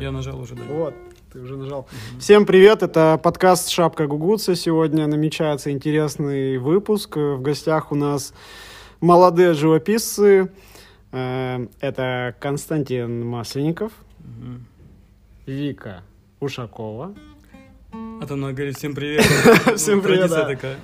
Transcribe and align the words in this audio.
Я 0.00 0.10
нажал 0.12 0.40
уже, 0.40 0.54
да. 0.54 0.62
Вот, 0.68 0.94
ты 1.32 1.40
уже 1.40 1.56
нажал. 1.56 1.86
Всем 2.18 2.44
привет, 2.44 2.82
это 2.82 3.18
подкаст 3.22 3.70
«Шапка 3.70 4.06
Гугуца». 4.06 4.54
Сегодня 4.54 5.06
намечается 5.06 5.70
интересный 5.70 6.58
выпуск. 6.58 7.16
В 7.16 7.40
гостях 7.40 7.90
у 7.90 7.94
нас 7.94 8.34
молодые 9.00 9.54
живописцы. 9.54 10.52
Э, 11.12 11.66
Это 11.80 12.34
Константин 12.40 13.24
Масленников, 13.26 13.92
Мгм. 14.18 14.66
Вика 15.46 16.02
Ушакова, 16.40 17.14
А 18.20 18.26
там 18.26 18.44
она 18.44 18.52
говорит, 18.52 18.76
всем 18.76 18.94
привет. 18.94 19.22
Всем 19.76 20.02
привет, 20.02 20.28
такая. 20.30 20.76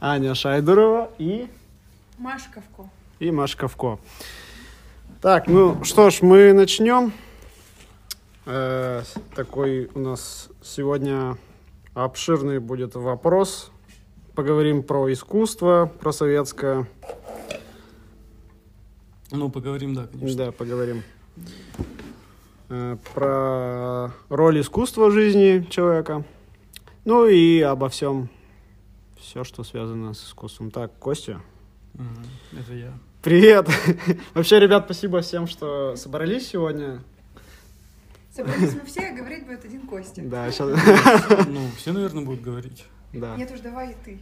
Аня 0.00 0.34
Шайдурова 0.34 1.10
и, 1.18 1.48
Машковку. 2.18 2.90
и 3.20 3.30
Маша 3.30 3.56
Ковко. 3.56 3.98
Так, 5.20 5.48
ну 5.48 5.82
что 5.84 6.10
ж, 6.10 6.22
мы 6.22 6.52
начнем. 6.52 7.12
Э, 8.46 9.02
Такой 9.34 9.90
у 9.94 9.98
нас 9.98 10.48
сегодня 10.62 11.36
обширный 11.94 12.60
будет 12.60 12.94
вопрос. 12.94 13.70
Поговорим 14.34 14.82
про 14.84 15.12
искусство, 15.12 15.90
про 16.00 16.12
советское. 16.12 16.86
Ну, 19.32 19.50
поговорим, 19.50 19.94
да, 19.94 20.06
конечно. 20.06 20.44
Да, 20.46 20.52
поговорим. 20.52 21.02
Э, 22.68 22.96
Про 23.12 24.12
роль 24.28 24.60
искусства 24.60 25.08
в 25.08 25.12
жизни 25.12 25.66
человека. 25.68 26.24
Ну 27.04 27.26
и 27.26 27.60
обо 27.60 27.88
всем, 27.88 28.28
все, 29.18 29.42
что 29.42 29.64
связано 29.64 30.14
с 30.14 30.24
искусством. 30.24 30.70
Так, 30.70 30.96
Костя, 30.98 31.40
Мгм. 31.94 32.24
Это 32.52 32.74
я. 32.74 32.92
Привет! 33.22 33.68
Вообще, 34.34 34.58
ребят, 34.60 34.84
спасибо 34.84 35.20
всем, 35.20 35.46
что 35.46 35.96
собрались 35.96 36.48
сегодня. 36.48 37.02
Собрались 38.34 38.74
мы 38.74 38.80
все, 38.86 39.08
а 39.08 39.14
говорить 39.14 39.46
будет 39.46 39.64
один 39.64 39.86
Костя. 39.86 40.22
Да, 40.22 40.50
сейчас... 40.50 40.68
Ну, 41.48 41.68
все, 41.76 41.92
наверное, 41.92 42.24
будут 42.24 42.40
говорить. 42.42 42.84
Да. 43.12 43.36
Нет 43.36 43.50
уж, 43.50 43.60
давай 43.60 43.92
и 43.92 43.96
ты. 44.04 44.20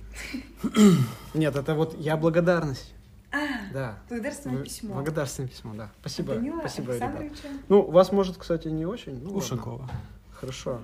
Нет, 1.35 1.57
это 1.57 1.75
вот 1.75 1.99
я 1.99 2.17
благодарность. 2.17 2.95
А, 3.33 3.39
Да. 3.73 3.99
благодарственное 4.09 4.59
Вы- 4.59 4.65
письмо. 4.65 4.95
Благодарственное 4.95 5.49
письмо, 5.49 5.75
да. 5.75 5.91
Спасибо, 6.01 6.35
Данила 6.35 6.61
спасибо, 6.61 6.95
ребят. 6.95 7.33
Ну, 7.69 7.83
вас 7.83 8.13
может, 8.13 8.37
кстати, 8.39 8.69
не 8.69 8.87
очень. 8.87 9.15
ну 9.19 9.25
ладно. 9.31 9.39
Ушакова. 9.39 9.91
Хорошо. 10.33 10.81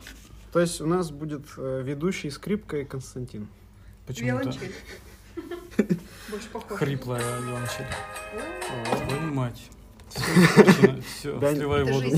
То 0.53 0.61
есть 0.61 0.81
у 0.81 0.87
нас 0.87 1.11
будет 1.11 1.47
э, 1.57 1.83
ведущий 1.85 2.29
скрипка 2.31 2.79
и 2.79 2.85
Константин. 2.85 3.49
Почему-то 4.07 4.43
Виолончель. 4.43 4.73
Больше 6.31 6.49
хриплая. 6.77 7.23
О, 7.23 8.97
Твою 9.07 9.33
мать. 9.35 9.69
Все, 10.11 11.39
сливай 11.55 11.85
воду. 11.85 12.07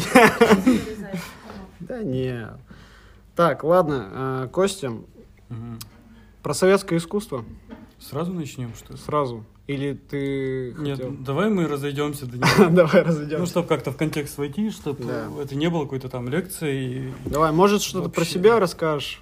Да 1.80 2.02
нет. 2.02 2.54
Так, 3.36 3.62
ладно, 3.64 4.08
э, 4.44 4.48
Костя, 4.52 4.92
про 6.42 6.54
советское 6.54 6.96
искусство 6.96 7.44
Сразу 8.00 8.32
начнем, 8.32 8.72
что 8.74 8.92
ли? 8.94 8.98
сразу. 8.98 9.44
Или 9.66 9.94
ты 9.94 10.74
Нет, 10.78 10.98
хотел? 10.98 11.12
давай 11.12 11.50
мы 11.50 11.66
разойдемся 11.66 12.26
до 12.26 12.36
него. 12.38 12.70
Давай 12.70 13.02
Ну, 13.02 13.08
разойдемся. 13.08 13.46
чтобы 13.46 13.66
как-то 13.68 13.92
в 13.92 13.96
контекст 13.96 14.38
войти, 14.38 14.70
чтобы 14.70 15.04
Да. 15.04 15.28
это 15.42 15.54
не 15.56 15.68
было 15.68 15.84
какой-то 15.84 16.08
там 16.08 16.28
лекции. 16.28 17.12
Давай, 17.26 17.50
может, 17.52 17.82
что-то 17.82 18.08
про 18.08 18.24
себя 18.24 18.58
расскажешь? 18.58 19.20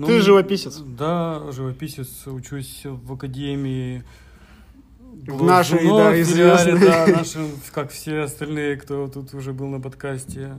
Ну, 0.00 0.06
Ты 0.06 0.22
живописец. 0.22 0.78
Да, 0.78 1.42
живописец. 1.52 2.26
Учусь 2.26 2.80
в 2.84 3.12
академии. 3.12 4.02
В 5.26 5.42
нашей, 5.42 5.80
Глазунов, 5.80 5.98
да, 5.98 6.10
в 6.12 6.20
известной. 6.22 6.78
Да, 6.80 7.06
нашим, 7.18 7.50
как 7.72 7.90
все 7.90 8.20
остальные, 8.20 8.76
кто 8.76 9.08
тут 9.08 9.34
уже 9.34 9.52
был 9.52 9.66
на 9.66 9.78
подкасте. 9.78 10.58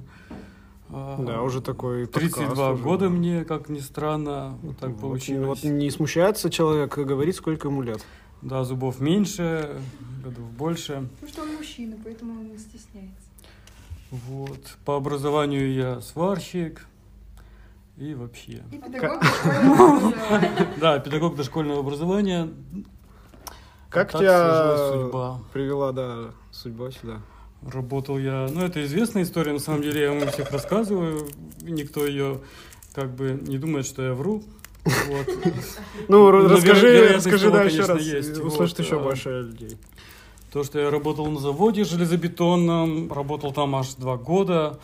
А, 0.89 1.17
Да, 1.25 1.41
уже 1.41 1.59
такой 1.61 2.05
32 2.05 2.45
подкаст 2.49 2.73
уже, 2.73 2.83
года 2.83 3.05
да. 3.05 3.09
мне, 3.09 3.43
как 3.43 3.69
ни 3.69 3.79
странно, 3.79 4.59
вот 4.61 4.77
так 4.77 4.91
Вот, 4.91 5.01
получилось. 5.01 5.63
Вот 5.63 5.63
не 5.63 5.89
смущается 5.89 6.51
человек 6.51 6.95
говорить, 6.95 7.35
сколько 7.35 7.69
ему 7.69 7.81
лет. 7.81 8.05
Да, 8.43 8.63
зубов 8.63 8.99
меньше, 8.99 9.81
годов 10.23 10.51
больше. 10.51 11.09
Потому 11.19 11.31
что 11.31 11.41
он 11.41 11.55
мужчина, 11.55 11.97
поэтому 12.03 12.33
он 12.33 12.51
не 12.51 12.59
стесняется. 12.59 13.25
Вот. 14.11 14.77
По 14.85 14.97
образованию 14.97 15.73
я 15.73 15.99
сварщик. 16.01 16.85
И 18.01 18.15
вообще. 18.15 18.63
И 18.71 18.77
педагог 18.79 19.21
образования. 19.21 20.67
Да, 20.77 20.97
педагог 20.97 21.35
дошкольного 21.35 21.81
образования. 21.81 22.49
Как 23.91 24.11
тебя 24.11 25.37
привела, 25.53 25.91
да, 25.91 26.31
судьба 26.49 26.89
сюда? 26.89 27.21
Работал 27.61 28.17
я, 28.17 28.47
ну 28.51 28.65
это 28.65 28.83
известная 28.85 29.21
история, 29.21 29.53
на 29.53 29.59
самом 29.59 29.83
деле 29.83 30.01
я 30.01 30.09
вам 30.13 30.27
всех 30.31 30.49
рассказываю, 30.49 31.27
никто 31.61 32.07
ее 32.07 32.39
как 32.95 33.13
бы 33.13 33.39
не 33.39 33.59
думает, 33.59 33.85
что 33.85 34.01
я 34.01 34.15
вру. 34.15 34.41
Вот. 34.83 35.27
Ну, 36.07 36.31
Ну, 36.31 36.47
расскажи, 36.49 37.13
расскажи, 37.13 37.51
да, 37.51 37.61
еще 37.65 37.83
конечно, 37.85 37.93
раз. 37.93 38.03
есть. 38.03 38.37
Услышит 38.39 38.79
Вот, 38.79 38.85
еще 38.85 38.99
а. 38.99 39.03
больше 39.03 39.41
людей. 39.41 39.77
То, 40.51 40.63
что 40.63 40.79
я 40.79 40.89
работал 40.89 41.27
на 41.27 41.39
заводе 41.39 41.83
железобетонном, 41.83 43.13
работал 43.13 43.53
там 43.53 43.75
аж 43.75 43.93
два 43.93 44.17
года. 44.17 44.79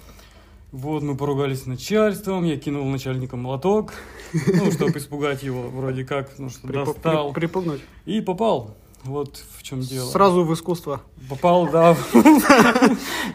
Вот, 0.71 1.01
мы 1.01 1.15
поругались 1.15 1.63
с 1.63 1.65
начальством, 1.65 2.43
я 2.43 2.57
кинул 2.57 2.85
начальника 2.89 3.37
молоток, 3.37 3.93
ну, 4.33 4.69
чтобы 4.71 4.97
испугать 4.99 5.41
его, 5.43 5.69
вроде 5.69 6.03
как, 6.03 6.37
ну, 6.37 6.49
что 6.49 6.67
Припу- 6.67 6.85
достал. 6.93 7.31
при- 7.31 7.39
Припугнуть. 7.41 7.81
И 8.05 8.19
попал. 8.21 8.75
Вот 9.03 9.41
в 9.57 9.63
чем 9.63 9.79
дело. 9.79 10.09
Сразу 10.09 10.43
в 10.43 10.53
искусство. 10.53 11.01
Попал, 11.29 11.69
да. 11.69 11.95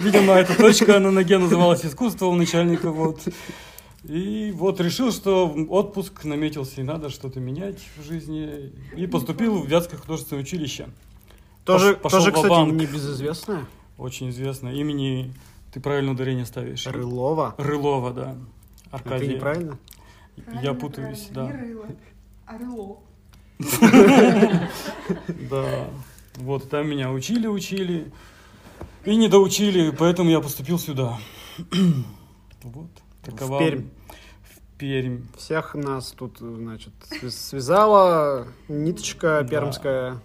Видимо, 0.00 0.34
эта 0.34 0.54
точка 0.56 0.98
на 0.98 1.10
ноге 1.10 1.38
называлась 1.38 1.84
искусство 1.86 2.26
у 2.26 2.34
начальника, 2.34 2.90
вот. 2.90 3.20
И 4.04 4.52
вот 4.54 4.80
решил, 4.80 5.12
что 5.12 5.46
отпуск 5.70 6.24
наметился, 6.24 6.80
и 6.80 6.84
надо 6.84 7.08
что-то 7.08 7.40
менять 7.40 7.78
в 7.96 8.04
жизни. 8.04 8.72
И 8.96 9.06
поступил 9.06 9.62
в 9.62 9.66
Вятское 9.68 9.98
художественное 9.98 10.42
училище. 10.42 10.88
Тоже, 11.64 11.94
тоже 11.94 12.32
кстати, 12.32 12.48
ва-банк. 12.48 12.74
небезызвестная. 12.74 13.64
Очень 13.96 14.30
известно. 14.30 14.68
Имени, 14.68 15.32
ты 15.72 15.80
правильно 15.80 16.12
ударение 16.12 16.44
ставишь. 16.46 16.86
Рылова. 16.86 17.54
Рылова, 17.58 18.12
да. 18.12 18.36
А 18.90 18.98
ты 18.98 19.26
неправильно? 19.26 19.78
Я 20.36 20.42
Правильно, 20.44 20.74
путаюсь, 20.74 21.28
правильно. 21.32 21.52
да. 21.52 21.64
Не 21.66 21.72
рыло, 21.72 21.86
а 22.46 22.58
рыло. 22.58 22.98
Да. 25.50 25.88
Вот, 26.36 26.68
там 26.70 26.88
меня 26.88 27.10
учили, 27.10 27.46
учили. 27.46 28.10
И 29.04 29.16
не 29.16 29.28
доучили, 29.28 29.90
поэтому 29.90 30.30
я 30.30 30.40
поступил 30.40 30.78
сюда. 30.78 31.18
Вот. 32.62 32.88
Такова... 33.22 33.58
Пермь. 33.58 33.88
В 34.42 34.78
Пермь. 34.78 35.22
Всех 35.36 35.74
нас 35.74 36.12
тут, 36.12 36.38
значит, 36.38 36.92
свя- 37.10 37.30
связала 37.30 38.46
ниточка 38.68 39.46
пермская. 39.48 40.20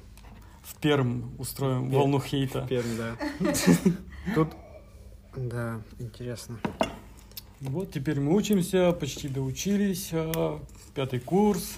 В 0.63 0.75
Перм 0.79 1.31
устроим 1.37 1.89
волну 1.89 2.19
хейта. 2.19 2.65
Пермь, 2.67 2.97
да. 2.97 3.15
Тут, 4.35 4.49
да, 5.37 5.81
интересно. 5.99 6.59
Вот 7.61 7.91
теперь 7.91 8.19
мы 8.19 8.35
учимся, 8.35 8.91
почти 8.91 9.27
доучились, 9.27 10.09
а, 10.13 10.59
пятый 10.93 11.19
курс. 11.19 11.77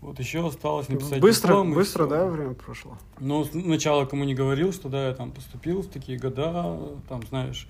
Вот 0.00 0.18
еще 0.18 0.46
осталось 0.46 0.88
написать 0.88 1.20
Быстро, 1.20 1.48
диплом, 1.48 1.72
быстро, 1.72 2.04
всё. 2.06 2.10
да, 2.14 2.26
время 2.26 2.54
прошло? 2.54 2.98
Ну, 3.20 3.44
сначала 3.44 4.04
кому 4.04 4.24
не 4.24 4.34
говорил, 4.34 4.72
что 4.72 4.88
да, 4.88 5.08
я 5.08 5.14
там 5.14 5.30
поступил 5.32 5.82
в 5.82 5.86
такие 5.88 6.18
года, 6.18 6.78
там, 7.08 7.22
знаешь, 7.26 7.66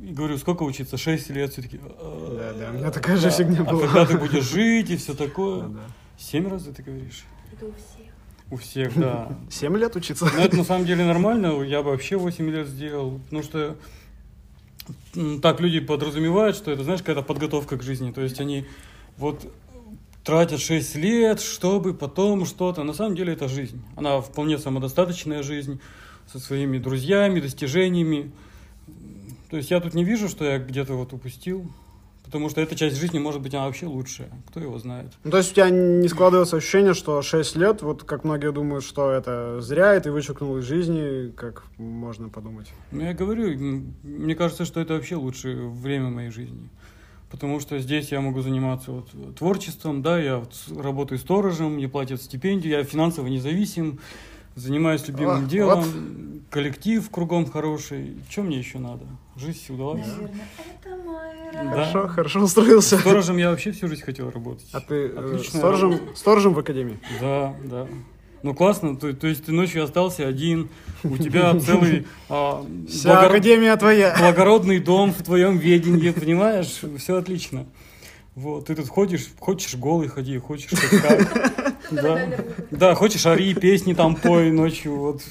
и 0.00 0.12
говорю, 0.12 0.36
сколько 0.38 0.62
учиться? 0.64 0.96
Шесть 0.96 1.30
лет, 1.30 1.52
все 1.52 1.62
таки 1.62 1.78
Да, 1.78 2.52
да, 2.52 2.70
у 2.70 2.72
меня 2.74 2.90
такая 2.90 3.16
же 3.16 3.30
фигня 3.30 3.60
А 3.60 3.64
была. 3.72 3.82
когда 3.86 4.06
ты 4.06 4.18
будешь 4.18 4.44
жить 4.50 4.90
и 4.90 4.96
все 4.96 5.14
такое? 5.14 5.70
Семь 6.18 6.48
раз 6.48 6.64
ты 6.64 6.82
говоришь? 6.82 7.24
Это 7.52 7.66
у 7.66 7.72
всех. 7.72 8.09
У 8.50 8.56
всех, 8.56 8.98
да. 8.98 9.38
Семь 9.50 9.76
лет 9.76 9.94
учиться? 9.96 10.24
Но 10.24 10.42
это 10.42 10.56
на 10.56 10.64
самом 10.64 10.84
деле 10.84 11.04
нормально, 11.04 11.62
я 11.62 11.82
бы 11.82 11.90
вообще 11.90 12.16
8 12.16 12.50
лет 12.50 12.66
сделал, 12.66 13.20
потому 13.24 13.42
что 13.42 13.76
так 15.40 15.60
люди 15.60 15.80
подразумевают, 15.80 16.56
что 16.56 16.72
это, 16.72 16.82
знаешь, 16.82 17.00
какая-то 17.00 17.22
подготовка 17.22 17.76
к 17.76 17.82
жизни, 17.82 18.10
то 18.10 18.20
есть 18.20 18.40
они 18.40 18.66
вот 19.16 19.52
тратят 20.24 20.60
6 20.60 20.96
лет, 20.96 21.40
чтобы 21.40 21.94
потом 21.94 22.44
что-то, 22.44 22.82
на 22.82 22.92
самом 22.92 23.14
деле 23.14 23.34
это 23.34 23.48
жизнь, 23.48 23.82
она 23.96 24.20
вполне 24.20 24.58
самодостаточная 24.58 25.42
жизнь, 25.42 25.80
со 26.26 26.38
своими 26.38 26.78
друзьями, 26.78 27.40
достижениями, 27.40 28.30
то 29.50 29.56
есть 29.56 29.70
я 29.70 29.80
тут 29.80 29.94
не 29.94 30.04
вижу, 30.04 30.28
что 30.28 30.44
я 30.44 30.58
где-то 30.58 30.94
вот 30.94 31.12
упустил, 31.12 31.70
Потому 32.30 32.48
что 32.48 32.60
эта 32.60 32.76
часть 32.76 32.96
жизни, 32.96 33.18
может 33.18 33.42
быть, 33.42 33.54
она 33.54 33.66
вообще 33.66 33.86
лучшая. 33.86 34.30
Кто 34.46 34.60
его 34.60 34.78
знает? 34.78 35.12
Ну, 35.24 35.32
то 35.32 35.38
есть 35.38 35.50
у 35.50 35.54
тебя 35.56 35.68
не 35.68 36.06
складывается 36.06 36.58
ощущение, 36.58 36.94
что 36.94 37.22
6 37.22 37.56
лет, 37.56 37.82
вот 37.82 38.04
как 38.04 38.22
многие 38.22 38.52
думают, 38.52 38.84
что 38.84 39.10
это 39.10 39.60
зря, 39.60 39.96
и 39.96 40.00
ты 40.00 40.12
вычеркнул 40.12 40.56
из 40.58 40.64
жизни, 40.64 41.32
как 41.32 41.64
можно 41.76 42.28
подумать. 42.28 42.68
Ну, 42.92 43.02
я 43.02 43.14
говорю, 43.14 43.48
мне 44.04 44.36
кажется, 44.36 44.64
что 44.64 44.80
это 44.80 44.94
вообще 44.94 45.16
лучшее 45.16 45.68
время 45.70 46.10
моей 46.10 46.30
жизни. 46.30 46.70
Потому 47.32 47.58
что 47.58 47.76
здесь 47.80 48.12
я 48.12 48.20
могу 48.20 48.42
заниматься 48.42 48.92
вот 48.92 49.08
творчеством, 49.36 50.00
да, 50.00 50.16
я 50.16 50.38
вот 50.38 50.54
работаю 50.76 51.18
сторожем, 51.18 51.74
мне 51.74 51.88
платят 51.88 52.22
стипендию, 52.22 52.78
я 52.78 52.84
финансово 52.84 53.26
независим, 53.26 53.98
занимаюсь 54.60 55.06
любимым 55.08 55.44
О, 55.44 55.48
делом. 55.48 55.80
вот. 55.80 56.42
коллектив 56.50 57.08
кругом 57.10 57.46
хороший. 57.50 58.16
Чем 58.28 58.46
мне 58.46 58.58
еще 58.58 58.78
надо? 58.78 59.04
Жизнь 59.36 59.72
удалась. 59.72 60.06
Наверное, 60.06 60.30
это 60.82 60.96
мой 61.04 61.52
Да. 61.52 61.70
Хорошо, 61.70 62.08
хорошо 62.08 62.40
устроился. 62.40 62.98
Сторожем 62.98 63.36
я 63.38 63.50
вообще 63.50 63.72
всю 63.72 63.88
жизнь 63.88 64.02
хотел 64.02 64.30
работать. 64.30 64.68
А 64.72 64.80
ты 64.80 64.94
э, 64.94 65.18
Отличная 65.18 65.58
сторожем, 65.60 65.90
работа. 65.92 66.16
сторожем 66.16 66.54
в 66.54 66.58
академии? 66.58 66.98
Да, 67.20 67.54
да. 67.64 67.86
Ну 68.42 68.54
классно, 68.54 68.96
то, 68.96 69.12
то 69.12 69.26
есть 69.26 69.44
ты 69.44 69.52
ночью 69.52 69.84
остался 69.84 70.26
один, 70.26 70.70
у 71.04 71.18
тебя 71.18 71.58
целый 71.60 72.06
а, 72.30 72.64
Вся 72.88 73.10
благор- 73.10 73.26
академия 73.32 73.76
твоя. 73.76 74.16
благородный 74.18 74.78
дом 74.78 75.12
в 75.12 75.22
твоем 75.22 75.58
ведении, 75.58 76.10
понимаешь? 76.10 76.80
Все 76.98 77.16
отлично. 77.16 77.66
Вот, 78.40 78.66
ты 78.66 78.74
тут 78.74 78.88
ходишь, 78.88 79.28
хочешь 79.38 79.74
голый 79.74 80.08
ходи, 80.08 80.38
хочешь 80.38 80.70
как 80.70 81.02
как. 81.02 81.74
Да. 81.90 82.28
да, 82.70 82.94
хочешь 82.94 83.26
ори, 83.26 83.52
песни 83.52 83.94
там 83.94 84.14
пой 84.14 84.52
ночью, 84.52 84.94
вот. 84.96 85.22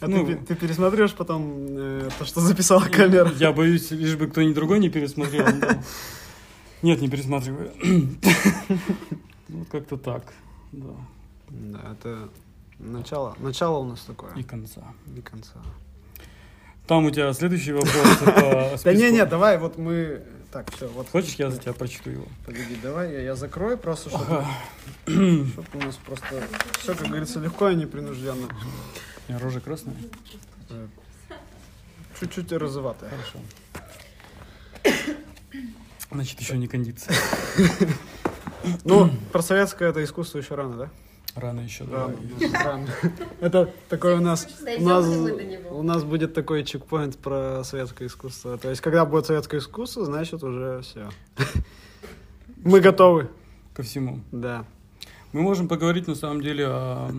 А 0.00 0.08
Ну, 0.08 0.26
ты, 0.26 0.36
ты 0.36 0.54
пересмотришь 0.54 1.12
потом 1.12 1.54
э, 1.70 2.10
то, 2.18 2.26
что 2.26 2.40
записала 2.40 2.82
камера? 2.82 3.32
Я 3.38 3.52
боюсь, 3.52 3.90
лишь 3.92 4.16
бы 4.16 4.26
кто-нибудь 4.26 4.54
другой 4.54 4.78
не 4.78 4.90
пересмотрел. 4.90 5.46
да. 5.58 5.82
Нет, 6.82 7.00
не 7.00 7.08
пересматриваю. 7.08 7.70
Вот 9.48 9.68
как-то 9.70 9.96
так, 9.98 10.32
да, 10.72 10.94
Да, 11.50 11.80
это 11.92 12.28
начало. 12.78 13.36
Начало 13.38 13.78
у 13.78 13.84
нас 13.84 14.00
такое. 14.00 14.32
и 14.34 14.42
конца. 14.42 14.82
И 15.16 15.20
конца. 15.20 15.60
Там 16.86 17.04
у 17.04 17.10
тебя 17.10 17.32
следующий 17.32 17.72
вопрос. 17.72 18.16
по 18.24 18.78
Да 18.84 18.94
не, 18.94 19.10
не, 19.10 19.24
давай, 19.26 19.58
вот 19.58 19.78
мы... 19.78 20.22
Так, 20.52 20.70
все, 20.74 20.86
вот. 20.86 21.08
Хочешь, 21.08 21.34
я 21.36 21.50
за 21.50 21.58
тебя 21.58 21.72
прочту 21.72 22.10
его? 22.10 22.26
Погоди, 22.44 22.76
давай 22.82 23.10
я, 23.10 23.20
я 23.22 23.34
закрою 23.36 23.78
просто, 23.78 24.10
чтобы, 24.10 24.24
Ага. 24.26 24.46
у 25.06 25.78
нас 25.78 25.96
просто 26.04 26.42
все, 26.78 26.94
как 26.94 27.08
говорится, 27.08 27.40
легко 27.40 27.70
и 27.70 27.74
непринужденно. 27.74 28.48
У 29.28 29.32
меня 29.32 29.38
рожа 29.40 29.60
красная? 29.60 29.94
Э, 30.68 30.86
Чуть-чуть 32.20 32.52
розоватая. 32.52 33.10
Хорошо. 33.10 33.38
Значит, 36.10 36.38
еще 36.40 36.58
не 36.58 36.68
кондиция. 36.68 37.16
Ну, 38.84 39.10
про 39.32 39.40
советское 39.40 39.88
это 39.88 40.04
искусство 40.04 40.36
еще 40.38 40.54
рано, 40.54 40.76
да? 40.76 40.90
Рано 41.34 41.60
еще. 41.60 41.84
Рано. 41.84 42.14
рано. 42.64 42.86
Это 43.40 43.70
такой 43.88 44.14
у 44.16 44.20
нас, 44.20 44.46
у 44.78 44.82
нас, 44.82 45.06
у 45.70 45.82
нас 45.82 46.04
будет 46.04 46.34
такой 46.34 46.62
чекпоинт 46.64 47.16
про 47.16 47.62
советское 47.64 48.06
искусство. 48.06 48.58
То 48.58 48.68
есть, 48.68 48.82
когда 48.82 49.06
будет 49.06 49.26
советское 49.26 49.58
искусство, 49.58 50.04
значит 50.04 50.42
уже 50.42 50.82
все. 50.82 51.08
Мы 52.64 52.80
готовы, 52.80 53.28
Ко 53.74 53.82
всему. 53.82 54.20
да. 54.30 54.64
Мы 55.32 55.40
можем 55.40 55.66
поговорить, 55.68 56.06
на 56.06 56.14
самом 56.14 56.42
деле, 56.42 56.66
о, 56.68 57.10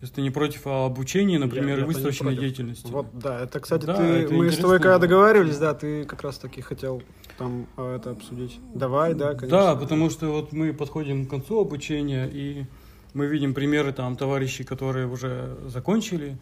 если 0.00 0.16
ты 0.16 0.22
не 0.22 0.30
против, 0.30 0.66
о 0.66 0.86
обучении, 0.86 1.36
например, 1.38 1.78
Я- 1.80 1.86
выставочной 1.86 2.36
деятельности. 2.36 2.90
Вот, 2.90 3.06
да, 3.12 3.44
это, 3.44 3.60
кстати, 3.60 3.84
Да, 3.84 3.94
ты, 3.94 4.02
это 4.02 4.34
мы 4.34 4.50
с 4.50 4.56
тобой 4.56 4.78
когда 4.78 4.98
договаривались, 4.98 5.58
да, 5.58 5.74
ты 5.74 6.04
как 6.04 6.22
раз 6.22 6.38
таки 6.38 6.60
хотел 6.60 7.02
там 7.38 7.66
а, 7.76 7.96
это 7.96 8.10
обсудить. 8.10 8.60
Давай, 8.74 9.14
да, 9.14 9.34
конечно. 9.34 9.48
Да, 9.48 9.76
потому 9.76 10.10
что 10.10 10.26
вот 10.32 10.52
мы 10.52 10.72
подходим 10.72 11.26
к 11.26 11.30
концу 11.30 11.60
обучения, 11.60 12.28
и 12.30 12.66
мы 13.14 13.26
видим 13.26 13.54
примеры 13.54 13.92
там 13.92 14.16
товарищей, 14.16 14.64
которые 14.64 15.06
уже 15.06 15.56
закончили. 15.66 16.36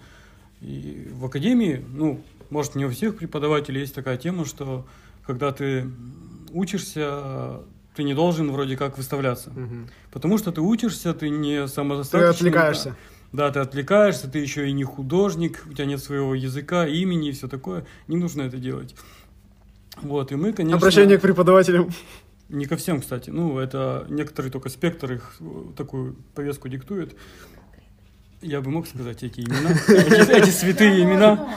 И 0.61 1.09
в 1.13 1.27
академии, 1.27 1.85
ну, 1.89 2.23
может, 2.51 2.75
не 2.75 2.87
у 2.87 2.91
всех 2.91 3.19
преподавателей 3.19 3.83
есть 3.83 3.95
такая 3.95 4.17
тема, 4.17 4.45
что 4.47 4.87
когда 5.27 5.53
ты 5.53 5.87
учишься, 6.53 7.61
ты 7.95 8.03
не 8.03 8.15
должен 8.15 8.51
вроде 8.51 8.77
как 8.77 8.97
выставляться. 8.97 9.51
Мгм. 9.51 9.89
Потому 10.11 10.39
что 10.39 10.53
ты 10.53 10.61
учишься, 10.61 11.13
ты 11.13 11.29
не 11.29 11.63
Ты 11.63 11.69
самодостаточный. 11.69 12.49
отвлекаешься. 12.51 12.97
Да, 13.33 13.51
ты 13.51 13.59
отвлекаешься, 13.59 14.31
ты 14.31 14.39
еще 14.39 14.69
и 14.69 14.73
не 14.73 14.85
художник, 14.85 15.65
у 15.69 15.73
тебя 15.75 15.85
нет 15.85 16.03
своего 16.03 16.35
языка, 16.35 16.87
имени 16.87 17.29
и 17.29 17.33
все 17.33 17.49
такое. 17.49 17.85
Не 18.09 18.17
нужно 18.17 18.43
это 18.43 18.57
делать. 18.57 18.95
Вот, 20.03 20.33
и 20.33 20.37
мы, 20.37 20.53
конечно... 20.53 20.77
Обращение 20.77 21.19
к 21.19 21.23
преподавателям. 21.23 21.91
Не 22.49 22.67
ко 22.67 22.77
всем, 22.77 23.01
кстати. 23.01 23.31
Ну, 23.31 23.59
это 23.59 24.07
некоторые 24.09 24.53
только 24.53 24.69
спектр 24.69 25.13
их 25.13 25.37
э, 25.41 25.45
такую 25.77 26.17
повестку 26.35 26.69
диктует. 26.69 27.17
Я 28.41 28.61
бы 28.61 28.71
мог 28.71 28.87
сказать 28.87 29.23
эти 29.25 29.41
имена, 29.41 29.71
эти, 29.89 30.31
эти 30.31 30.51
святые 30.51 31.03
имена. 31.03 31.49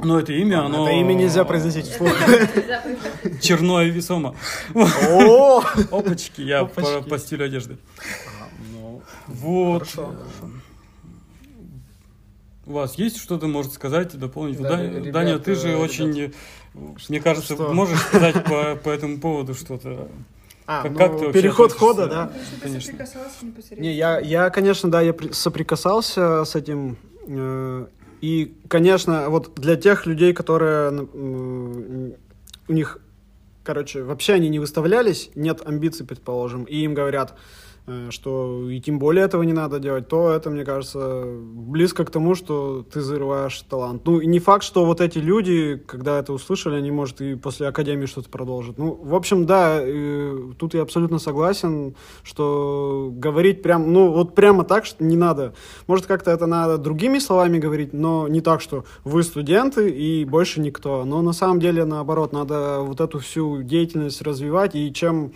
Но 0.00 0.20
это 0.20 0.32
имя, 0.32 0.64
оно... 0.64 0.86
Это 0.86 0.96
имя 0.96 1.14
нельзя 1.14 1.44
произносить 1.44 1.86
вслух. 1.86 2.12
Нельзя 2.28 2.80
произносить. 2.80 3.42
Черно 3.42 3.82
и 3.82 3.90
весомо. 3.90 4.36
Опачки, 5.90 6.42
я 6.42 6.64
по 6.64 7.18
стилю 7.18 7.46
одежды. 7.46 7.78
Ну, 8.72 9.02
Вот. 9.26 9.88
У 12.68 12.72
вас 12.72 12.96
есть 12.96 13.16
что-то, 13.16 13.46
может 13.46 13.72
сказать, 13.72 14.14
дополнить? 14.18 14.60
Да, 14.60 14.68
Даня, 14.76 15.10
Даня, 15.10 15.38
ты 15.38 15.54
же 15.54 15.68
ребят. 15.68 15.80
очень, 15.80 16.20
э, 16.20 16.30
мне 17.08 17.18
кажется, 17.18 17.54
Что? 17.54 17.72
можешь 17.72 17.98
сказать 17.98 18.44
по, 18.44 18.76
по 18.76 18.90
этому 18.90 19.18
поводу 19.18 19.54
что-то? 19.54 20.08
А, 20.66 20.82
Как- 20.82 20.92
ну, 20.92 20.98
как 20.98 21.18
ты 21.18 21.32
переход 21.32 21.72
хода, 21.72 22.06
да? 22.08 22.32
Конечно. 22.60 22.92
соприкасался. 22.92 23.74
Не, 23.78 23.94
я, 23.94 24.18
я, 24.20 24.50
конечно, 24.50 24.90
да, 24.90 25.00
я 25.00 25.14
при- 25.14 25.32
соприкасался 25.32 26.44
с 26.44 26.54
этим. 26.54 26.98
э, 27.26 27.86
И, 28.20 28.52
конечно, 28.68 29.30
вот 29.30 29.54
для 29.54 29.76
тех 29.76 30.04
людей, 30.04 30.32
которые 30.34 30.90
у 31.04 32.72
них, 32.72 32.98
короче, 33.64 34.02
вообще 34.02 34.34
они 34.34 34.48
не 34.50 34.58
выставлялись, 34.58 35.30
нет 35.36 35.62
амбиций, 35.64 36.04
предположим, 36.04 36.64
и 36.64 36.76
им 36.84 36.94
говорят, 36.94 37.34
что 38.10 38.68
и 38.70 38.80
тем 38.80 38.98
более 38.98 39.24
этого 39.24 39.42
не 39.42 39.52
надо 39.52 39.78
делать, 39.78 40.08
то 40.08 40.30
это, 40.30 40.50
мне 40.50 40.64
кажется, 40.64 41.24
близко 41.24 42.04
к 42.04 42.10
тому, 42.10 42.34
что 42.34 42.82
ты 42.82 43.00
зарываешь 43.00 43.60
талант. 43.68 44.02
Ну, 44.04 44.20
и 44.20 44.26
не 44.26 44.38
факт, 44.38 44.64
что 44.64 44.84
вот 44.84 45.00
эти 45.00 45.18
люди, 45.18 45.82
когда 45.86 46.18
это 46.18 46.32
услышали, 46.32 46.76
они, 46.76 46.90
может, 46.90 47.20
и 47.20 47.34
после 47.34 47.68
академии 47.68 48.06
что-то 48.06 48.28
продолжат. 48.28 48.78
Ну, 48.78 48.94
в 48.94 49.14
общем, 49.14 49.46
да, 49.46 49.78
э, 49.80 50.52
тут 50.58 50.74
я 50.74 50.82
абсолютно 50.82 51.18
согласен, 51.18 51.94
что 52.22 53.10
говорить 53.12 53.62
прям, 53.62 53.92
ну, 53.92 54.12
вот 54.12 54.34
прямо 54.34 54.64
так, 54.64 54.84
что 54.84 55.04
не 55.04 55.16
надо. 55.16 55.54
Может, 55.86 56.06
как-то 56.06 56.30
это 56.30 56.46
надо 56.46 56.78
другими 56.78 57.18
словами 57.18 57.58
говорить, 57.58 57.92
но 57.92 58.28
не 58.28 58.40
так, 58.40 58.60
что 58.60 58.84
вы 59.04 59.22
студенты 59.22 59.90
и 59.90 60.24
больше 60.24 60.60
никто. 60.60 61.04
Но 61.04 61.22
на 61.22 61.32
самом 61.32 61.60
деле, 61.60 61.84
наоборот, 61.84 62.32
надо 62.32 62.80
вот 62.80 63.00
эту 63.00 63.18
всю 63.18 63.62
деятельность 63.62 64.22
развивать, 64.22 64.74
и 64.74 64.92
чем 64.92 65.32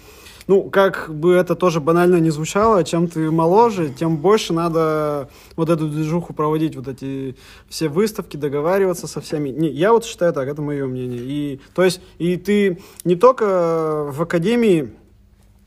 ну, 0.47 0.71
как 0.71 1.09
бы 1.15 1.35
это 1.35 1.55
тоже 1.55 1.81
банально 1.81 2.17
не 2.17 2.31
звучало, 2.31 2.85
чем 2.85 3.09
ты 3.09 3.31
моложе, 3.31 3.91
тем 3.91 4.17
больше 4.17 4.53
надо 4.53 5.29
вот 5.57 5.71
эту 5.71 5.89
движуху 5.89 6.33
проводить, 6.35 6.77
вот 6.77 6.89
эти 6.89 7.37
все 7.69 7.89
выставки, 7.89 8.37
договариваться 8.37 9.07
со 9.07 9.21
всеми. 9.21 9.51
Не, 9.51 9.69
я 9.69 9.93
вот 9.93 10.05
считаю 10.05 10.33
так, 10.33 10.49
это 10.49 10.63
мое 10.63 10.87
мнение. 10.87 11.21
И, 11.21 11.61
то 11.75 11.85
есть, 11.85 12.01
и 12.19 12.37
ты 12.37 12.81
не 13.05 13.17
только 13.17 14.09
в 14.11 14.23
академии 14.23 14.93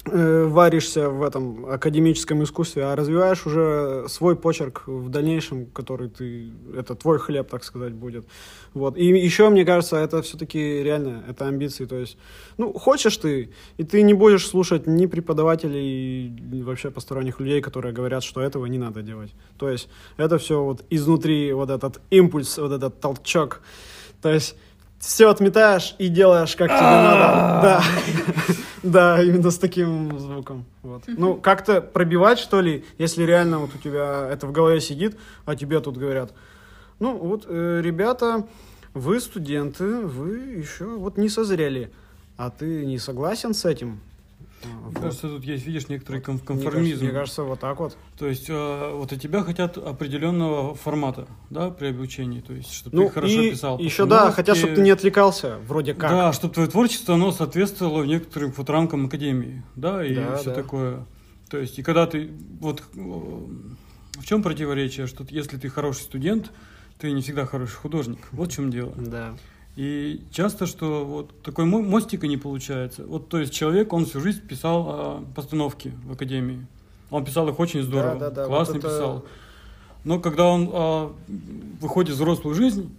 варишься 0.06 1.10
в 1.10 1.24
этом 1.24 1.66
академическом 1.66 2.44
искусстве, 2.44 2.86
а 2.86 2.96
развиваешь 2.96 3.46
уже 3.46 4.06
свой 4.08 4.36
почерк 4.36 4.84
в 4.86 5.10
дальнейшем, 5.10 5.66
который 5.66 6.10
ты, 6.10 6.52
это 6.78 6.96
твой 6.96 7.18
хлеб, 7.18 7.50
так 7.50 7.64
сказать, 7.64 7.94
будет. 7.94 8.26
Вот. 8.74 8.98
И 8.98 9.06
еще, 9.06 9.50
мне 9.50 9.66
кажется, 9.66 9.98
это 9.98 10.22
все-таки 10.22 10.84
реально, 10.84 11.24
это 11.28 11.48
амбиции. 11.48 11.86
То 11.86 11.98
есть, 11.98 12.18
ну, 12.58 12.74
хочешь 12.74 13.18
ты, 13.18 13.50
и 13.78 13.84
ты 13.84 14.04
не 14.04 14.14
будешь 14.14 14.48
слушать 14.48 14.86
ни 14.86 15.08
преподавателей, 15.08 16.30
ни 16.30 16.62
вообще 16.62 16.92
посторонних 16.92 17.40
людей, 17.40 17.62
которые 17.62 17.94
говорят, 17.94 18.24
что 18.24 18.42
этого 18.42 18.68
не 18.68 18.78
надо 18.78 19.02
делать. 19.02 19.34
То 19.58 19.70
есть, 19.70 19.90
это 20.18 20.38
все 20.38 20.64
вот 20.64 20.86
изнутри, 20.90 21.52
вот 21.54 21.70
этот 21.70 22.00
импульс, 22.12 22.58
вот 22.58 22.72
этот 22.72 23.00
толчок. 23.00 23.62
То 24.22 24.30
есть, 24.30 24.56
все 25.00 25.30
отметаешь 25.30 25.96
и 26.00 26.08
делаешь, 26.08 26.56
как 26.56 26.70
тебе 26.70 26.82
надо. 26.82 27.62
Да. 27.62 27.84
Да, 28.92 29.22
именно 29.22 29.50
с 29.50 29.58
таким 29.58 30.18
звуком. 30.20 30.65
Вот. 30.84 31.04
Ну, 31.08 31.36
как-то 31.36 31.82
пробивать, 31.82 32.39
что 32.39 32.62
ли, 32.62 32.86
если 32.98 33.24
реально 33.24 33.60
вот 33.60 33.72
у 33.74 33.77
тебя 33.77 34.27
это 34.30 34.46
в 34.46 34.51
голове 34.51 34.80
сидит, 34.80 35.18
а 35.46 35.56
тебе 35.56 35.80
тут 35.80 35.98
говорят, 35.98 36.34
ну, 37.00 37.18
вот, 37.18 37.46
э, 37.48 37.82
ребята, 37.84 38.48
вы 38.94 39.20
студенты, 39.20 40.01
вы 40.01 40.38
еще 40.38 40.86
вот 40.86 41.18
не 41.18 41.30
созрели, 41.30 41.92
а 42.38 42.51
ты 42.51 42.86
не 42.86 43.00
согласен 43.00 43.54
с 43.54 43.65
этим? 43.65 44.00
Мне 44.66 44.92
вот. 44.92 45.00
кажется, 45.00 45.30
тут 45.30 45.44
есть, 45.44 45.66
видишь, 45.66 45.88
некоторый 45.90 46.22
кон- 46.22 46.36
Мне 46.36 46.44
кажется- 46.46 46.64
конформизм. 46.66 47.04
Мне 47.06 47.14
кажется, 47.14 47.44
вот 47.44 47.60
так 47.60 47.80
вот. 47.80 47.98
То 48.18 48.28
есть 48.28 48.46
э, 48.50 48.92
вот 48.94 49.12
от 49.12 49.22
тебя 49.22 49.44
хотят 49.44 49.78
определенного 49.78 50.76
формата, 50.76 51.28
да, 51.50 51.70
при 51.70 51.88
обучении, 51.88 52.42
то 52.42 52.54
есть 52.54 52.72
чтобы 52.74 52.96
Ну, 52.96 53.08
ты 53.08 53.14
хорошо 53.14 53.42
и 53.42 53.52
писал. 53.52 53.80
еще, 53.80 54.06
да, 54.06 54.10
постановки. 54.28 54.36
хотя, 54.36 54.56
чтобы 54.56 54.76
ты 54.76 54.82
не 54.82 54.92
отвлекался, 54.92 55.58
вроде 55.68 55.94
как. 55.94 56.10
Да, 56.12 56.34
чтобы 56.34 56.54
твое 56.54 56.70
творчество, 56.70 57.16
оно 57.16 57.32
соответствовало 57.32 58.04
некоторым 58.04 58.52
вот 58.56 58.70
рамкам 58.70 59.06
академии, 59.08 59.64
да, 59.76 60.06
и 60.06 60.16
Да, 60.16 60.38
все 60.38 60.50
да. 60.50 60.56
такое. 60.56 61.06
То 61.50 61.58
есть, 61.60 61.78
и 61.80 61.84
когда 61.84 62.08
ты, 62.08 62.32
вот, 62.60 62.82
э, 62.96 63.00
в 63.00 64.26
чем 64.26 64.42
противоречие, 64.44 65.08
что 65.08 65.26
если 65.30 65.58
ты 65.58 65.70
хороший 65.70 66.02
студент, 66.02 66.52
ты 66.98 67.12
не 67.12 67.22
всегда 67.22 67.46
хороший 67.46 67.76
художник. 67.76 68.20
Вот 68.32 68.52
в 68.52 68.56
чем 68.56 68.72
дело. 68.72 68.94
Да. 68.96 69.36
И 69.75 70.22
часто, 70.32 70.65
что 70.67 71.03
вот 71.05 71.41
такой 71.41 71.65
мо- 71.65 71.82
мостика 71.82 72.27
не 72.27 72.38
получается. 72.38 73.03
Вот, 73.05 73.27
то 73.27 73.38
есть 73.39 73.53
человек, 73.53 73.91
он 73.91 74.05
всю 74.05 74.22
жизнь 74.22 74.41
писал 74.41 74.86
а, 74.88 75.24
постановки 75.36 75.91
в 76.05 76.13
академии. 76.13 76.65
Он 77.12 77.25
писал 77.25 77.48
их 77.50 77.60
очень 77.60 77.84
здорово, 77.84 78.15
Да, 78.15 78.29
да, 78.29 78.36
да, 78.44 78.46
классно 78.48 78.75
вот 78.75 78.84
это- 78.86 78.88
писал. 78.89 79.25
Но 80.05 80.20
когда 80.20 80.46
он 80.46 80.70
а, 80.72 81.13
выходит 81.82 82.12
в 82.12 82.15
взрослую 82.15 82.55
жизнь, 82.55 82.89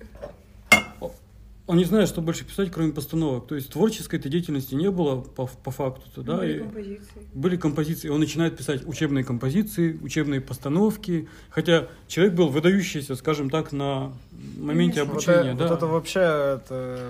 он 1.67 1.79
не 1.79 1.85
знает, 1.85 2.09
что 2.09 2.21
больше 2.21 2.45
писать, 2.45 2.71
кроме 2.71 2.93
постановок. 2.93 3.49
То 3.49 3.57
есть 3.57 3.71
творческой 3.71 4.21
этой 4.21 4.31
деятельности 4.31 4.75
не 4.75 4.91
было 4.91 5.21
по, 5.21 5.47
по 5.47 5.71
факту. 5.73 6.23
Да, 6.23 6.37
Были 6.37 6.55
и- 6.55 6.59
композиции. 6.61 7.23
были 7.35 7.57
композиции, 7.57 8.09
он 8.09 8.21
начинает 8.21 8.57
писать 8.57 8.87
учебные 8.87 9.25
композиции, 9.25 9.99
учебные 10.03 10.41
постановки, 10.41 11.29
хотя 11.51 11.89
человек 12.07 12.35
был 12.35 12.49
выдающийся, 12.49 13.17
скажем 13.17 13.51
так, 13.51 13.73
на 13.73 14.13
моменте 14.59 15.01
Конечно. 15.01 15.05
Вот, 15.15 15.29
обучения, 15.29 15.55
э- 15.55 15.57
да. 15.57 15.67
вот 15.69 15.77
это 15.77 15.87
вообще 15.87 16.21
это 16.21 17.01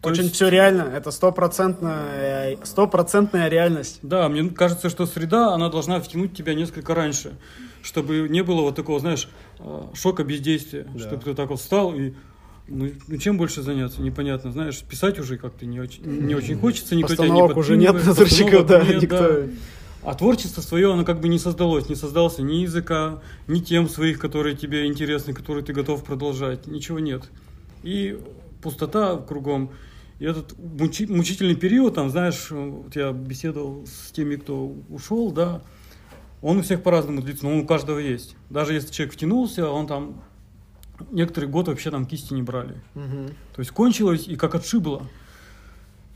То 0.00 0.08
очень 0.08 0.22
есть- 0.24 0.34
все 0.36 0.48
реально. 0.48 0.82
Это 0.82 1.10
стопроцентная 1.10 2.56
стопроцентная 2.64 3.48
реальность. 3.48 3.98
Да, 4.02 4.28
мне 4.30 4.48
кажется, 4.50 4.88
что 4.88 5.04
среда, 5.06 5.52
она 5.52 5.68
должна 5.68 6.00
втянуть 6.00 6.34
тебя 6.34 6.54
несколько 6.54 6.94
раньше, 6.94 7.34
чтобы 7.82 8.26
не 8.30 8.42
было 8.42 8.62
вот 8.62 8.74
такого, 8.76 9.00
знаешь, 9.00 9.28
э, 9.58 9.82
шока 9.94 10.24
бездействия, 10.24 10.86
Да. 10.94 10.98
чтобы 11.00 11.22
ты 11.24 11.34
так 11.34 11.50
вот 11.50 11.60
встал 11.60 11.94
и 11.94 12.14
ну, 12.68 12.90
ну, 13.08 13.16
чем 13.18 13.36
больше 13.36 13.62
заняться, 13.62 14.00
непонятно, 14.00 14.52
знаешь, 14.52 14.80
писать 14.82 15.18
уже 15.18 15.38
как-то 15.38 15.66
не 15.66 15.80
очень, 15.80 16.04
не 16.04 16.34
очень 16.34 16.56
хочется, 16.56 16.94
никто 16.94 17.14
тебя 17.14 17.28
не 17.28 17.42
уже 17.42 17.76
нет 17.76 17.94
назорщиков, 18.04 18.66
да, 18.66 18.82
нет, 18.82 19.02
никто. 19.02 19.44
А 20.02 20.14
творчество 20.14 20.62
свое, 20.62 20.92
оно 20.92 21.04
как 21.04 21.20
бы 21.20 21.28
не 21.28 21.38
создалось, 21.38 21.88
не 21.88 21.94
создался 21.94 22.42
ни 22.42 22.56
языка, 22.56 23.20
ни 23.48 23.60
тем 23.60 23.88
своих, 23.88 24.18
которые 24.18 24.56
тебе 24.56 24.86
интересны, 24.86 25.34
которые 25.34 25.62
ты 25.62 25.74
готов 25.74 26.04
продолжать, 26.04 26.66
ничего 26.66 26.98
нет. 27.00 27.24
И 27.82 28.18
пустота 28.62 29.16
кругом. 29.18 29.70
И 30.18 30.24
этот 30.24 30.54
мучи- 30.58 31.10
мучительный 31.10 31.54
период, 31.54 31.94
там, 31.94 32.08
знаешь, 32.08 32.50
вот 32.50 32.94
я 32.96 33.12
беседовал 33.12 33.86
с 33.86 34.10
теми, 34.12 34.36
кто 34.36 34.74
ушел, 34.88 35.32
да, 35.32 35.62
он 36.42 36.58
у 36.58 36.62
всех 36.62 36.82
по-разному 36.82 37.20
длится, 37.20 37.44
но 37.44 37.52
он 37.52 37.60
у 37.60 37.66
каждого 37.66 37.98
есть. 37.98 38.36
Даже 38.48 38.72
если 38.74 38.92
человек 38.92 39.14
втянулся, 39.14 39.68
он 39.68 39.86
там 39.86 40.22
некоторый 41.10 41.46
год 41.46 41.68
вообще 41.68 41.90
там 41.90 42.06
кисти 42.06 42.32
не 42.34 42.42
брали. 42.42 42.74
Мгм. 42.94 43.28
То 43.54 43.60
есть 43.60 43.70
кончилось 43.70 44.26
и 44.28 44.36
как 44.36 44.54
отшибло. 44.54 45.06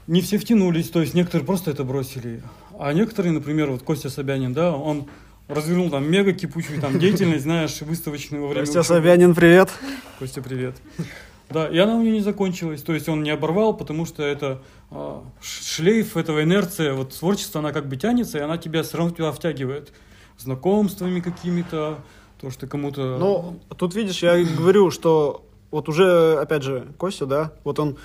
Не 0.06 0.20
все 0.20 0.36
втянулись, 0.38 0.90
то 0.90 1.00
есть 1.00 1.14
некоторые 1.14 1.46
просто 1.46 1.70
это 1.70 1.82
бросили. 1.84 2.42
А 2.78 2.92
некоторые, 2.92 3.32
например, 3.32 3.70
вот 3.70 3.82
Костя 3.82 4.10
Собянин, 4.10 4.52
да, 4.52 4.76
он 4.76 5.06
развернул 5.48 5.90
там 5.90 6.10
мега 6.10 6.32
кипучую 6.32 6.80
там 6.80 6.98
деятельность, 6.98 7.44
знаешь, 7.44 7.80
выставочную 7.80 8.42
во 8.42 8.48
время 8.48 8.66
Костя 8.66 8.80
учебы. 8.80 8.94
Собянин, 8.96 9.34
привет. 9.34 9.70
Костя, 10.18 10.42
привет. 10.42 10.76
Да, 11.50 11.68
и 11.68 11.78
она 11.78 11.96
у 11.96 12.02
него 12.02 12.14
не 12.14 12.20
закончилась, 12.22 12.82
то 12.82 12.94
есть 12.94 13.08
он 13.08 13.22
не 13.22 13.30
оборвал, 13.30 13.76
потому 13.76 14.06
что 14.06 14.22
это 14.22 14.62
ш- 14.90 15.22
шлейф, 15.62 16.16
этого 16.16 16.42
инерция, 16.42 16.94
вот 16.94 17.14
творчество, 17.14 17.60
она 17.60 17.72
как 17.72 17.86
бы 17.86 17.96
тянется, 17.96 18.38
и 18.38 18.40
она 18.40 18.56
тебя 18.58 18.82
все 18.82 18.96
равно 18.96 19.14
туда 19.14 19.30
втягивает 19.32 19.92
знакомствами 20.38 21.20
какими-то, 21.20 21.98
то, 22.44 22.50
что 22.50 22.66
кому-то... 22.66 23.16
Ну, 23.18 23.60
тут 23.76 23.94
видишь, 23.94 24.22
я 24.22 24.36
и 24.36 24.44
говорю, 24.44 24.90
что 24.90 25.44
вот 25.70 25.88
уже, 25.88 26.38
опять 26.38 26.62
же, 26.62 26.86
Костя, 26.98 27.26
да, 27.26 27.52
вот 27.64 27.78
он, 27.78 27.96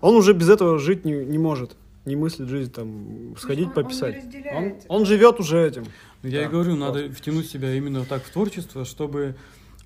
он 0.00 0.14
уже 0.16 0.32
без 0.32 0.48
этого 0.50 0.78
жить 0.78 1.04
не, 1.04 1.12
не 1.12 1.38
может. 1.38 1.76
Не 2.04 2.14
мыслит 2.14 2.48
жизнь, 2.48 2.70
там, 2.72 3.34
сходить 3.38 3.64
он- 3.66 3.70
он 3.70 3.74
пописать. 3.74 4.16
разделяет. 4.16 4.84
Он, 4.88 5.00
он 5.00 5.06
живет 5.06 5.40
уже 5.40 5.66
этим. 5.66 5.84
Ну, 6.22 6.28
Я 6.28 6.42
и 6.42 6.44
Да, 6.44 6.50
говорю, 6.50 6.72
вот. 6.72 6.78
надо 6.78 7.08
втянуть 7.12 7.48
себя 7.50 7.74
именно 7.74 8.04
так 8.04 8.22
в 8.22 8.30
творчество, 8.30 8.84
чтобы 8.84 9.34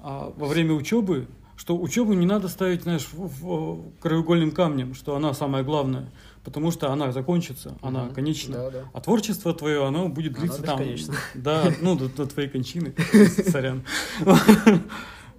а, 0.00 0.32
во 0.36 0.46
время 0.46 0.74
учебы, 0.74 1.26
что 1.60 1.76
учебу 1.76 2.14
не 2.14 2.24
надо 2.24 2.48
ставить, 2.48 2.84
знаешь, 2.84 3.06
в, 3.12 3.26
в- 3.44 3.92
краеугольным 4.00 4.50
камнем, 4.50 4.94
что 4.94 5.14
она 5.14 5.34
самая 5.34 5.62
главная, 5.62 6.10
потому 6.42 6.70
что 6.70 6.90
она 6.90 7.12
закончится, 7.12 7.76
она 7.82 8.04
Мгм. 8.04 8.14
конечна. 8.14 8.54
Да, 8.54 8.70
да. 8.70 8.90
А 8.94 9.00
творчество 9.02 9.52
твое, 9.52 9.86
оно 9.86 10.08
будет 10.08 10.32
длиться 10.32 10.62
там. 10.62 10.78
бесконечно. 10.78 11.14
Да, 11.34 11.70
ну, 11.82 11.96
до, 11.98 12.08
до 12.08 12.24
твоей 12.24 12.48
кончины, 12.48 12.94
сорян. 13.46 13.82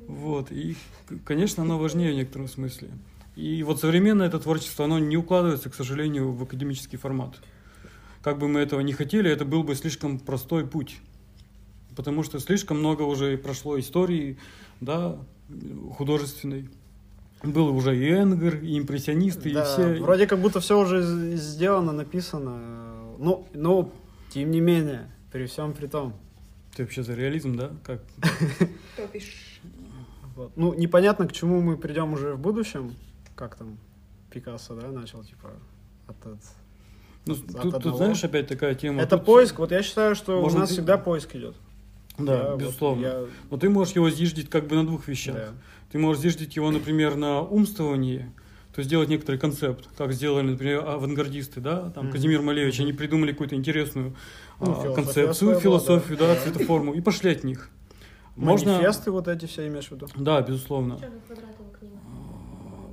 Вот, 0.08 0.52
и, 0.52 0.76
конечно, 1.26 1.64
оно 1.64 1.80
важнее 1.80 2.12
в 2.12 2.16
некотором 2.16 2.48
смысле. 2.48 2.90
И 3.36 3.64
вот 3.64 3.80
современное 3.80 4.28
это 4.28 4.40
творчество, 4.40 4.86
оно 4.86 5.00
не 5.00 5.18
укладывается, 5.18 5.72
к 5.72 5.74
сожалению, 5.76 6.34
в 6.34 6.44
академический 6.44 7.00
формат. 7.00 7.40
Как 8.22 8.38
бы 8.38 8.48
мы 8.48 8.60
этого 8.60 8.82
не 8.82 8.94
хотели, 8.94 9.28
это 9.32 9.44
был 9.44 9.64
бы 9.64 9.74
слишком 9.74 10.20
простой 10.20 10.68
путь. 10.68 10.98
Потому 11.96 12.22
что 12.22 12.38
слишком 12.40 12.78
много 12.78 13.02
уже 13.02 13.40
прошло 13.40 13.80
истории, 13.80 14.38
да, 14.82 15.18
художественной. 15.98 16.70
Был 17.44 17.76
уже 17.76 17.98
и 17.98 18.08
Энгер, 18.12 18.58
и 18.64 18.78
импрессионисты, 18.78 19.52
Да, 19.52 19.62
и 19.62 19.66
все. 19.66 20.02
Вроде 20.02 20.28
как 20.28 20.40
будто 20.40 20.60
все 20.60 20.80
уже 20.80 21.02
сделано, 21.36 21.92
написано. 21.92 23.16
Ну, 23.18 23.48
ну, 23.54 23.92
тем 24.30 24.52
не 24.52 24.62
менее, 24.62 25.10
при 25.32 25.48
всем 25.48 25.74
при 25.74 25.88
том. 25.88 26.14
Ты 26.76 26.84
вообще 26.84 27.04
за 27.04 27.16
реализм, 27.16 27.56
да? 27.56 27.72
Как? 27.84 28.02
Топишь. 28.96 29.60
Вот. 30.36 30.52
Ну, 30.56 30.74
непонятно, 30.74 31.28
к 31.28 31.34
чему 31.34 31.62
мы 31.62 31.78
придем 31.78 32.14
уже 32.14 32.34
в 32.36 32.40
будущем. 32.40 32.96
Как 33.36 33.56
там 33.56 33.78
Пикассо, 34.30 34.76
да, 34.76 34.88
начал, 34.90 35.24
типа, 35.24 35.50
от, 36.08 36.26
от- 36.26 36.40
Ну, 37.26 37.34
От 37.34 37.62
тут, 37.62 37.84
тут, 37.84 37.98
знаешь, 37.98 38.24
опять 38.24 38.48
такая 38.48 38.76
тема. 38.76 39.02
Это 39.02 39.18
Тут- 39.18 39.26
поиск. 39.26 39.60
Вот 39.60 39.72
я 39.72 39.82
считаю, 39.84 40.16
что 40.16 40.40
Можно 40.42 40.60
у 40.60 40.62
нас 40.62 40.70
ты- 40.70 40.76
всегда 40.76 40.98
поиск 40.98 41.36
идет. 41.36 41.56
Да, 42.26 42.38
Я 42.38 42.50
вот- 42.52 42.60
безусловно. 42.60 43.06
я- 43.06 43.26
Но 43.50 43.58
ты 43.58 43.70
можешь 43.70 43.96
его 43.96 44.10
зиждить 44.10 44.50
как 44.50 44.68
бы 44.68 44.76
на 44.76 44.86
двух 44.86 45.08
вещах. 45.08 45.36
да. 45.36 45.50
Ты 45.92 45.98
можешь 46.00 46.22
зиждить 46.22 46.56
его, 46.56 46.72
например, 46.72 47.16
на 47.16 47.42
умствовании, 47.42 48.32
то 48.74 48.80
есть 48.80 48.88
сделать 48.88 49.10
некоторый 49.10 49.38
концепт, 49.38 49.90
как 49.98 50.14
сделали, 50.14 50.52
например, 50.52 50.86
авангардисты, 50.88 51.60
да, 51.60 51.90
там 51.90 52.06
Мгм. 52.06 52.14
Казимир 52.14 52.42
Малевич, 52.42 52.80
они 52.80 52.94
придумали 52.94 53.32
какую-то 53.32 53.56
интересную 53.56 54.16
Ну, 54.60 54.72
а, 54.72 54.76
философия 54.76 54.96
концепцию, 54.96 55.34
своя 55.34 55.52
была, 55.54 55.62
философию, 55.62 56.18
да, 56.18 56.36
цветоформу, 56.38 56.94
и 56.94 57.02
пошли 57.02 57.32
от 57.32 57.44
них. 57.44 57.70
Можно... 58.38 58.74
Манифесты 58.74 59.12
вот 59.12 59.28
эти 59.28 59.46
все 59.46 59.68
имеешь 59.68 59.88
в 59.88 59.92
виду? 59.92 60.08
Да, 60.16 60.42
безусловно. 60.42 60.98
Черный 61.00 61.20
книга. 61.28 61.71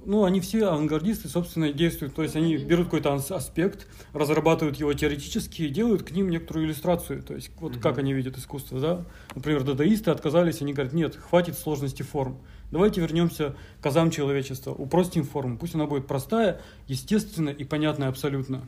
Ну, 0.09 0.25
они 0.25 0.41
все 0.41 0.65
авангардисты, 0.69 1.29
собственно, 1.29 1.67
и 1.67 1.73
действуют. 1.75 2.15
То 2.15 2.23
есть 2.23 2.35
они 2.35 2.57
берут 2.57 2.87
какой-то 2.87 3.13
ас- 3.13 3.31
аспект, 3.31 3.87
разрабатывают 4.15 4.79
его 4.79 4.95
теоретически 4.95 5.61
и 5.63 5.69
делают 5.69 6.03
к 6.03 6.13
ним 6.13 6.31
некоторую 6.31 6.65
иллюстрацию. 6.65 7.23
То 7.23 7.35
есть 7.35 7.51
вот 7.61 7.73
Мгм. 7.73 7.81
как 7.83 7.99
они 7.99 8.15
видят 8.15 8.39
искусство, 8.39 8.81
да? 8.81 9.05
Например, 9.35 9.63
дадаисты 9.65 10.11
отказались, 10.11 10.63
они 10.63 10.73
говорят, 10.73 10.95
нет, 10.95 11.15
хватит 11.15 11.59
сложности 11.59 12.03
форм. 12.03 12.39
Давайте 12.71 13.03
вернемся 13.03 13.55
к 13.83 13.87
азам 13.87 14.11
человечества, 14.11 14.71
упростим 14.73 15.25
форму. 15.25 15.59
Пусть 15.59 15.75
она 15.75 15.85
будет 15.85 16.07
простая, 16.07 16.63
естественная 16.87 17.53
и 17.53 17.65
понятная 17.65 18.09
абсолютно. 18.09 18.63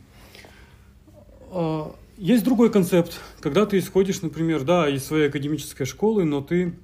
А, 1.49 1.91
Есть 2.17 2.43
другой 2.43 2.71
концепт, 2.71 3.19
когда 3.39 3.65
ты 3.65 3.79
исходишь, 3.79 4.21
например, 4.21 4.63
да, 4.63 4.87
из 4.87 5.03
своей 5.03 5.27
академической 5.27 5.85
школы, 5.85 6.23
но 6.23 6.41
ты 6.41 6.75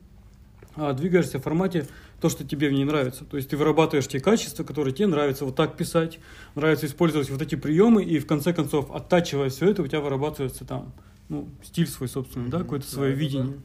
а, 0.78 0.94
двигаешься 0.94 1.40
в 1.40 1.44
формате 1.44 1.88
то, 2.22 2.30
что 2.30 2.44
тебе 2.46 2.70
в 2.70 2.74
ней 2.74 2.86
нравится. 2.86 3.26
То 3.26 3.38
есть 3.38 3.50
ты 3.50 3.58
вырабатываешь 3.58 4.08
те 4.08 4.20
качества, 4.20 4.64
которые 4.64 4.94
тебе 4.94 5.08
нравятся 5.08 5.46
вот 5.46 5.56
так 5.56 5.76
писать, 5.76 6.20
нравится 6.56 6.86
использовать 6.86 7.30
вот 7.30 7.42
эти 7.42 7.56
приемы, 7.56 8.04
и 8.04 8.20
в 8.20 8.26
конце 8.28 8.54
концов, 8.54 8.90
оттачивая 8.92 9.50
все 9.50 9.70
это, 9.70 9.82
у 9.84 9.88
тебя 9.88 10.00
вырабатывается 10.02 10.64
там 10.66 10.94
ну, 11.30 11.50
стиль 11.64 11.88
свой 11.88 12.08
собственный, 12.08 12.50
да, 12.50 12.58
Мгм. 12.60 12.66
какое-то 12.66 12.86
Да, 12.86 12.92
свое 12.94 13.14
да, 13.14 13.20
видение. 13.20 13.58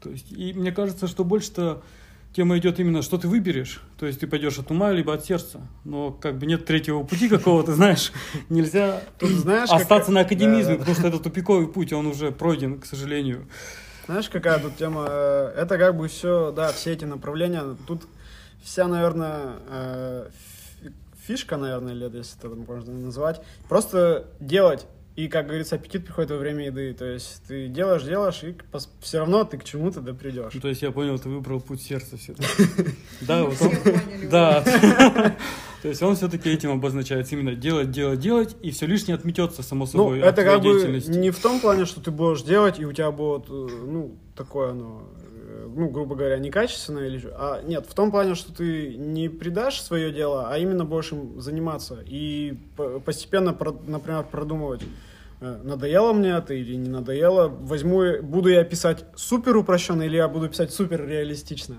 То 0.00 0.10
есть, 0.10 0.32
и 0.32 0.52
мне 0.54 0.72
кажется, 0.72 1.06
что 1.08 1.24
больше-то 1.24 1.82
тема 2.32 2.56
идет 2.58 2.78
именно, 2.80 3.02
что 3.02 3.18
ты 3.18 3.26
выберешь. 3.28 3.80
То 3.98 4.06
есть 4.06 4.20
ты 4.20 4.26
пойдешь 4.26 4.58
от 4.58 4.70
ума, 4.70 4.92
либо 4.92 5.12
от 5.12 5.24
сердца. 5.24 5.60
Но 5.84 6.12
как 6.12 6.38
бы 6.38 6.46
нет 6.46 6.64
третьего 6.66 7.02
пути 7.02 7.28
какого-то, 7.28 7.74
знаешь, 7.76 8.12
нельзя 8.48 9.02
Тут 9.18 9.30
знаешь, 9.30 9.68
как- 9.70 9.80
остаться 9.82 10.12
на 10.12 10.20
академизме, 10.20 10.62
Да, 10.62 10.68
да, 10.70 10.74
да. 10.74 10.78
потому 10.78 10.96
что 10.96 11.08
это 11.08 11.18
тупиковый 11.18 11.66
путь, 11.68 11.92
он 11.92 12.06
уже 12.06 12.30
пройден, 12.32 12.78
к 12.80 12.86
сожалению. 12.86 13.46
Знаешь, 14.08 14.30
какая 14.30 14.58
тут 14.58 14.74
тема? 14.76 15.06
Э, 15.06 15.52
Это 15.54 15.76
как 15.76 15.94
бы 15.94 16.08
все, 16.08 16.50
да, 16.50 16.72
все 16.72 16.94
эти 16.94 17.04
направления. 17.04 17.76
Тут 17.86 18.04
вся, 18.62 18.88
наверное, 18.88 19.56
э, 19.68 20.30
фи- 20.80 20.92
фишка, 21.26 21.58
наверное, 21.58 21.92
или 21.92 22.04
если 22.16 22.38
это 22.38 22.48
можно 22.48 22.90
назвать, 22.94 23.42
просто 23.68 24.26
делать. 24.40 24.86
И, 25.18 25.26
как 25.26 25.46
говорится, 25.48 25.74
аппетит 25.74 26.04
приходит 26.04 26.30
во 26.30 26.36
время 26.36 26.66
еды. 26.66 26.94
То 26.94 27.04
есть 27.04 27.42
ты 27.48 27.66
делаешь, 27.66 28.04
делаешь, 28.04 28.40
и 28.44 28.54
все 29.00 29.18
равно 29.18 29.42
ты 29.42 29.58
к 29.58 29.64
чему-то 29.64 30.00
да 30.00 30.14
придешь. 30.14 30.54
Ну, 30.54 30.60
то 30.60 30.68
есть 30.68 30.80
я 30.80 30.92
понял, 30.92 31.18
ты 31.18 31.28
выбрал 31.28 31.60
путь 31.60 31.82
сердца 31.82 32.16
все 32.16 32.36
Да, 33.22 33.42
вот 33.42 33.60
он, 33.60 33.72
да. 34.30 34.62
То 35.82 35.88
есть 35.88 36.00
он 36.04 36.14
все-таки 36.14 36.48
этим 36.48 36.70
обозначается 36.70 37.34
именно 37.34 37.56
делать, 37.56 37.90
делать, 37.90 38.20
делать, 38.20 38.56
и 38.62 38.70
все 38.70 38.86
лишнее 38.86 39.16
отметется, 39.16 39.64
само 39.64 39.86
Ну, 39.86 39.90
собой, 39.90 40.22
от 40.22 40.38
это 40.38 40.44
как 40.44 40.62
бы 40.62 41.02
не 41.08 41.30
в 41.32 41.40
том 41.40 41.58
плане, 41.58 41.84
что 41.84 42.00
ты 42.00 42.12
будешь 42.12 42.42
делать, 42.42 42.78
и 42.78 42.86
у 42.86 42.92
тебя 42.92 43.10
будет, 43.10 43.46
э, 43.48 43.52
ну, 43.52 44.16
такое 44.36 44.70
оно, 44.70 45.02
э, 45.20 45.68
ну, 45.68 45.88
грубо 45.88 46.14
говоря, 46.14 46.38
некачественное 46.38 47.08
или 47.08 47.18
что. 47.18 47.34
А 47.36 47.62
нет, 47.62 47.86
в 47.88 47.94
том 47.94 48.12
плане, 48.12 48.36
что 48.36 48.54
ты 48.54 48.94
не 48.94 49.28
предашь 49.28 49.80
свое 49.80 50.12
дело, 50.12 50.48
а 50.48 50.58
именно 50.58 50.84
будешь 50.84 51.10
им 51.10 51.40
заниматься. 51.40 52.04
И 52.06 52.56
по- 52.76 53.00
постепенно, 53.00 53.56
например, 53.86 54.22
продумывать, 54.30 54.82
надоело 55.40 56.12
мне 56.12 56.30
это 56.30 56.54
или 56.54 56.74
не 56.74 56.88
надоело, 56.88 57.48
возьму, 57.48 58.22
буду 58.22 58.48
я 58.48 58.64
писать 58.64 59.04
супер 59.14 59.56
упрощенно 59.56 60.02
или 60.02 60.16
я 60.16 60.28
буду 60.28 60.48
писать 60.48 60.72
супер 60.72 61.06
реалистично. 61.06 61.76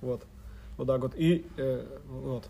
Вот. 0.00 0.24
Вот 0.76 0.86
так 0.86 1.00
вот. 1.00 1.14
И 1.16 1.46
э, 1.56 1.84
вот. 2.06 2.48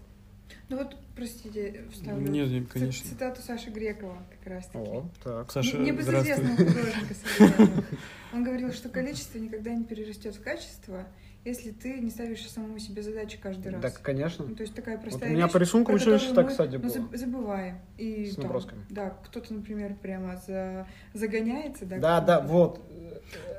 Ну 0.69 0.79
вот, 0.79 0.97
простите, 1.15 1.85
вставлю. 1.93 2.29
Нет, 2.29 2.49
нет, 2.49 2.69
конечно. 2.69 3.09
Цитату 3.09 3.41
Саши 3.43 3.71
Грекова 3.71 4.19
как 4.31 4.53
раз 4.53 4.67
таки. 4.67 4.79
О, 4.79 5.09
так. 5.23 5.53
Саша, 5.53 5.79
Небезызвестного 5.79 6.57
художника. 6.57 7.85
Он 8.33 8.45
говорил, 8.45 8.73
что 8.73 8.89
количество 8.89 9.39
никогда 9.39 9.73
не 9.73 9.85
перерастет 9.85 10.35
в 10.35 10.43
качество, 10.43 11.07
если 11.47 11.71
ты 11.71 12.01
не 12.01 12.11
ставишь 12.11 12.49
самому 12.51 12.79
себе 12.79 13.03
задачи 13.03 13.39
каждый 13.41 13.73
раз. 13.73 13.81
Так, 13.81 14.03
конечно. 14.03 14.45
Ну, 14.49 14.55
то 14.57 14.63
есть 14.63 14.75
такая 14.75 14.97
Вот 14.97 15.03
простая 15.05 15.31
у 15.31 15.33
меня 15.33 15.45
вещь, 15.45 15.53
по 15.53 15.59
рисунку 15.59 15.93
училище 15.93 16.35
так, 16.35 16.49
кстати, 16.49 16.73
ну, 16.75 16.79
было. 16.81 16.91
заб- 16.91 17.17
забываем. 17.17 17.79
И 17.97 18.27
С 18.27 18.35
там, 18.35 18.45
набросками. 18.45 18.85
Да, 18.91 19.11
кто-то, 19.25 19.55
например, 19.55 19.95
прямо 19.95 20.43
за, 20.47 20.87
загоняется, 21.15 21.87
да. 21.87 21.99
Да, 21.99 22.21
да, 22.21 22.41
вот. 22.41 22.81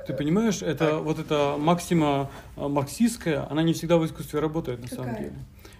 Ты 0.06 0.12
понимаешь, 0.14 0.62
это 0.62 0.86
Так. 0.90 1.02
вот 1.02 1.18
эта 1.18 1.56
максима 1.58 2.30
а, 2.56 2.68
марксистская, 2.68 3.50
она 3.50 3.62
не 3.62 3.72
всегда 3.72 3.96
в 3.98 4.04
искусстве 4.06 4.40
работает 4.40 4.80
на 4.80 4.88
самом 4.88 5.10
Какая? 5.10 5.18
деле. 5.24 5.36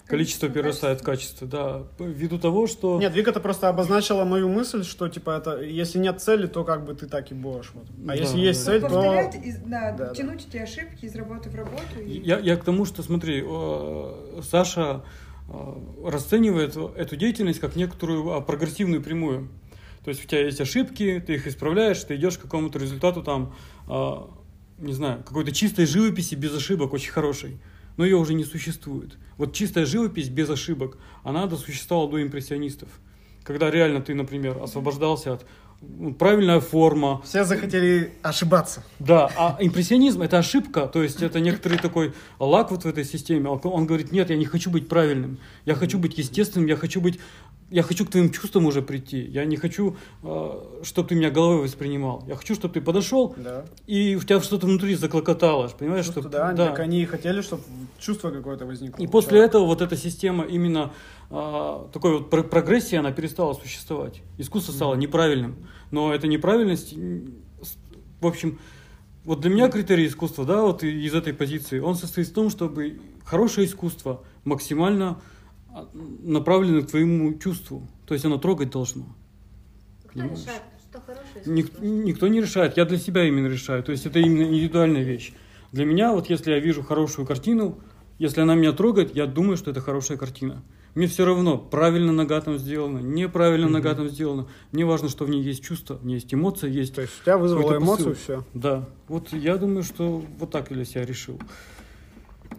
Количество 0.08 0.46
Количество, 0.46 0.48
перерастает 0.48 1.02
качество, 1.02 1.46
да. 1.46 1.82
Ввиду 1.98 2.38
того, 2.38 2.66
что... 2.66 2.98
Нет, 2.98 3.14
Вика, 3.14 3.30
ты 3.30 3.40
просто 3.40 3.68
обозначила 3.68 4.24
мою 4.24 4.48
мысль, 4.48 4.82
что 4.82 5.06
типа 5.08 5.36
это, 5.36 5.60
если 5.60 5.98
нет 5.98 6.22
цели, 6.22 6.46
то 6.46 6.64
как 6.64 6.86
бы 6.86 6.94
ты 6.94 7.06
так 7.06 7.30
и 7.30 7.34
будешь. 7.34 7.70
Вот. 7.74 7.84
А 7.84 8.06
Да, 8.06 8.14
если 8.14 8.36
да, 8.36 8.42
есть 8.42 8.64
да. 8.64 8.72
цель, 8.72 8.80
то... 8.80 8.88
Повторять, 8.88 9.34
из- 9.44 9.58
да, 9.58 9.92
Да, 9.92 10.06
да. 10.06 10.14
тянуть 10.14 10.46
эти 10.48 10.56
ошибки 10.56 11.04
из 11.04 11.14
работы 11.14 11.50
в 11.50 11.54
работу. 11.54 12.00
и- 12.00 12.20
Я, 12.20 12.38
я 12.38 12.56
к 12.56 12.64
тому, 12.64 12.86
что, 12.86 13.02
смотри, 13.02 13.44
э, 13.46 14.40
Саша 14.48 15.04
э, 15.50 15.52
расценивает 16.06 16.76
эту 16.96 17.16
деятельность 17.16 17.60
как 17.60 17.76
некоторую 17.76 18.32
а, 18.32 18.40
прогрессивную 18.40 19.02
прямую. 19.02 19.48
То 20.04 20.10
есть 20.10 20.24
у 20.24 20.28
тебя 20.28 20.44
есть 20.46 20.60
ошибки, 20.60 21.22
ты 21.26 21.34
их 21.34 21.46
исправляешь, 21.46 22.02
ты 22.02 22.16
идешь 22.16 22.38
к 22.38 22.42
какому-то 22.42 22.78
результату 22.78 23.22
там, 23.22 23.54
а, 23.86 24.30
не 24.78 24.94
знаю, 24.94 25.22
какой-то 25.22 25.52
чистой 25.52 25.84
живописи 25.84 26.34
без 26.34 26.56
ошибок, 26.56 26.94
очень 26.94 27.10
хорошей. 27.12 27.58
Но 27.98 28.04
ее 28.06 28.16
уже 28.16 28.32
не 28.32 28.44
существует. 28.44 29.18
Вот 29.36 29.52
чистая 29.52 29.84
живопись 29.84 30.28
без 30.30 30.48
ошибок, 30.48 30.96
она 31.24 31.46
досуществовала 31.46 32.10
до 32.10 32.22
импрессионистов. 32.22 32.88
Когда 33.42 33.70
реально 33.70 34.00
ты, 34.00 34.14
например, 34.14 34.56
освобождался 34.62 35.34
от 35.34 35.46
ну, 35.80 36.12
правильная 36.12 36.58
форма, 36.60 37.22
Все 37.24 37.44
захотели 37.44 38.12
ошибаться. 38.22 38.82
да, 38.98 39.30
а 39.36 39.56
импрессионизм 39.60 40.22
это 40.22 40.38
ошибка, 40.38 40.86
то 40.88 41.02
есть 41.04 41.22
это 41.22 41.38
некоторый 41.38 41.78
такой 41.78 42.14
лак 42.40 42.72
вот 42.72 42.82
в 42.82 42.86
этой 42.86 43.04
системе. 43.04 43.48
Он- 43.48 43.60
Он 43.64 43.86
говорит, 43.86 44.10
нет, 44.10 44.30
я 44.30 44.36
не 44.36 44.44
хочу 44.44 44.70
быть 44.70 44.88
правильным, 44.88 45.38
я 45.66 45.74
хочу 45.76 45.98
быть 46.00 46.18
естественным, 46.18 46.66
я 46.68 46.74
хочу 46.76 47.00
быть, 47.00 47.20
я 47.70 47.82
хочу 47.82 48.06
к 48.06 48.10
твоим 48.10 48.30
чувствам 48.30 48.66
уже 48.66 48.80
прийти, 48.82 49.20
я 49.20 49.44
не 49.44 49.56
хочу, 49.56 49.96
чтобы 50.82 51.08
ты 51.08 51.14
меня 51.14 51.30
головой 51.30 51.62
воспринимал, 51.62 52.24
я 52.26 52.34
хочу, 52.36 52.54
чтобы 52.54 52.74
ты 52.74 52.80
подошел 52.80 53.34
Да. 53.36 53.64
и 53.86 54.16
у 54.16 54.20
тебя 54.20 54.40
что-то 54.40 54.66
внутри 54.66 54.94
заклокотало, 54.94 55.68
понимаешь, 55.78 56.06
Чувство, 56.06 56.22
что 56.22 56.30
да, 56.30 56.54
так 56.54 56.78
они 56.78 57.02
и 57.02 57.04
хотели, 57.04 57.42
чтобы 57.42 57.62
чувство 57.98 58.30
какое-то 58.30 58.64
возникло. 58.66 59.02
и 59.02 59.06
после 59.06 59.30
человека. 59.30 59.48
этого 59.50 59.66
вот 59.66 59.82
эта 59.82 59.96
система 59.96 60.44
именно 60.44 60.92
а, 61.30 61.88
такой 61.92 62.18
вот 62.18 62.30
про- 62.30 62.42
прогрессии, 62.42 62.96
она 62.96 63.12
перестала 63.12 63.52
существовать. 63.52 64.22
Искусство 64.38 64.72
стало 64.72 64.94
неправильным. 64.94 65.56
Но 65.90 66.14
эта 66.14 66.26
неправильность, 66.26 66.94
в 66.94 68.26
общем, 68.26 68.58
вот 69.24 69.40
для 69.42 69.50
меня 69.50 69.68
критерий 69.68 70.06
искусства, 70.06 70.46
да, 70.46 70.62
вот 70.62 70.82
из 70.82 71.14
этой 71.14 71.34
позиции, 71.34 71.80
он 71.80 71.96
состоит 71.96 72.28
в 72.28 72.32
том, 72.32 72.48
чтобы 72.48 72.98
хорошее 73.24 73.66
искусство 73.66 74.22
максимально 74.44 75.08
а, 75.10 75.20
направлено 76.22 76.82
к 76.82 76.90
твоему 76.90 77.38
чувству. 77.38 77.86
То 78.06 78.14
есть 78.14 78.24
оно 78.24 78.38
трогать 78.38 78.70
должно. 78.70 79.06
Кто 80.04 80.20
Понимаешь? 80.20 80.38
решает, 80.40 80.62
что 80.90 81.00
хорошее 81.00 81.42
Ник- 81.46 81.78
никто 81.80 82.28
не 82.28 82.40
решает, 82.40 82.76
я 82.76 82.84
для 82.84 82.98
себя 82.98 83.24
именно 83.24 83.46
решаю. 83.46 83.82
То 83.82 83.92
есть 83.92 84.06
это 84.06 84.18
именно 84.18 84.44
индивидуальная 84.44 85.02
вещь. 85.02 85.32
Для 85.72 85.84
меня, 85.84 86.12
вот 86.12 86.30
если 86.30 86.52
я 86.52 86.60
вижу 86.60 86.82
хорошую 86.82 87.26
картину, 87.26 87.78
если 88.18 88.40
она 88.40 88.54
меня 88.54 88.72
трогает, 88.72 89.14
я 89.14 89.26
думаю, 89.26 89.56
что 89.56 89.70
это 89.70 89.80
хорошая 89.80 90.16
картина. 90.16 90.62
Мне 90.94 91.06
все 91.06 91.24
равно, 91.24 91.58
правильно 91.58 92.12
нога 92.12 92.40
там 92.40 92.58
сделана, 92.58 92.98
неправильно 92.98 93.68
нога 93.68 93.94
там 93.94 94.08
сделана. 94.08 94.48
Мне 94.72 94.84
важно, 94.84 95.08
что 95.08 95.24
в 95.24 95.30
ней 95.30 95.42
есть 95.42 95.62
чувство, 95.62 95.94
в 95.94 96.04
ней 96.04 96.14
есть 96.14 96.32
эмоция, 96.32 96.70
есть... 96.70 96.94
То 96.94 97.02
есть 97.02 97.12
у 97.20 97.24
тебя 97.24 97.38
вызвало 97.38 97.76
эмоцию, 97.76 98.16
все. 98.16 98.44
Да, 98.54 98.88
вот 99.06 99.32
я 99.32 99.58
думаю, 99.58 99.82
что 99.84 100.24
вот 100.38 100.50
так 100.50 100.70
я 100.70 100.76
для 100.76 100.84
себя 100.84 101.04
решил. 101.04 101.38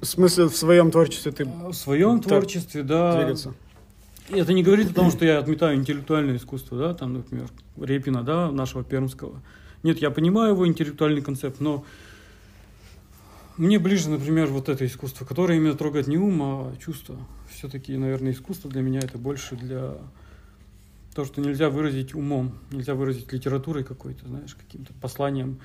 В 0.01 0.06
смысле, 0.06 0.46
в 0.46 0.56
своем 0.56 0.91
творчестве 0.91 1.32
ты 1.32 1.46
В 1.46 1.74
своем 1.74 2.22
творчестве, 2.22 2.84
да. 2.84 3.18
двигаться. 3.18 3.53
И 4.29 4.38
Это 4.38 4.53
не 4.53 4.64
говорит 4.64 4.92
о 4.92 4.94
том, 4.94 5.12
что 5.12 5.25
я 5.25 5.40
отметаю 5.40 5.75
интеллектуальное 5.77 6.38
искусство, 6.38 6.77
да, 6.77 6.94
там, 6.94 7.14
например, 7.14 7.50
Репина, 7.77 8.24
да, 8.24 8.51
нашего 8.51 8.83
пермского. 8.83 9.42
Нет, 9.83 10.00
я 10.00 10.12
понимаю 10.12 10.53
его 10.53 10.68
интеллектуальный 10.68 11.22
концепт, 11.22 11.59
но 11.59 11.83
мне 13.57 13.79
ближе, 13.79 14.09
например, 14.09 14.48
вот 14.48 14.70
это 14.70 14.85
искусство, 14.85 15.25
которое 15.25 15.57
именно 15.57 15.74
трогает 15.74 16.07
не 16.07 16.18
ум, 16.18 16.42
а 16.42 16.75
чувство. 16.79 17.18
Все-таки, 17.50 17.98
наверное, 17.98 18.31
искусство 18.31 18.70
для 18.70 18.81
меня 18.81 19.00
это 19.00 19.18
больше 19.18 19.55
для 19.55 19.98
то, 21.14 21.25
что 21.25 21.42
нельзя 21.42 21.70
выразить 21.70 22.14
умом, 22.14 22.53
нельзя 22.72 22.94
выразить 22.94 23.33
литературой 23.33 23.83
какой-то, 23.83 24.27
знаешь, 24.27 24.55
каким-то 24.55 24.94
посланием 25.01 25.59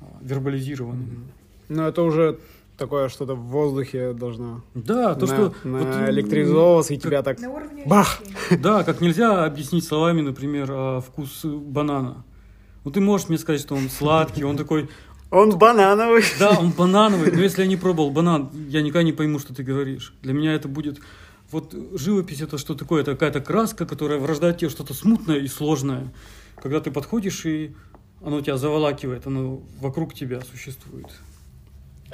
а, 0.00 0.06
вербализированным. 0.22 1.28
Но 1.68 1.86
это 1.86 2.02
уже 2.02 2.40
такое 2.76 3.08
что-то 3.08 3.34
в 3.34 3.40
воздухе 3.46 4.12
должно 4.12 4.62
Да, 4.74 5.14
то, 5.14 5.26
на- 5.26 5.32
что... 5.34 5.42
вот, 5.44 5.64
наэлектризовываться 5.64 6.94
и 6.94 6.98
тебя 6.98 7.22
так... 7.22 7.38
На 7.40 7.50
уровне 7.50 7.82
Бах! 7.86 8.20
Да, 8.58 8.84
как 8.84 9.00
нельзя 9.00 9.44
объяснить 9.44 9.84
словами, 9.84 10.20
например, 10.20 10.68
а, 10.70 11.00
вкус 11.00 11.44
банана. 11.44 12.24
Ну, 12.84 12.90
ты 12.90 13.00
можешь 13.00 13.28
мне 13.28 13.38
сказать, 13.38 13.60
что 13.60 13.74
он 13.74 13.88
сладкий, 13.90 14.44
он 14.44 14.56
такой, 14.56 14.88
Он 15.30 15.56
банановый. 15.58 16.22
да, 16.38 16.50
он 16.58 16.70
банановый, 16.70 17.32
но 17.32 17.40
если 17.40 17.62
я 17.62 17.68
не 17.68 17.76
пробовал 17.76 18.10
банан, 18.10 18.50
я 18.68 18.82
никогда 18.82 19.02
не 19.02 19.12
пойму, 19.12 19.38
что 19.38 19.54
ты 19.54 19.62
говоришь. 19.62 20.14
Для 20.22 20.32
меня 20.32 20.52
это 20.54 20.68
будет... 20.68 21.00
Вот 21.52 21.74
живопись 21.94 22.40
это 22.40 22.58
что 22.58 22.74
такое? 22.74 23.02
Это 23.02 23.12
какая-то 23.12 23.40
краска, 23.40 23.86
которая 23.86 24.18
врождает 24.18 24.58
тебе 24.58 24.68
что-то 24.68 24.94
смутное 24.94 25.38
и 25.38 25.46
сложное. 25.48 26.12
Когда 26.60 26.80
ты 26.80 26.90
подходишь, 26.90 27.46
и 27.46 27.74
оно 28.24 28.40
тебя 28.40 28.56
заволакивает, 28.56 29.26
оно 29.28 29.60
вокруг 29.80 30.12
тебя 30.14 30.40
существует. 30.40 31.06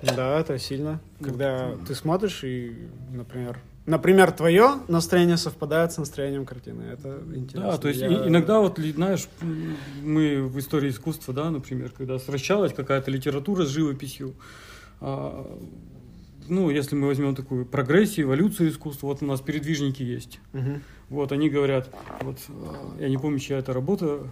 Да, 0.03 0.41
это 0.41 0.59
сильно. 0.59 1.01
Когда 1.23 1.73
ты 1.87 1.95
смотришь 1.95 2.43
и, 2.45 2.89
например, 3.13 3.59
например, 3.87 4.31
твое 4.33 4.75
настроение 4.89 5.37
совпадает 5.37 5.93
с 5.93 5.99
настроением 5.99 6.45
картины. 6.47 6.83
Это 6.83 7.21
интересно. 7.35 7.73
Да, 7.73 7.79
то 7.79 7.89
есть 7.89 8.01
Я- 8.01 8.29
иногда 8.29 8.61
вот, 8.61 8.79
знаешь, 8.79 9.29
мы 10.03 10.43
в 10.43 10.59
истории 10.59 10.91
искусства, 10.91 11.35
да, 11.35 11.51
например, 11.51 11.91
когда 11.91 12.19
сращалась 12.19 12.73
какая-то 12.73 13.11
литература 13.11 13.65
с 13.65 13.69
живописью, 13.69 14.35
а, 15.01 15.47
ну, 16.49 16.71
если 16.71 16.95
мы 16.95 17.07
возьмем 17.09 17.35
такую 17.35 17.67
прогрессию, 17.67 18.27
эволюцию 18.27 18.71
искусства, 18.71 19.09
вот 19.09 19.23
у 19.23 19.27
нас 19.27 19.41
передвижники 19.41 20.03
есть. 20.03 20.41
Мгм. 20.53 20.83
Вот 21.09 21.33
они 21.33 21.51
говорят, 21.51 21.91
вот 22.21 22.39
а, 22.49 23.01
я 23.01 23.09
не 23.09 23.19
помню, 23.19 23.39
чья 23.39 23.59
это 23.59 23.73
работа, 23.73 24.29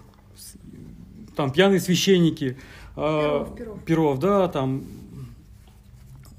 там 1.37 1.53
пьяные 1.53 1.81
священники, 1.81 2.57
а, 2.97 3.45
Перов, 3.45 3.57
Перов. 3.57 3.85
Перов, 3.85 4.19
да, 4.21 4.49
там. 4.49 4.85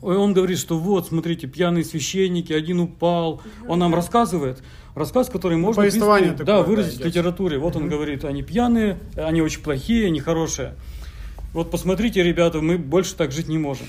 Он 0.01 0.33
говорит, 0.33 0.57
что 0.57 0.77
вот, 0.77 1.07
смотрите, 1.07 1.47
пьяные 1.47 1.83
священники, 1.83 2.53
один 2.53 2.79
упал. 2.79 3.41
Он 3.67 3.79
нам 3.79 3.93
рассказывает, 3.93 4.63
рассказ, 4.95 5.29
который 5.29 5.57
можно 5.57 5.81
в 5.81 5.83
принципе, 5.83 5.99
повествование 5.99 6.31
такое, 6.31 6.45
да, 6.45 6.57
да, 6.57 6.63
выразить 6.63 6.93
в 6.93 7.01
идет. 7.01 7.07
литературе. 7.07 7.57
Вот 7.59 7.75
он 7.75 7.87
говорит, 7.87 8.25
они 8.25 8.41
пьяные, 8.41 8.97
они 9.15 9.41
очень 9.41 9.61
плохие, 9.61 10.07
они 10.07 10.19
хорошие. 10.19 10.75
Вот 11.53 11.69
посмотрите, 11.69 12.23
ребята, 12.23 12.61
мы 12.61 12.77
больше 12.77 13.15
так 13.15 13.31
жить 13.31 13.47
не 13.47 13.57
можем. 13.57 13.85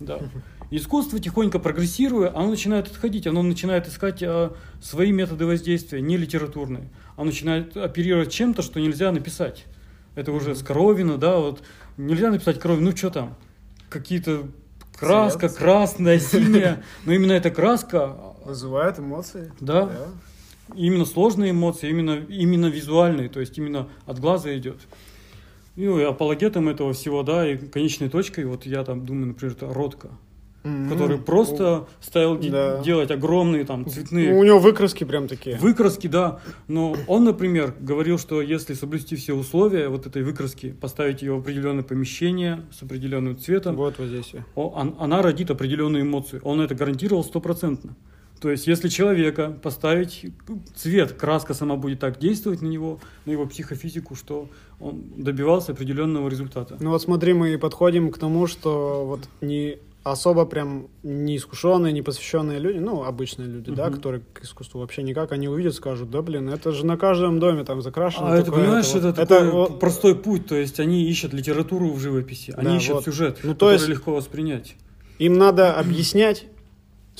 Да. 0.00 0.18
Искусство 0.70 1.20
тихонько 1.20 1.58
прогрессируя, 1.58 2.30
оно 2.36 2.50
начинает 2.50 2.88
отходить, 2.88 3.26
оно 3.26 3.42
начинает 3.42 3.86
искать 3.86 4.20
а, 4.22 4.54
свои 4.82 5.12
методы 5.12 5.46
воздействия, 5.46 6.00
не 6.00 6.16
литературные. 6.16 6.90
Оно 7.14 7.26
начинает 7.26 7.76
оперировать 7.76 8.32
чем-то, 8.32 8.62
что 8.62 8.80
нельзя 8.80 9.12
написать. 9.12 9.64
Это 10.16 10.32
уже 10.32 10.56
с 10.56 10.62
Коровина, 10.62 11.18
да, 11.18 11.38
вот 11.38 11.62
нельзя 11.96 12.30
написать 12.30 12.58
Коровин, 12.58 12.84
ну 12.84 12.96
что 12.96 13.10
там, 13.10 13.36
какие-то 13.88 14.48
краска, 14.98 15.48
Цвет. 15.48 15.58
красная, 15.58 16.18
синяя, 16.18 16.82
но 17.04 17.12
именно 17.12 17.32
эта 17.32 17.50
краска, 17.50 18.16
Вызывает 18.44 18.98
эмоции. 18.98 19.52
да, 19.60 19.90
именно 20.74 21.04
сложные 21.04 21.50
эмоции, 21.52 21.90
именно, 21.90 22.24
именно 22.28 22.66
визуальные, 22.66 23.28
то 23.28 23.40
есть 23.40 23.56
именно 23.58 23.88
от 24.06 24.18
глаза 24.18 24.56
идет. 24.56 24.78
Ну 25.76 25.98
и 25.98 26.04
апологетом 26.04 26.68
этого 26.68 26.92
всего, 26.92 27.22
да, 27.22 27.46
и 27.50 27.56
конечной 27.56 28.08
точкой, 28.08 28.46
вот 28.46 28.64
я 28.64 28.82
там 28.82 29.04
думаю, 29.04 29.28
например, 29.28 29.54
это 29.54 29.72
Ротко, 29.72 30.08
Мгм. 30.66 30.88
который 30.90 31.18
просто 31.18 31.86
ставил 32.00 32.38
де- 32.38 32.50
Да. 32.50 32.82
делать 32.82 33.10
огромные 33.10 33.64
там 33.64 33.86
цветные 33.88 34.32
Ну, 34.32 34.40
у 34.40 34.44
него 34.44 34.58
выкраски 34.58 35.04
прям 35.04 35.28
такие. 35.28 35.56
выкраски, 35.58 36.06
да. 36.08 36.40
Но 36.68 36.96
он, 37.06 37.24
например, 37.24 37.74
говорил, 37.80 38.18
что 38.18 38.42
если 38.42 38.74
соблюсти 38.74 39.16
все 39.16 39.34
условия 39.34 39.88
вот 39.88 40.06
этой 40.06 40.22
выкраски, 40.22 40.72
поставить 40.80 41.22
ее 41.22 41.34
в 41.34 41.40
определенное 41.40 41.84
помещение 41.84 42.62
с 42.72 42.82
определенным 42.82 43.38
цветом, 43.38 43.76
Вот 43.76 43.98
воздействие. 43.98 44.44
о- 44.54 44.68
он- 44.68 44.94
она 44.98 45.22
родит 45.22 45.50
определенные 45.50 46.02
эмоции. 46.02 46.40
Он 46.42 46.60
это 46.60 46.74
гарантировал 46.74 47.22
стопроцентно. 47.24 47.94
То 48.40 48.50
есть, 48.50 48.66
если 48.66 48.88
человека 48.88 49.56
поставить 49.62 50.26
цвет, 50.74 51.12
краска 51.12 51.54
сама 51.54 51.76
будет 51.76 52.00
так 52.00 52.18
действовать 52.18 52.60
на 52.60 52.66
него, 52.66 52.98
на 53.24 53.30
его 53.30 53.46
психофизику, 53.46 54.14
что 54.14 54.50
он 54.78 55.04
добивался 55.16 55.72
определенного 55.72 56.28
результата. 56.28 56.76
Ну 56.78 56.90
вот 56.90 57.00
смотри, 57.00 57.32
мы 57.32 57.56
подходим 57.56 58.10
к 58.10 58.18
тому, 58.18 58.46
что 58.46 59.06
вот 59.06 59.20
не 59.40 59.78
особо 60.12 60.46
прям 60.46 60.88
не 61.02 61.36
искушенные, 61.36 61.92
не 61.92 62.02
посвященные 62.02 62.58
люди, 62.58 62.78
ну, 62.78 63.02
обычные 63.04 63.48
люди, 63.48 63.72
да, 63.72 63.86
Мгм. 63.86 63.94
которые 63.96 64.22
к 64.32 64.44
искусству 64.44 64.80
вообще 64.80 65.02
никак, 65.02 65.32
они 65.32 65.48
увидят, 65.48 65.74
скажут, 65.74 66.10
да, 66.10 66.22
блин, 66.22 66.48
это 66.48 66.70
же 66.72 66.86
на 66.86 66.96
каждом 66.96 67.40
доме 67.40 67.64
там 67.64 67.82
закрашено. 67.82 68.28
А 68.32 68.36
это, 68.36 68.46
такое, 68.46 68.62
понимаешь, 68.64 68.86
вот». 68.92 69.04
это, 69.04 69.26
такой 69.26 69.50
вот- 69.50 69.80
простой 69.80 70.14
путь. 70.14 70.46
То 70.46 70.54
есть, 70.54 70.78
они 70.80 71.08
ищут 71.08 71.32
литературу 71.32 71.90
в 71.92 71.98
живописи, 72.00 72.52
они 72.56 72.68
Да, 72.70 72.76
ищут 72.76 72.94
вот. 72.96 73.04
сюжет, 73.04 73.38
Ну, 73.42 73.50
то 73.50 73.66
который 73.66 73.72
есть- 73.74 73.88
легко 73.88 74.14
воспринять. 74.14 74.76
Им 75.18 75.38
надо 75.38 75.74
объяснять, 75.74 76.46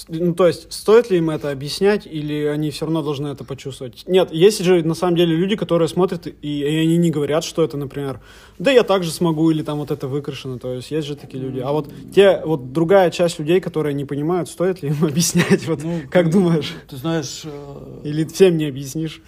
ну, 0.09 0.35
то 0.35 0.47
есть, 0.47 0.73
стоит 0.73 1.11
ли 1.11 1.19
им 1.19 1.31
это 1.31 1.51
объяснять, 1.51 2.07
или 2.07 2.45
они 2.45 2.71
все 2.71 2.85
равно 2.85 3.03
должны 3.03 3.29
это 3.29 3.45
почувствовать? 3.45 4.05
Нет, 4.07 4.33
есть 4.33 4.63
же, 4.63 4.83
на 4.83 4.95
самом 4.95 5.17
деле, 5.17 5.35
люди, 5.35 5.57
которые 5.57 5.89
смотрят, 5.89 6.27
и, 6.27 6.33
и 6.43 6.77
они 6.79 6.97
не 6.99 7.11
говорят, 7.11 7.45
что 7.45 7.63
это, 7.65 7.77
например, 7.77 8.21
да 8.59 8.71
я 8.71 8.83
также 8.83 9.11
смогу, 9.11 9.51
или 9.51 9.63
там 9.63 9.79
вот 9.79 9.91
это 9.91 10.07
выкрашено, 10.09 10.59
то 10.59 10.73
есть, 10.75 10.91
есть 10.91 11.07
же 11.07 11.17
такие 11.17 11.43
люди. 11.43 11.61
А 11.61 11.73
вот 11.73 11.91
те, 12.15 12.43
вот 12.45 12.73
другая 12.73 13.11
часть 13.11 13.39
людей, 13.39 13.61
которые 13.61 13.95
не 13.95 14.05
понимают, 14.05 14.49
стоит 14.49 14.83
ли 14.83 14.91
им 14.91 14.97
объяснять, 15.05 15.67
вот, 15.67 15.83
Ну, 15.83 16.01
как 16.11 16.27
ты- 16.27 16.33
думаешь? 16.33 16.75
Ты 16.89 16.97
знаешь, 16.97 17.43
э, 17.45 18.01
Или 18.05 18.25
всем 18.25 18.57
не 18.57 18.67
объяснишь? 18.67 19.23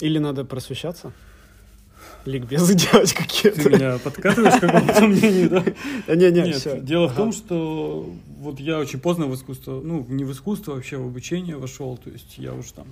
Или 0.00 0.18
надо 0.18 0.44
просвещаться? 0.44 1.12
Ликбезы 2.26 2.74
делать 2.92 3.14
ты 3.14 3.22
какие-то? 3.22 3.70
меня 3.70 3.98
подкатываешь 3.98 4.54
к 4.56 4.60
какому-то 4.60 5.00
мнению, 5.06 5.48
да? 5.48 5.64
Да 6.08 6.14
Не, 6.16 6.30
не, 6.32 6.40
Нет, 6.42 6.84
дело 6.84 7.06
в 7.08 7.14
том, 7.14 7.32
что 7.32 8.10
вот 8.46 8.60
я 8.60 8.78
очень 8.78 9.00
поздно 9.00 9.26
в 9.26 9.34
искусство, 9.34 9.80
ну, 9.82 10.04
не 10.08 10.24
в 10.24 10.32
искусство, 10.32 10.74
вообще 10.74 10.96
в 10.96 11.06
обучение 11.06 11.56
вошел, 11.56 11.96
то 11.96 12.10
есть 12.10 12.38
я 12.38 12.54
уже 12.54 12.72
там 12.72 12.86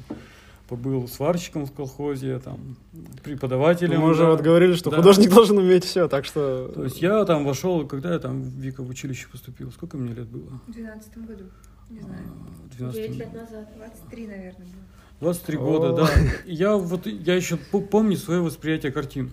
побыл 0.69 1.07
сварщиком 1.09 1.67
в 1.67 1.73
колхозе, 1.73 2.39
там, 2.39 2.77
преподавателем. 3.23 4.01
Мы 4.01 4.11
уже 4.11 4.23
да. 4.23 4.31
вот 4.31 4.41
говорили, 4.41 4.75
что 4.75 4.91
Да. 4.91 4.97
художник 4.97 5.31
должен 5.31 5.59
уметь 5.59 5.85
все, 5.85 6.09
так 6.09 6.25
что... 6.25 6.73
То 6.75 6.85
есть 6.85 7.03
я 7.03 7.25
там 7.25 7.45
вошел, 7.45 7.87
когда 7.87 8.13
я 8.15 8.19
там, 8.19 8.43
Вика, 8.43 8.83
в 8.83 8.89
училище 8.89 9.29
поступил, 9.31 9.71
сколько 9.73 9.97
мне 9.97 10.15
лет 10.15 10.27
было? 10.27 10.61
В 10.67 10.73
2012 10.73 11.19
году. 11.19 11.45
Не 11.91 12.01
знаю. 12.01 12.23
А, 12.25 12.79
9 12.79 12.95
12 12.95 13.19
лет 13.19 13.33
назад. 13.35 13.69
23, 13.77 14.27
наверное, 14.27 14.67
было. 14.67 14.85
23 15.21 15.57
О. 15.59 15.61
года, 15.61 15.93
да. 15.93 16.11
Я 16.47 16.77
вот, 16.77 17.07
я 17.07 17.35
еще 17.37 17.57
по- 17.57 17.81
помню 17.81 18.17
свое 18.17 18.41
восприятие 18.41 18.91
картин. 18.91 19.31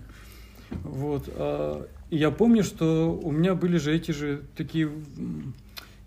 Вот. 0.84 1.24
а, 1.36 1.88
и 2.10 2.18
я 2.18 2.30
помню, 2.30 2.64
что 2.64 3.18
у 3.24 3.32
меня 3.32 3.56
были 3.56 3.78
же 3.78 3.96
эти 3.96 4.12
же 4.12 4.44
такие, 4.58 4.92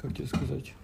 как 0.05 0.15
тебе 0.17 0.27
сказать, 0.29 0.75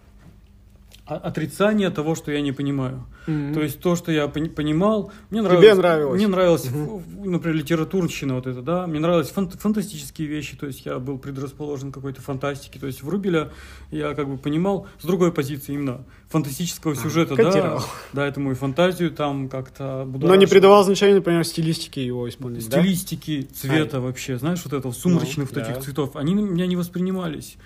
о- 1.06 1.16
отрицания 1.16 1.90
того, 1.90 2.14
что 2.14 2.30
я 2.32 2.40
не 2.40 2.52
понимаю. 2.52 3.04
Мгм. 3.26 3.52
То 3.52 3.60
есть 3.62 3.80
то, 3.80 3.96
что 3.96 4.12
я 4.12 4.28
пони- 4.28 4.48
понимал, 4.48 5.10
мне 5.30 5.42
Тебе 5.42 5.74
нравилось. 5.74 6.16
Мне 6.16 6.28
нравилось, 6.28 6.64
Мгм. 6.70 6.82
ф- 6.84 6.90
ф- 7.02 7.26
например, 7.26 7.56
литературщина 7.56 8.34
вот 8.36 8.46
это, 8.46 8.62
да. 8.62 8.86
Мне 8.86 9.00
нравились 9.00 9.28
фан- 9.30 9.50
фантастические 9.50 10.28
вещи, 10.28 10.56
то 10.56 10.66
есть 10.66 10.86
я 10.86 10.98
был 10.98 11.18
предрасположен 11.18 11.90
к 11.90 11.94
какой-то 11.96 12.22
фантастике. 12.22 12.78
То 12.78 12.86
есть 12.86 13.02
Врубеля 13.02 13.50
я 13.90 14.14
как 14.14 14.28
бы 14.28 14.38
понимал 14.38 14.86
с 15.02 15.04
другой 15.04 15.32
позиции 15.32 15.74
именно 15.74 16.04
фантастического 16.28 16.94
сюжета, 16.94 17.34
да. 17.34 17.44
котировал. 17.44 17.82
Да, 18.12 18.26
этому 18.26 18.52
и 18.52 18.54
фантазию 18.54 19.10
там 19.10 19.48
как-то 19.48 19.82
Но 19.82 20.04
не 20.04 20.10
будоражил. 20.12 20.48
придавал 20.48 20.84
значения, 20.84 21.16
например, 21.16 21.44
стилистике 21.44 22.06
его 22.06 22.28
исполнения, 22.28 22.64
да? 22.70 22.80
стилистики 22.80 23.48
цвета 23.52 24.00
вообще, 24.00 24.38
знаешь, 24.38 24.60
вот 24.64 24.72
этого 24.72 24.92
сумрачных 24.92 25.50
Ну, 25.50 25.58
вот 25.60 25.64
этих 25.68 25.74
да. 25.76 25.80
цветов, 25.82 26.14
они 26.16 26.34
у 26.36 26.46
меня 26.46 26.66
не 26.66 26.76
воспринимались. 26.76 27.56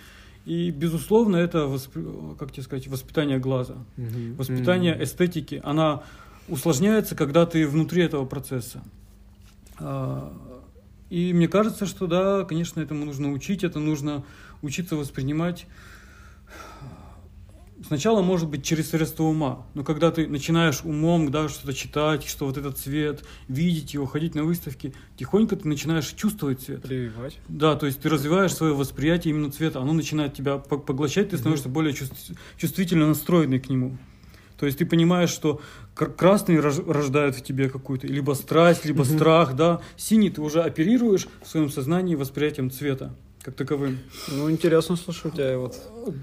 И, 0.44 0.70
безусловно, 0.70 1.36
это, 1.36 1.58
восп- 1.60 2.36
как 2.36 2.52
тебе 2.52 2.62
сказать, 2.62 2.86
воспитание 2.88 3.38
глаза. 3.38 3.76
Мгм. 3.96 4.34
Воспитание 4.36 4.94
Мгм. 4.94 5.04
эстетики, 5.04 5.60
она 5.64 6.02
усложняется, 6.48 7.14
когда 7.16 7.46
ты 7.46 7.66
внутри 7.66 8.02
этого 8.02 8.26
процесса. 8.26 8.82
А, 9.78 10.32
И 11.10 11.32
мне 11.32 11.46
кажется, 11.48 11.86
что 11.86 12.06
да, 12.06 12.44
конечно, 12.44 12.80
этому 12.80 13.04
нужно 13.04 13.30
учить, 13.30 13.62
это 13.62 13.78
нужно 13.78 14.24
учиться 14.62 14.96
воспринимать 14.96 15.66
сначала, 17.86 18.22
может 18.22 18.48
быть, 18.48 18.64
через 18.64 18.90
средства 18.90 19.24
ума, 19.24 19.66
но 19.74 19.84
когда 19.84 20.10
ты 20.10 20.26
начинаешь 20.26 20.82
умом 20.84 21.30
да, 21.30 21.48
что-то 21.48 21.72
читать, 21.74 22.24
что 22.24 22.46
вот 22.46 22.56
этот 22.56 22.78
цвет, 22.78 23.24
видеть 23.48 23.94
его, 23.94 24.06
ходить 24.06 24.34
на 24.34 24.44
выставки, 24.44 24.94
тихонько 25.16 25.56
ты 25.56 25.68
начинаешь 25.68 26.06
чувствовать 26.08 26.62
цвет. 26.62 26.82
Прививать. 26.82 27.38
Да, 27.48 27.76
то 27.76 27.86
есть 27.86 28.00
ты 28.00 28.08
развиваешь 28.08 28.54
свое 28.54 28.74
восприятие 28.74 29.34
именно 29.34 29.50
цвета, 29.50 29.80
оно 29.80 29.92
начинает 29.92 30.34
тебя 30.34 30.58
по- 30.58 30.78
поглощать, 30.78 31.30
ты 31.30 31.38
становишься 31.38 31.68
более 31.68 31.92
чувств- 31.94 32.32
чувствительно 32.56 33.06
настроенный 33.06 33.60
к 33.60 33.68
нему. 33.68 33.96
То 34.58 34.66
есть 34.66 34.78
ты 34.78 34.86
понимаешь, 34.86 35.30
что 35.30 35.60
кр- 35.94 36.12
красный 36.12 36.58
рож- 36.60 36.86
рождает 36.86 37.34
в 37.34 37.42
тебе 37.42 37.68
какую-то 37.68 38.06
либо 38.06 38.32
страсть, 38.34 38.84
либо 38.84 39.02
страх, 39.02 39.56
да. 39.56 39.80
Синий 39.96 40.30
ты 40.30 40.40
уже 40.40 40.62
оперируешь 40.62 41.26
в 41.44 41.48
своем 41.48 41.68
сознании 41.70 42.14
восприятием 42.14 42.70
цвета 42.70 43.14
как 43.44 43.54
таковым. 43.54 43.98
Ну, 44.28 44.50
интересно, 44.50 44.96
слушай, 44.96 45.26
у 45.26 45.30
тебя 45.30 45.58
вот... 45.58 45.74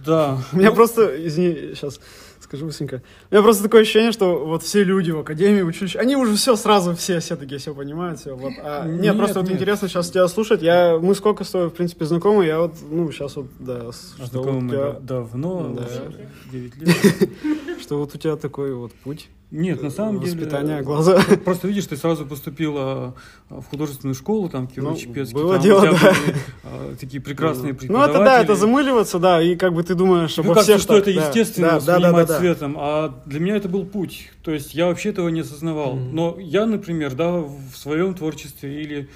Да. 0.06 0.40
У 0.54 0.58
меня 0.58 0.70
Ну, 0.72 0.76
просто, 0.76 1.28
извини, 1.28 1.76
сейчас 1.76 2.00
скажу 2.40 2.66
быстренько. 2.66 3.04
У 3.30 3.36
меня 3.36 3.44
просто 3.44 3.64
такое 3.64 3.82
ощущение, 3.82 4.12
что 4.12 4.44
вот 4.44 4.64
все 4.64 4.84
люди 4.84 5.12
в 5.12 5.20
академии, 5.20 5.62
в 5.62 5.68
училище, 5.68 6.00
они 6.00 6.16
уже 6.16 6.36
все 6.36 6.56
сразу, 6.56 6.96
все, 6.96 7.20
все 7.20 7.36
такие, 7.36 7.60
все 7.60 7.74
понимают, 7.76 8.20
все. 8.20 8.36
Вот. 8.36 8.54
А, 8.58 8.88
нет, 8.88 9.02
Нет, 9.02 9.18
просто 9.18 9.40
вот 9.40 9.46
нет. 9.50 9.56
интересно 9.58 9.88
сейчас 9.88 10.10
тебя 10.10 10.28
слушать. 10.28 10.62
Я, 10.64 10.98
мы 11.00 11.14
сколько 11.14 11.44
с 11.44 11.52
тобой, 11.52 11.70
в 11.70 11.74
принципе, 11.74 12.06
знакомы, 12.06 12.46
я 12.46 12.60
вот, 12.60 12.74
ну, 12.90 13.12
сейчас 13.12 13.36
вот, 13.36 13.46
да, 13.60 13.90
а 13.90 13.92
что, 13.92 14.26
знакомы 14.26 14.54
вот 14.56 14.62
мы 14.64 14.70
тебя, 14.70 14.92
да- 14.94 15.00
давно, 15.00 15.76
Да. 15.76 15.84
уже 15.86 16.28
9 16.52 16.76
лет. 16.78 17.30
что 17.82 18.00
вот 18.00 18.16
у 18.16 18.18
тебя 18.18 18.36
такой 18.36 18.74
вот 18.74 18.92
путь. 18.94 19.30
Нет, 19.52 19.84
на 19.84 19.90
самом 19.90 20.22
деле... 20.22 20.32
Воспитание 20.32 20.82
глаза. 20.82 21.20
Просто 21.44 21.68
видишь, 21.68 21.86
ты 21.86 21.98
сразу 21.98 22.26
поступила 22.26 23.16
а, 23.50 23.60
в 23.60 23.66
художественную 23.66 24.16
школу, 24.16 24.48
там, 24.48 24.66
Кирилл 24.68 24.92
Ну, 24.92 24.96
Чепецкий. 24.96 25.34
было 25.36 25.56
там 25.56 25.62
дело, 25.64 25.82
да. 25.82 25.92
были, 25.92 26.36
а, 26.64 26.96
такие 26.98 27.22
прекрасные 27.22 27.74
Ну, 27.74 27.80
преподаватели. 27.80 28.16
это 28.16 28.24
да, 28.24 28.42
это 28.42 28.56
замыливаться, 28.56 29.20
да, 29.20 29.42
и 29.42 29.58
как 29.58 29.74
бы 29.74 29.84
ты 29.84 29.94
думаешь 29.94 30.36
Тебе 30.36 30.52
обо 30.52 30.62
всех 30.62 30.80
что 30.80 30.96
это 30.96 31.14
да, 31.14 31.28
естественно 31.28 31.68
да, 31.68 31.74
да, 31.74 31.80
да, 31.80 31.92
воспринимать 31.94 32.28
да, 32.28 32.34
да. 32.34 32.40
цветом, 32.40 32.76
а 32.80 33.22
для 33.26 33.40
меня 33.42 33.58
это 33.58 33.68
был 33.68 33.86
путь. 33.86 34.32
То 34.42 34.52
есть 34.52 34.74
я 34.74 34.88
вообще 34.88 35.10
этого 35.10 35.28
не 35.28 35.42
осознавал. 35.42 35.96
Мгм. 35.96 36.16
Но 36.16 36.38
я, 36.40 36.66
например, 36.66 37.14
да, 37.14 37.32
в 37.40 37.76
своем 37.76 38.14
творчестве 38.14 38.82
или 38.82 39.10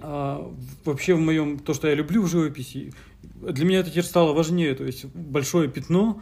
а, 0.00 0.52
вообще 0.84 1.14
в 1.14 1.20
моем, 1.20 1.60
то, 1.60 1.72
что 1.72 1.86
я 1.86 1.94
люблю 1.94 2.22
в 2.22 2.26
живописи, 2.28 2.92
для 3.22 3.64
меня 3.64 3.78
это 3.78 3.90
теперь 3.90 4.04
стало 4.04 4.32
важнее. 4.32 4.74
То 4.74 4.84
есть 4.84 5.04
большое 5.04 5.68
пятно, 5.68 6.20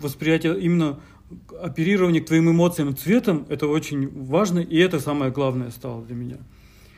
восприятие 0.00 0.58
именно 0.58 0.98
оперирование 1.60 2.22
к 2.22 2.26
твоим 2.26 2.50
эмоциям 2.50 2.96
цветом, 2.96 3.46
это 3.48 3.66
очень 3.66 4.08
важно, 4.24 4.60
и 4.60 4.76
это 4.78 5.00
самое 5.00 5.30
главное 5.30 5.70
стало 5.70 6.04
для 6.04 6.14
меня. 6.14 6.38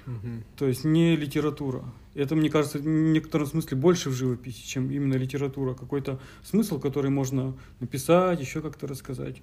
Мгм. 0.06 0.44
То 0.56 0.66
есть 0.66 0.84
не 0.84 1.16
литература. 1.16 1.84
Это, 2.14 2.34
мне 2.34 2.50
кажется, 2.50 2.78
в 2.78 2.86
некотором 2.86 3.46
смысле 3.46 3.76
больше 3.76 4.10
в 4.10 4.14
живописи, 4.14 4.66
чем 4.66 4.90
именно 4.90 5.14
литература. 5.14 5.74
Какой-то 5.74 6.20
смысл, 6.44 6.78
который 6.78 7.10
можно 7.10 7.54
написать, 7.80 8.40
еще 8.40 8.60
как-то 8.60 8.86
рассказать. 8.86 9.40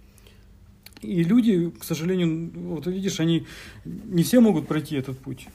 И 1.02 1.24
люди, 1.24 1.72
к 1.80 1.84
сожалению, 1.84 2.52
вот 2.54 2.88
видишь, 2.88 3.20
они 3.20 3.48
не 3.86 4.24
все 4.24 4.42
могут 4.42 4.68
пройти 4.68 4.96
этот 4.96 5.18
путь. 5.18 5.48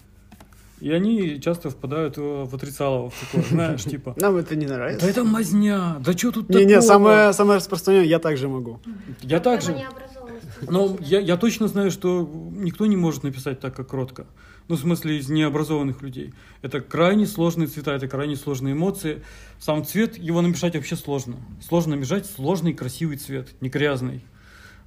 И 0.80 0.90
они 0.90 1.40
часто 1.40 1.70
впадают 1.70 2.16
в 2.18 2.54
отрицалово, 2.54 3.10
в 3.10 3.20
такое, 3.20 3.42
знаешь, 3.48 3.82
типа, 3.84 4.14
Нам 4.18 4.36
это 4.36 4.56
не 4.56 4.66
да 4.66 4.74
нравится. 4.74 5.06
это 5.06 5.24
мазня, 5.24 5.96
да 6.00 6.12
что 6.12 6.32
тут 6.32 6.48
Не-не, 6.50 6.74
такого?» 6.74 6.80
самое, 6.86 7.32
самое 7.32 7.56
распространенное, 7.58 8.06
я 8.08 8.18
также 8.18 8.48
могу. 8.48 8.80
Я 9.22 9.40
так 9.40 9.60
же. 9.62 9.68
Проблема 9.72 9.90
необразованности. 9.90 10.66
Но 10.68 10.96
я, 11.00 11.20
я 11.20 11.36
точно 11.36 11.68
знаю, 11.68 11.90
что 11.90 12.28
никто 12.52 12.86
не 12.86 12.96
может 12.96 13.22
написать 13.22 13.60
так, 13.60 13.74
как 13.76 13.88
Кротко. 13.88 14.26
Ну, 14.66 14.76
в 14.76 14.80
смысле, 14.80 15.18
из 15.18 15.28
необразованных 15.28 16.00
людей. 16.00 16.32
Это 16.62 16.80
крайне 16.80 17.26
сложные 17.26 17.66
цвета, 17.68 17.92
это 17.94 18.08
крайне 18.08 18.34
сложные 18.34 18.72
эмоции. 18.72 19.22
Сам 19.58 19.84
цвет, 19.84 20.16
его 20.16 20.40
намешать 20.40 20.74
вообще 20.74 20.96
сложно. 20.96 21.36
Сложно 21.60 21.96
намешать 21.96 22.24
сложный, 22.26 22.72
красивый 22.72 23.18
цвет, 23.18 23.48
не 23.60 23.68
грязный. 23.68 24.24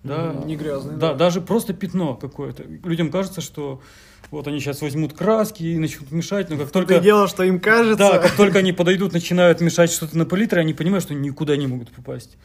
Да, 0.03 0.33
не 0.45 0.55
грязный, 0.55 0.95
Да, 0.95 1.09
да. 1.09 1.13
даже 1.15 1.41
просто 1.41 1.73
пятно 1.73 2.15
какое-то. 2.15 2.63
Людям 2.63 3.11
кажется, 3.11 3.41
что 3.41 3.81
вот 4.31 4.47
они 4.47 4.59
сейчас 4.59 4.81
возьмут 4.81 5.13
краски 5.13 5.63
и 5.63 5.77
начнут 5.77 6.11
мешать, 6.11 6.49
но 6.49 6.57
как 6.57 6.71
Только 6.71 6.93
только... 6.93 7.03
дело, 7.03 7.27
что 7.27 7.43
им 7.43 7.59
кажется. 7.59 7.97
Да, 7.97 8.19
как 8.19 8.35
только 8.35 8.59
они 8.59 8.73
подойдут, 8.73 9.13
начинают 9.13 9.61
мешать 9.61 9.91
что-то 9.91 10.17
на 10.17 10.25
палитре, 10.25 10.59
они 10.59 10.73
понимают, 10.73 11.03
что 11.03 11.13
никуда 11.13 11.55
не 11.55 11.67
могут 11.67 11.91
попасть. 11.91 12.37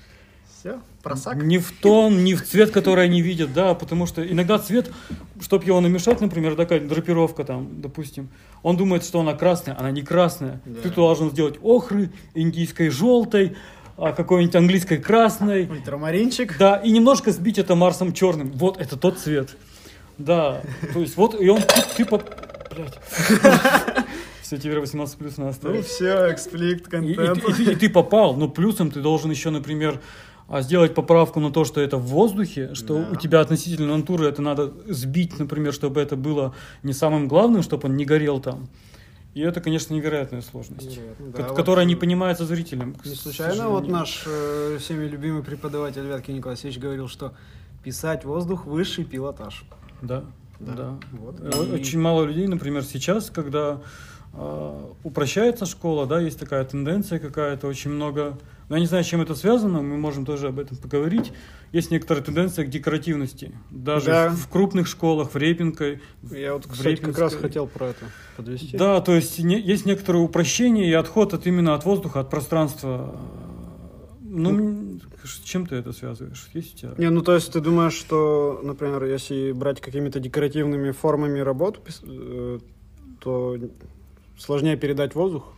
Все, 0.58 0.78
просак. 1.02 1.42
Не 1.42 1.58
в 1.58 1.72
тон, 1.72 2.22
не 2.22 2.36
в 2.36 2.44
цвет, 2.44 2.70
который 2.70 3.04
они 3.06 3.20
видят, 3.20 3.52
да, 3.52 3.74
потому 3.74 4.06
что 4.06 4.24
иногда 4.24 4.60
цвет, 4.60 4.92
чтобы 5.40 5.64
его 5.64 5.80
намешать, 5.80 6.20
например, 6.20 6.54
такая 6.54 6.78
драпировка 6.80 7.42
там, 7.42 7.80
допустим, 7.80 8.28
он 8.62 8.76
думает, 8.76 9.04
что 9.04 9.18
она 9.18 9.34
красная, 9.34 9.76
она 9.76 9.90
не 9.90 10.02
красная. 10.02 10.60
Да. 10.64 10.82
Ты 10.82 10.90
должен 10.90 11.32
сделать 11.32 11.56
охры, 11.62 12.12
индийской 12.34 12.90
желтой, 12.90 13.56
а 13.96 14.12
какой-нибудь 14.12 14.54
английской 14.54 14.98
красной, 14.98 15.66
Ультрамаринчик. 15.66 16.56
да, 16.58 16.76
и 16.76 16.92
немножко 16.92 17.32
сбить 17.32 17.58
это 17.58 17.74
Марсом 17.74 18.12
черным. 18.12 18.52
Вот 18.52 18.80
это 18.80 18.96
тот 18.96 19.18
цвет. 19.18 19.56
Да, 20.18 20.62
то 20.92 21.00
есть 21.00 21.16
вот, 21.16 21.40
и 21.40 21.48
он, 21.48 21.60
по- 22.08 22.18
блядь. 22.74 22.98
Все, 24.42 24.58
теперь 24.58 24.80
18 24.80 25.16
плюс 25.18 25.36
на 25.38 25.44
Ну 25.44 25.50
оставить. 25.50 25.86
все, 25.86 26.30
экспликт, 26.32 26.82
И, 26.94 27.12
и 27.12 27.14
контент. 27.14 27.42
ты- 27.44 27.50
и 27.50 27.54
ты- 27.64 27.72
и 27.72 27.74
ты 27.76 27.88
попал, 27.90 28.34
но 28.36 28.48
плюсом 28.48 28.90
ты 28.90 29.00
должен 29.00 29.30
еще, 29.30 29.50
например, 29.50 30.00
а, 30.48 30.60
сделать 30.60 30.94
поправку 30.94 31.40
на 31.40 31.50
то, 31.50 31.64
что 31.64 31.80
это 31.80 31.96
в 31.96 32.02
воздухе, 32.08 32.74
что 32.74 32.98
Да. 32.98 33.08
у 33.12 33.16
тебя 33.16 33.40
относительно 33.40 33.96
натуры 33.96 34.26
это 34.28 34.42
надо 34.42 34.72
сбить, 34.88 35.38
например, 35.38 35.72
чтобы 35.72 36.00
это 36.02 36.16
было 36.16 36.54
не 36.82 36.92
самым 36.92 37.28
главным, 37.28 37.62
чтобы 37.62 37.88
он 37.88 37.96
не 37.96 38.04
горел 38.04 38.40
там. 38.40 38.68
И 39.34 39.40
это, 39.40 39.62
конечно, 39.62 39.94
невероятная 39.94 40.42
сложность, 40.42 40.90
Невероятно, 40.90 41.26
да, 41.30 41.42
вот, 41.48 41.56
которая 41.56 41.86
не 41.86 41.94
э, 41.94 41.96
понимается 41.96 42.44
зрителем. 42.44 42.92
к 42.94 43.06
Не 43.06 43.14
случайно 43.14 43.68
вот 43.70 43.88
наш 43.88 44.24
э, 44.26 44.76
всеми 44.78 45.06
любимый 45.06 45.42
преподаватель 45.42 46.02
Вятки 46.02 46.30
Николай 46.32 46.54
Алексеевич 46.56 46.78
говорил, 46.78 47.08
что 47.08 47.32
писать 47.82 48.26
воздух 48.26 48.66
высший 48.66 49.04
пилотаж. 49.04 49.64
Да, 50.02 50.24
Да, 50.60 50.72
да. 50.74 50.98
вот. 51.12 51.40
Э, 51.40 51.50
И- 51.68 51.72
Очень 51.80 52.00
мало 52.00 52.24
людей, 52.24 52.46
например, 52.46 52.82
сейчас, 52.84 53.30
когда 53.30 53.80
а, 54.34 54.90
упрощается 55.04 55.66
школа, 55.66 56.06
да, 56.06 56.18
есть 56.18 56.38
такая 56.38 56.64
тенденция 56.64 57.18
какая-то, 57.18 57.66
очень 57.66 57.90
много. 57.90 58.38
Но 58.70 58.76
я 58.76 58.80
не 58.80 58.86
знаю, 58.86 59.04
с 59.04 59.06
чем 59.06 59.20
это 59.20 59.34
связано, 59.34 59.82
мы 59.82 59.98
можем 59.98 60.24
тоже 60.24 60.48
об 60.48 60.58
этом 60.58 60.78
поговорить. 60.78 61.32
Есть 61.70 61.90
некоторая 61.90 62.24
тенденция 62.24 62.64
к 62.64 62.70
декоративности. 62.70 63.52
Даже 63.70 64.06
Да. 64.06 64.28
в, 64.30 64.36
в 64.36 64.48
крупных 64.48 64.86
школах, 64.86 65.34
в 65.34 65.36
Репинкой. 65.36 66.00
Я 66.30 66.54
вот, 66.54 66.66
кстати, 66.66 66.96
как 66.96 67.18
раз 67.18 67.32
Репинской. 67.32 67.40
хотел 67.42 67.66
про 67.66 67.88
это 67.88 68.06
подвести. 68.38 68.74
Да, 68.78 69.02
то 69.02 69.14
есть 69.14 69.38
не- 69.38 69.60
есть 69.60 69.84
некоторое 69.84 70.20
упрощение 70.20 70.88
и 70.88 70.92
отход 70.94 71.34
от 71.34 71.46
именно 71.46 71.74
от 71.74 71.84
воздуха, 71.84 72.20
от 72.20 72.30
пространства. 72.30 73.14
Ну, 74.22 74.48
м, 74.50 74.81
с 75.24 75.40
чем 75.40 75.66
ты 75.66 75.76
это 75.76 75.92
связываешь? 75.92 76.48
Есть 76.54 76.74
у 76.74 76.78
тебя? 76.78 76.94
Не, 76.98 77.10
ну 77.10 77.22
то 77.22 77.34
есть 77.34 77.52
ты 77.52 77.60
думаешь, 77.60 77.94
что, 77.94 78.60
например, 78.62 79.04
если 79.04 79.52
брать 79.52 79.80
какими-то 79.80 80.20
декоративными 80.20 80.90
формами 80.90 81.40
работу, 81.40 81.80
э, 82.02 82.58
то 83.20 83.56
сложнее 84.38 84.76
передать 84.76 85.14
воздух? 85.14 85.52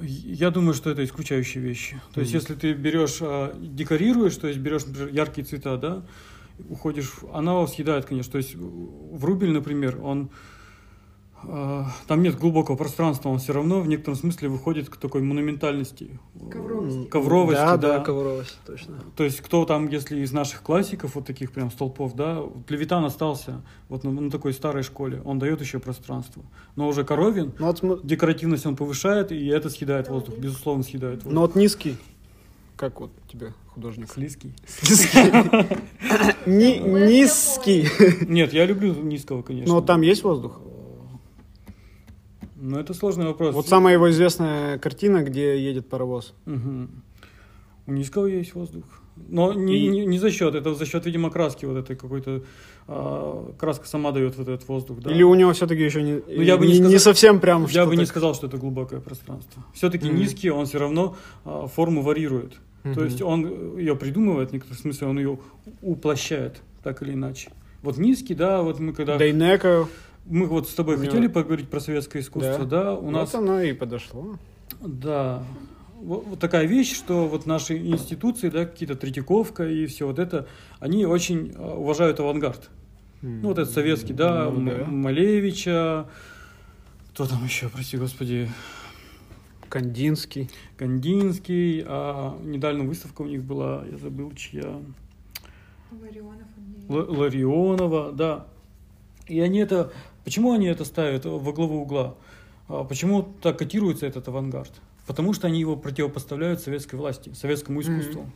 Я 0.00 0.50
думаю, 0.50 0.74
что 0.74 0.90
это 0.90 1.04
исключающие 1.04 1.62
вещи. 1.62 2.00
То 2.14 2.20
есть, 2.20 2.32
Мгм. 2.32 2.40
если 2.40 2.54
ты 2.54 2.72
берешь, 2.72 3.18
а, 3.20 3.54
декорируешь, 3.60 4.36
то 4.36 4.46
есть 4.48 4.58
берешь, 4.58 4.86
например, 4.86 5.08
яркие 5.12 5.46
цвета, 5.46 5.76
да, 5.76 6.02
уходишь, 6.68 7.12
она 7.32 7.66
съедает, 7.66 8.06
конечно. 8.06 8.32
То 8.32 8.38
есть 8.38 8.54
в 8.54 9.24
рубель, 9.24 9.52
например, 9.52 9.98
он 10.02 10.30
там 12.06 12.22
нет 12.22 12.38
глубокого 12.38 12.76
пространства, 12.76 13.28
он 13.28 13.38
все 13.38 13.52
равно 13.52 13.80
в 13.80 13.88
некотором 13.88 14.16
смысле 14.16 14.48
выходит 14.48 14.88
к 14.88 14.96
такой 14.96 15.22
монументальности. 15.22 16.18
Ковровости. 16.50 17.08
Ковровости, 17.08 17.60
да, 17.60 17.76
да. 17.76 17.98
да, 17.98 18.04
ковровости, 18.04 18.56
точно. 18.66 18.94
То 19.16 19.24
есть 19.24 19.40
кто 19.40 19.64
там, 19.64 19.88
если 19.88 20.20
из 20.20 20.32
наших 20.32 20.62
классиков, 20.62 21.14
вот 21.14 21.26
таких 21.26 21.52
прям 21.52 21.70
столпов, 21.70 22.14
да, 22.14 22.42
Левитан 22.68 23.04
остался 23.04 23.62
вот 23.88 24.04
на, 24.04 24.10
на 24.10 24.30
такой 24.30 24.52
старой 24.52 24.82
школе, 24.82 25.20
он 25.24 25.38
дает 25.38 25.60
еще 25.60 25.78
пространство. 25.78 26.42
Но 26.76 26.88
уже 26.88 27.04
Коровин, 27.04 27.52
Ну 27.58 27.66
вот, 27.66 28.06
декоративность 28.06 28.66
он 28.66 28.76
повышает, 28.76 29.32
и 29.32 29.46
это 29.48 29.70
съедает 29.70 30.08
воздух, 30.08 30.36
безусловно 30.38 30.82
съедает 30.82 31.16
воздух. 31.16 31.32
ну 31.32 31.40
вот 31.42 31.54
низкий, 31.56 31.96
как 32.76 33.00
вот 33.00 33.10
тебе 33.30 33.52
художник? 33.68 34.10
Слизкий. 34.12 34.52
Ну, 36.44 36.58
это 36.58 37.06
Низкий. 37.08 37.86
Нет, 38.26 38.52
я 38.52 38.66
люблю 38.66 38.94
низкого, 38.94 39.42
конечно. 39.42 39.72
Но 39.72 39.80
Ну, 39.80 39.86
там 39.86 40.00
есть 40.00 40.24
воздух? 40.24 40.60
Но 42.62 42.78
это 42.78 42.94
сложный 42.94 43.26
вопрос. 43.26 43.54
Вот 43.54 43.66
самая 43.66 43.94
его 43.94 44.08
известная 44.10 44.78
картина, 44.78 45.22
где 45.24 45.58
едет 45.58 45.88
паровоз. 45.88 46.32
Мгм. 46.46 46.90
У 47.88 47.92
низкого 47.92 48.26
есть 48.26 48.54
воздух. 48.54 48.84
Но 49.28 49.52
не, 49.52 49.76
И- 49.78 49.88
не, 49.88 50.06
не 50.06 50.18
за 50.18 50.30
счет, 50.30 50.54
это 50.54 50.72
за 50.74 50.86
счет, 50.86 51.04
видимо, 51.04 51.30
краски 51.30 51.64
вот 51.66 51.76
этой 51.76 51.96
какой-то. 51.96 52.42
а, 52.88 53.52
краска 53.58 53.86
сама 53.86 54.10
дает 54.12 54.36
вот 54.38 54.48
этот 54.48 54.66
воздух, 54.68 55.00
да. 55.00 55.10
Или 55.10 55.22
у 55.22 55.34
него 55.34 55.52
все-таки 55.52 55.82
еще 55.82 56.02
не, 56.02 56.14
Ну, 56.14 56.42
я 56.42 56.56
бы 56.56 56.66
не 56.66 56.72
не, 56.72 56.78
сказал- 56.78 56.98
совсем 57.00 57.40
прям 57.40 57.66
Я 57.66 57.84
бы 57.86 57.94
не 57.96 58.06
сказал, 58.06 58.34
что 58.34 58.46
это 58.48 58.56
глубокое 58.58 59.00
пространство. 59.00 59.62
Все-таки 59.74 60.06
Мгм. 60.08 60.16
низкий, 60.18 60.50
он 60.50 60.66
все 60.66 60.78
равно 60.78 61.16
а, 61.44 61.66
форму 61.66 62.02
варьирует. 62.02 62.54
То 62.84 62.88
Мгм. 62.90 63.04
есть 63.04 63.22
он 63.22 63.76
ее 63.78 63.94
придумывает, 63.96 64.50
в 64.50 64.52
некотором 64.52 64.78
смысле 64.78 65.06
он 65.08 65.18
ее 65.18 65.38
уплощает, 65.82 66.60
так 66.82 67.02
или 67.02 67.12
иначе. 67.12 67.50
Вот 67.82 67.98
низкий, 67.98 68.34
да, 68.34 68.62
вот 68.62 68.80
мы 68.80 68.92
когда... 68.92 69.16
Дейнеко, 69.18 69.88
Мы 70.26 70.46
вот 70.46 70.68
с 70.68 70.74
тобой 70.74 70.94
У 70.96 70.98
него- 70.98 71.10
хотели 71.10 71.26
поговорить 71.26 71.68
про 71.68 71.80
советское 71.80 72.20
искусство, 72.20 72.64
да? 72.64 72.94
У 72.94 73.02
вот 73.02 73.10
нас 73.10 73.34
оно 73.34 73.60
и 73.60 73.72
подошло. 73.72 74.38
Да. 74.80 75.42
Вот, 76.00 76.26
вот 76.26 76.38
такая 76.40 76.66
вещь, 76.66 76.94
что 76.96 77.28
вот 77.28 77.46
наши 77.46 77.76
институции, 77.78 78.48
да, 78.48 78.64
какие-то 78.66 78.96
Третьяковка 78.96 79.68
и 79.68 79.86
все 79.86 80.06
вот 80.06 80.18
это, 80.18 80.48
они 80.80 81.06
очень 81.06 81.52
а, 81.56 81.76
уважают 81.76 82.18
авангард. 82.18 82.70
Ну, 83.20 83.48
вот 83.50 83.58
этот 83.58 83.72
советский, 83.72 84.12
да, 84.12 84.50
Ну, 84.50 84.68
да. 84.68 84.84
Малевича, 84.84 86.08
кто 87.12 87.24
там 87.26 87.44
еще, 87.44 87.68
прости 87.68 87.96
господи, 87.96 88.48
Кандинский. 89.68 90.50
Кандинский, 90.76 91.84
а 91.86 92.36
недавно 92.42 92.84
выставка 92.84 93.22
у 93.22 93.26
них 93.26 93.42
была, 93.44 93.84
я 93.90 93.96
забыл, 93.96 94.32
чья, 94.34 94.80
Ларионов. 95.92 96.48
Л- 96.88 97.20
Ларионова, 97.20 98.12
да. 98.12 98.46
И 99.32 99.40
они 99.40 99.60
это, 99.60 99.90
почему 100.24 100.52
они 100.52 100.66
это 100.66 100.84
ставят 100.84 101.24
во 101.24 101.52
главу 101.52 101.80
угла? 101.80 102.14
А 102.68 102.84
Почему 102.84 103.22
так 103.40 103.58
котируется 103.58 104.06
этот 104.06 104.28
авангард? 104.28 104.72
Потому 105.06 105.32
что 105.32 105.46
они 105.46 105.58
его 105.58 105.74
противопоставляют 105.74 106.60
советской 106.60 106.96
власти, 106.96 107.32
советскому 107.32 107.80
искусству. 107.80 108.30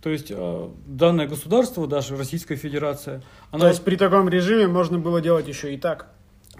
То 0.00 0.10
есть 0.10 0.28
э, 0.30 0.68
данное 0.86 1.26
государство, 1.26 1.88
даже 1.88 2.16
Российская 2.16 2.54
Федерация, 2.54 3.20
она... 3.50 3.62
То 3.62 3.68
есть 3.68 3.82
при 3.82 3.96
таком 3.96 4.28
режиме 4.28 4.68
можно 4.68 5.00
было 5.00 5.20
делать 5.20 5.48
еще 5.48 5.74
и 5.74 5.76
так. 5.76 6.12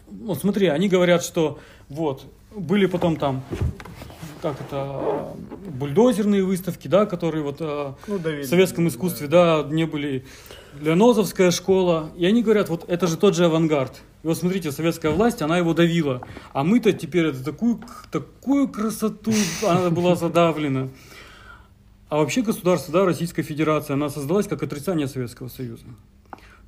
Вот 0.09 0.41
смотри, 0.41 0.67
они 0.67 0.89
говорят, 0.89 1.23
что 1.23 1.61
вот, 1.89 2.25
были 2.53 2.87
потом 2.87 3.17
там, 3.17 3.45
как 4.43 4.61
это, 4.61 5.35
бульдозерные 5.69 6.43
выставки, 6.43 6.89
да, 6.89 7.07
которые 7.07 7.45
вот 7.45 7.59
э, 7.61 7.93
Ну, 8.09 8.19
Давид. 8.19 8.47
в 8.47 8.49
советском 8.49 8.89
искусстве, 8.89 9.29
да, 9.29 9.65
не 9.71 9.85
были 9.85 10.25
Леонозовская 10.81 11.51
школа, 11.51 12.11
и 12.17 12.27
они 12.27 12.43
говорят, 12.43 12.69
вот 12.69 12.85
это 12.89 13.07
же 13.07 13.17
тот 13.17 13.35
же 13.35 13.47
авангард. 13.47 14.01
И 14.23 14.27
вот 14.27 14.37
смотрите, 14.37 14.73
советская 14.73 15.13
власть, 15.13 15.43
она 15.43 15.59
его 15.59 15.75
давила, 15.75 16.23
а 16.53 16.65
мы-то 16.65 16.93
теперь 16.93 17.27
это 17.27 17.45
такую, 17.45 17.81
такую 18.11 18.69
красоту, 18.69 19.33
она 19.67 19.91
была 19.91 20.17
задавлена. 20.17 20.89
А 22.09 22.17
вообще 22.17 22.43
государство, 22.43 22.93
да, 22.93 23.05
Российская 23.05 23.43
Федерация, 23.43 23.95
она 23.95 24.09
создалась 24.09 24.49
как 24.49 24.63
отрицание 24.63 25.09
Советского 25.09 25.49
Союза. 25.49 25.85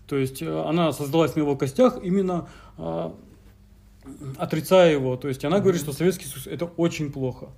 То 0.06 0.16
есть 0.16 0.42
э, 0.42 0.64
она 0.66 0.92
создалась 0.92 1.34
на 1.34 1.40
его 1.40 1.56
костях 1.56 1.98
именно 2.02 2.48
а, 2.76 3.14
отрицая 4.36 4.92
его. 4.92 5.16
То 5.16 5.28
есть 5.28 5.44
она 5.44 5.60
говорит, 5.60 5.80
что 5.80 5.92
Советский 5.92 6.26
Союз 6.26 6.46
это 6.46 6.66
очень 6.66 7.12
плохо. 7.12 7.48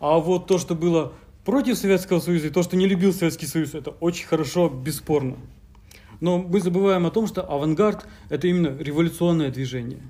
А 0.00 0.18
вот 0.18 0.46
то, 0.46 0.58
что 0.58 0.74
было 0.74 1.12
против 1.44 1.76
Советского 1.76 2.20
Союза 2.20 2.48
и 2.48 2.50
то, 2.50 2.62
что 2.62 2.76
не 2.76 2.86
любил 2.86 3.12
Советский 3.12 3.46
Союз, 3.46 3.74
это 3.74 3.90
очень 3.90 4.26
хорошо, 4.26 4.68
бесспорно. 4.68 5.36
Но 6.24 6.38
мы 6.38 6.58
забываем 6.58 7.04
о 7.04 7.10
том, 7.10 7.26
что 7.26 7.42
авангард 7.42 8.06
это 8.30 8.48
именно 8.48 8.74
революционное 8.78 9.50
движение. 9.50 10.00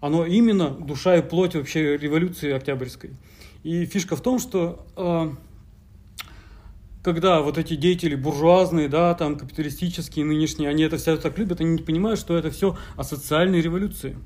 Оно 0.00 0.24
именно 0.24 0.70
душа 0.70 1.16
и 1.16 1.22
плоть 1.22 1.56
вообще 1.56 1.96
революции 1.96 2.52
Октябрьской. 2.52 3.10
И 3.64 3.84
фишка 3.84 4.14
в 4.14 4.20
том, 4.20 4.38
что 4.38 4.86
э, 4.96 5.32
когда 7.02 7.40
вот 7.40 7.58
эти 7.58 7.74
деятели 7.74 8.14
буржуазные, 8.14 8.88
да, 8.88 9.12
там 9.14 9.36
капиталистические, 9.36 10.24
нынешние, 10.24 10.68
они 10.68 10.84
это 10.84 10.98
все 10.98 11.16
так 11.16 11.36
любят, 11.36 11.60
они 11.60 11.70
не 11.72 11.82
понимают, 11.82 12.20
что 12.20 12.38
это 12.38 12.52
все 12.52 12.78
о 12.94 13.02
социальной 13.02 13.60
революции. 13.60 14.16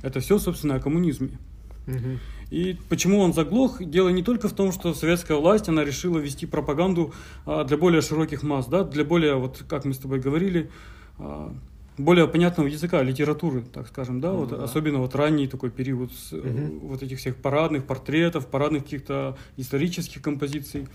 Это 0.00 0.20
все, 0.20 0.38
собственно, 0.38 0.76
о 0.76 0.80
коммунизме. 0.80 1.38
Мгм. 1.86 2.18
И 2.52 2.76
почему 2.90 3.20
он 3.20 3.32
заглох? 3.32 3.82
Дело 3.82 4.10
не 4.10 4.22
только 4.22 4.46
в 4.46 4.52
том, 4.52 4.72
что 4.72 4.92
советская 4.92 5.38
власть, 5.38 5.70
она 5.70 5.86
решила 5.86 6.18
вести 6.18 6.44
пропаганду 6.44 7.14
а, 7.46 7.64
для 7.64 7.78
более 7.78 8.02
широких 8.02 8.42
масс, 8.42 8.66
да, 8.66 8.84
для 8.84 9.06
более, 9.06 9.36
вот 9.36 9.64
как 9.66 9.86
мы 9.86 9.94
с 9.94 9.98
тобой 9.98 10.20
говорили, 10.20 10.70
а, 11.18 11.50
более 11.96 12.28
понятного 12.28 12.66
языка, 12.68 13.02
литературы, 13.02 13.62
так 13.62 13.88
скажем, 13.88 14.20
да, 14.20 14.32
вот 14.32 14.50
да. 14.50 14.64
особенно 14.64 14.98
вот 14.98 15.14
ранний 15.14 15.46
такой 15.46 15.70
период 15.70 16.12
с, 16.12 16.32
Мгм. 16.32 16.80
вот 16.80 17.02
этих 17.02 17.20
всех 17.20 17.36
парадных 17.36 17.86
портретов, 17.86 18.46
парадных 18.48 18.84
каких-то 18.84 19.38
исторических 19.56 20.20
композиций. 20.20 20.88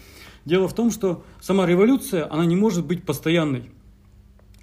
Дело 0.45 0.67
в 0.67 0.75
том, 0.75 0.91
что 0.91 1.25
сама 1.41 1.65
революция, 1.65 2.31
она 2.31 2.45
не 2.45 2.55
может 2.55 2.85
быть 2.85 3.03
постоянной, 3.03 3.63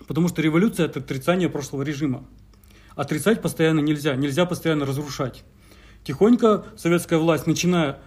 потому 0.07 0.29
что 0.29 0.43
революция 0.43 0.87
это 0.87 1.01
отрицание 1.01 1.49
прошлого 1.49 1.83
режима. 1.83 2.23
Отрицать 2.95 3.43
постоянно 3.43 3.81
нельзя, 3.81 4.15
нельзя 4.15 4.47
постоянно 4.47 4.87
разрушать. 4.87 5.43
Тихонько 6.05 6.65
советская 6.77 7.19
власть, 7.19 7.47
начиная, 7.47 7.99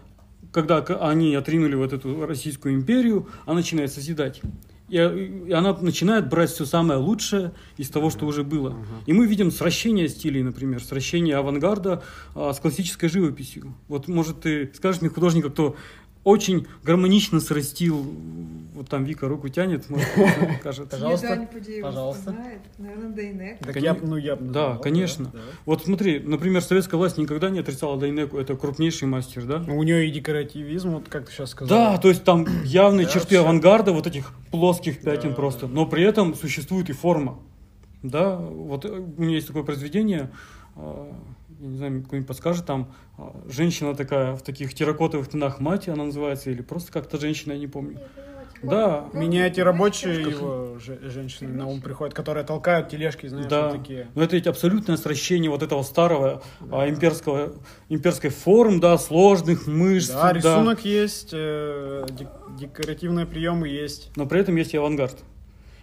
когда 0.51 0.77
они 0.77 1.33
отринули 1.35 1.75
вот 1.75 1.93
эту 1.93 2.25
Российскую 2.25 2.75
империю, 2.75 3.27
она 3.45 3.55
начинает 3.55 3.91
созидать. 3.91 4.41
И, 4.89 4.95
и 4.95 5.51
она 5.51 5.73
начинает 5.73 6.29
брать 6.29 6.49
все 6.49 6.65
самое 6.65 6.99
лучшее 6.99 7.51
из 7.75 7.89
того, 7.89 8.09
что 8.09 8.25
уже 8.25 8.43
было. 8.43 8.77
И 9.05 9.13
мы 9.13 9.25
видим 9.25 9.51
сращение 9.51 10.07
стилей, 10.07 10.43
например, 10.43 10.81
сращение 10.81 11.35
авангарда 11.35 12.03
а, 12.35 12.53
с 12.53 12.59
классической 12.59 13.09
живописью. 13.09 13.73
Вот, 13.89 14.07
может, 14.07 14.41
ты 14.41 14.71
скажешь 14.75 15.01
мне 15.01 15.09
художника, 15.09 15.49
кто 15.49 15.75
очень 16.23 16.67
гармонично 16.83 17.39
срастил, 17.39 18.05
вот 18.73 18.89
там 18.89 19.05
Вика 19.05 19.27
руку 19.27 19.49
тянет, 19.49 19.89
может, 19.89 20.07
кажется. 20.63 20.97
Пожалуйста. 20.97 21.47
Пудеева 21.51 21.87
Пожалуйста. 21.87 22.31
знает. 22.31 22.59
Наверное. 22.77 23.57
Так 23.57 23.75
я, 23.77 23.93
ну, 23.95 24.17
я 24.17 24.35
Да, 24.35 24.77
конечно. 24.77 25.31
да. 25.33 25.39
Вот 25.65 25.83
смотри, 25.85 26.19
например, 26.19 26.61
советская 26.61 26.97
власть 26.97 27.17
никогда 27.17 27.49
не 27.49 27.59
отрицала 27.59 27.97
Дайнеку, 27.99 28.37
это 28.37 28.55
крупнейший 28.55 29.07
мастер, 29.07 29.45
да? 29.45 29.59
Ну, 29.65 29.77
У 29.77 29.83
нее 29.83 30.07
и 30.07 30.11
декоративизм, 30.11 30.91
вот 30.91 31.09
как 31.09 31.25
ты 31.27 31.31
сейчас 31.31 31.51
сказал. 31.51 31.69
Да, 31.77 31.97
то 31.97 32.09
есть 32.09 32.23
там 32.23 32.45
явные 32.63 33.07
Да, 33.07 33.13
черты 33.13 33.37
авангарда, 33.37 33.91
вот 33.93 34.05
этих 34.05 34.31
плоских 34.51 35.01
пятен 35.01 35.29
Да, 35.29 35.35
просто, 35.35 35.67
да. 35.67 35.73
но 35.73 35.85
при 35.85 36.03
этом 36.03 36.35
существует 36.35 36.89
и 36.89 36.93
форма. 36.93 37.39
Да, 38.03 38.35
вот 38.37 38.85
у 38.85 39.05
меня 39.17 39.35
есть 39.35 39.47
такое 39.47 39.63
произведение, 39.63 40.29
а, 40.75 41.11
я 41.59 41.67
не 41.67 41.77
знаю, 41.77 42.03
кто-нибудь 42.03 42.27
подскажет, 42.27 42.65
там 42.65 42.93
а, 43.17 43.35
женщина 43.49 43.95
такая 43.95 44.35
в 44.35 44.41
таких 44.41 44.73
терракотовых 44.73 45.27
тонах 45.27 45.59
мать, 45.59 45.87
она 45.89 46.05
называется, 46.05 46.49
или 46.51 46.61
просто 46.61 46.91
как-то 46.91 47.19
женщина, 47.19 47.53
я 47.53 47.59
не 47.59 47.67
помню. 47.67 47.99
Да, 48.63 49.07
Меня 49.13 49.45
эти 49.45 49.59
рабочие 49.59 50.19
его 50.19 50.79
же- 50.79 50.99
женщины 51.11 51.53
на 51.53 51.67
ум 51.67 51.79
приходят, 51.79 52.15
которые 52.15 52.43
толкают 52.43 52.89
тележки, 52.89 53.27
знаешь, 53.27 53.45
Да, 53.45 53.69
вот 53.69 53.77
такие. 53.77 54.07
но 54.15 54.23
это 54.23 54.35
ведь 54.35 54.47
абсолютное 54.47 54.97
сращение 54.97 55.51
вот 55.51 55.61
этого 55.61 55.83
старого 55.83 56.41
а, 56.71 56.89
имперского, 56.89 57.53
имперской 57.87 58.31
форм, 58.31 58.79
да, 58.79 58.97
сложных 58.97 59.67
мышц. 59.67 60.09
Да, 60.09 60.33
рисунок 60.33 60.83
есть, 60.85 61.29
э, 61.33 62.07
дек- 62.09 62.57
декоративные 62.57 63.27
приемы 63.27 63.67
есть. 63.67 64.11
но 64.15 64.25
при 64.25 64.39
этом 64.41 64.55
есть 64.55 64.73
и 64.73 64.77
авангард. 64.77 65.17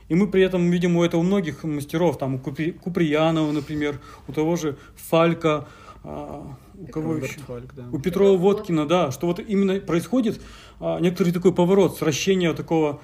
И 0.08 0.14
мы 0.14 0.28
при 0.28 0.42
этом 0.42 0.70
видим 0.70 0.96
у 0.96 1.02
этого 1.02 1.22
многих 1.22 1.64
мастеров, 1.64 2.18
там 2.18 2.34
у 2.34 2.38
Купри- 2.38 2.72
Куприянова, 2.72 3.50
например, 3.52 4.00
у 4.28 4.32
того 4.32 4.56
же 4.56 4.76
Фалька, 4.96 5.66
а, 6.02 6.56
у 6.78 6.86
кого 6.86 7.14
Роберт 7.14 7.30
еще? 7.30 7.40
Фальк, 7.40 7.74
да. 7.74 7.84
У 7.90 7.98
Петрова 7.98 8.36
Водкина, 8.36 8.86
да, 8.86 9.10
что 9.10 9.26
вот 9.26 9.40
именно 9.40 9.80
происходит 9.80 10.40
а, 10.80 11.00
некоторый 11.00 11.32
такой 11.32 11.54
поворот, 11.54 11.96
сращение 11.96 12.52
такого 12.52 13.00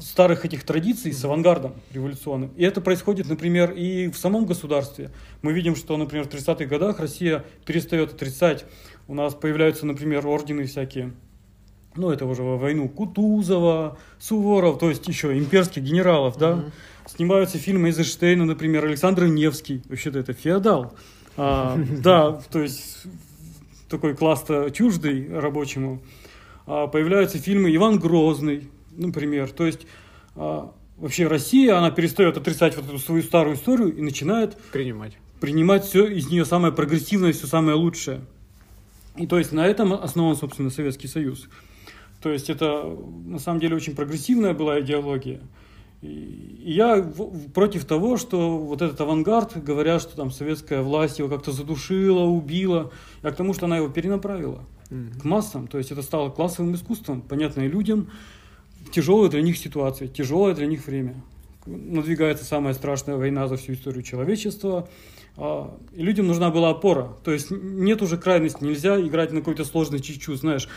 старых 0.00 0.44
этих 0.44 0.64
традиций 0.64 1.12
с 1.12 1.24
авангардом 1.24 1.74
революционным. 1.92 2.50
И 2.56 2.64
это 2.64 2.80
происходит, 2.80 3.28
например, 3.28 3.72
и 3.72 4.08
в 4.08 4.16
самом 4.16 4.46
государстве. 4.46 5.10
Мы 5.42 5.52
видим, 5.52 5.76
что, 5.76 5.96
например, 5.96 6.26
в 6.26 6.28
30-х 6.28 6.64
годах 6.66 7.00
Россия 7.00 7.44
перестает 7.64 8.12
отрицать. 8.12 8.64
У 9.06 9.14
нас 9.14 9.34
появляются, 9.34 9.86
например, 9.86 10.26
ордены 10.26 10.64
всякие. 10.64 11.12
Ну, 11.96 12.10
это 12.10 12.26
уже 12.26 12.42
во 12.42 12.56
войну 12.56 12.88
Кутузова, 12.88 13.96
Суворов, 14.18 14.78
то 14.78 14.88
есть 14.88 15.06
еще 15.06 15.36
имперских 15.38 15.82
генералов, 15.82 16.36
да. 16.38 16.56
Мгм. 16.56 16.72
Снимаются 17.06 17.58
фильмы 17.58 17.88
Эйзенштейна, 17.88 18.44
например, 18.44 18.84
Александр 18.84 19.26
Невский. 19.26 19.82
Вообще-то 19.88 20.18
это 20.18 20.32
феодал. 20.32 20.94
А, 21.36 21.76
да, 22.02 22.32
то 22.50 22.60
есть 22.60 23.04
такой 23.88 24.16
класс-то 24.16 24.70
чуждый 24.70 25.28
рабочему. 25.38 26.02
А, 26.66 26.86
появляются 26.86 27.38
фильмы 27.38 27.74
Иван 27.74 27.98
Грозный, 27.98 28.70
например. 28.96 29.50
То 29.50 29.66
есть 29.66 29.86
а, 30.34 30.72
вообще 30.96 31.26
Россия, 31.26 31.76
она 31.76 31.90
перестает 31.90 32.36
отрицать 32.36 32.76
вот 32.76 32.86
эту 32.86 32.98
свою 32.98 33.22
старую 33.22 33.56
историю 33.56 33.94
и 33.94 34.00
начинает 34.00 34.56
Принимать. 34.72 35.16
принимать 35.40 35.84
все 35.84 36.06
из 36.06 36.28
нее 36.28 36.44
самое 36.44 36.72
прогрессивное, 36.72 37.32
все 37.32 37.46
самое 37.46 37.76
лучшее. 37.76 38.22
И 39.16 39.26
то 39.26 39.38
есть 39.38 39.52
на 39.52 39.64
этом 39.66 39.92
основан, 39.92 40.34
собственно, 40.34 40.70
Советский 40.70 41.06
Союз. 41.06 41.48
То 42.24 42.32
есть 42.32 42.48
это 42.48 42.84
на 43.26 43.38
самом 43.38 43.60
деле 43.60 43.76
очень 43.76 43.94
прогрессивная 43.94 44.54
была 44.54 44.80
идеология. 44.80 45.42
И 46.00 46.62
я 46.64 47.06
против 47.52 47.84
того, 47.84 48.16
что 48.16 48.56
вот 48.56 48.80
этот 48.80 48.98
авангард, 48.98 49.62
говорят, 49.62 50.00
что 50.00 50.16
там 50.16 50.30
советская 50.30 50.80
власть 50.80 51.18
его 51.18 51.28
как-то 51.28 51.52
задушила, 51.52 52.20
убила, 52.20 52.90
я 53.22 53.30
к 53.30 53.36
тому, 53.36 53.52
что 53.52 53.66
она 53.66 53.76
его 53.76 53.90
перенаправила 53.90 54.64
Мгм. 54.88 55.20
к 55.20 55.24
массам. 55.24 55.66
То 55.66 55.76
есть 55.76 55.92
это 55.92 56.00
стало 56.00 56.30
классовым 56.30 56.74
искусством, 56.74 57.20
понятное 57.20 57.68
людям, 57.68 58.08
тяжелая 58.90 59.28
для 59.28 59.42
них 59.42 59.58
ситуация, 59.58 60.08
тяжелое 60.08 60.54
для 60.54 60.66
них 60.66 60.86
время. 60.86 61.16
Надвигается 61.66 62.46
самая 62.46 62.72
страшная 62.72 63.16
война 63.18 63.48
за 63.48 63.58
всю 63.58 63.74
историю 63.74 64.02
человечества. 64.02 64.88
а, 65.36 65.76
И 65.94 66.02
людям 66.02 66.26
нужна 66.26 66.48
была 66.50 66.70
опора. 66.70 67.18
То 67.22 67.32
есть 67.32 67.50
нет 67.50 68.00
уже 68.00 68.16
крайности, 68.16 68.64
нельзя 68.64 68.98
играть 68.98 69.30
на 69.32 69.40
какой-то 69.40 69.66
сложный 69.66 70.00
чуть-чуть, 70.00 70.40
знаешь. 70.40 70.68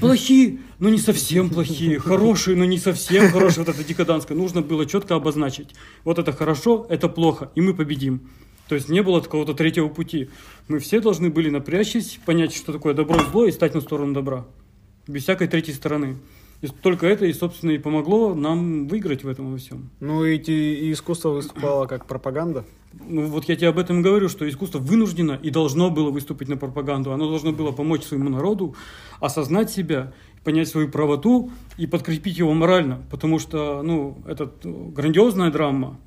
Плохие, 0.00 0.58
но 0.78 0.88
не 0.90 0.98
совсем 0.98 1.48
плохие, 1.48 1.98
хорошие, 1.98 2.56
но 2.56 2.64
не 2.64 2.78
совсем 2.78 3.30
хорошие. 3.30 3.64
Вот 3.64 3.74
это 3.74 3.84
декаданское. 3.84 4.36
Нужно 4.36 4.60
было 4.62 4.84
четко 4.86 5.14
обозначить. 5.14 5.70
Вот 6.04 6.18
это 6.18 6.32
хорошо, 6.32 6.86
это 6.90 7.08
плохо, 7.08 7.50
и 7.54 7.60
мы 7.60 7.74
победим. 7.74 8.28
То 8.68 8.74
есть 8.74 8.90
не 8.90 9.02
было 9.02 9.20
какого-то 9.20 9.54
третьего 9.54 9.88
пути. 9.88 10.28
Мы 10.68 10.78
все 10.78 11.00
должны 11.00 11.30
были 11.30 11.48
напрячься, 11.48 12.18
понять, 12.26 12.54
что 12.54 12.72
такое 12.72 12.92
добро 12.92 13.18
и 13.18 13.30
зло, 13.30 13.46
и 13.46 13.52
стать 13.52 13.74
на 13.74 13.80
сторону 13.80 14.12
добра. 14.12 14.46
Без 15.06 15.22
всякой 15.22 15.48
третьей 15.48 15.74
стороны. 15.74 16.16
И 16.60 16.66
только 16.66 17.06
это, 17.06 17.24
и, 17.24 17.32
собственно, 17.32 17.70
и 17.70 17.78
помогло 17.78 18.34
нам 18.34 18.88
выиграть 18.88 19.22
в 19.22 19.28
этом 19.28 19.52
во 19.52 19.58
всем. 19.58 19.90
Ну 20.00 20.24
и, 20.24 20.36
и 20.38 20.92
искусство 20.92 21.30
выступало 21.30 21.86
как 21.86 22.06
пропаганда. 22.06 22.64
Ну, 23.06 23.26
вот 23.26 23.44
я 23.44 23.54
тебе 23.54 23.68
об 23.68 23.78
этом 23.78 24.00
и 24.00 24.02
говорю, 24.02 24.28
что 24.28 24.48
искусство 24.48 24.78
вынуждено 24.78 25.38
и 25.40 25.50
должно 25.50 25.90
было 25.90 26.10
выступить 26.10 26.48
на 26.48 26.56
пропаганду. 26.56 27.12
Оно 27.12 27.28
должно 27.28 27.52
было 27.52 27.70
помочь 27.70 28.02
своему 28.02 28.28
народу 28.28 28.74
осознать 29.20 29.70
себя, 29.70 30.12
понять 30.42 30.68
свою 30.68 30.88
правоту 30.88 31.50
и 31.76 31.86
подкрепить 31.86 32.38
его 32.38 32.52
морально. 32.54 33.02
Потому 33.10 33.38
что, 33.38 33.82
ну, 33.82 34.18
это 34.26 34.50
грандиозная 34.64 35.52
драма. 35.52 35.98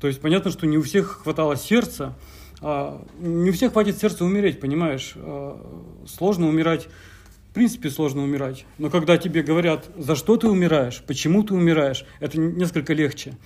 То 0.00 0.06
есть 0.06 0.20
понятно, 0.20 0.50
что 0.50 0.66
не 0.66 0.78
у 0.78 0.82
всех 0.82 1.20
хватало 1.24 1.56
сердца, 1.56 2.16
а 2.62 3.04
не 3.18 3.50
у 3.50 3.52
всех 3.52 3.72
хватит 3.72 3.98
сердца 3.98 4.24
умереть, 4.24 4.60
понимаешь? 4.60 5.12
А, 5.16 5.60
Сложно 6.06 6.48
умирать, 6.48 6.88
в 7.50 7.52
принципе 7.52 7.90
сложно 7.90 8.22
умирать. 8.22 8.64
Но 8.78 8.90
когда 8.90 9.18
тебе 9.18 9.42
говорят, 9.42 9.88
за 9.98 10.14
что 10.14 10.36
ты 10.36 10.46
умираешь, 10.46 11.02
почему 11.04 11.42
ты 11.42 11.52
умираешь, 11.52 12.04
это 12.20 12.38
несколько 12.38 12.94
легче. 12.94 13.36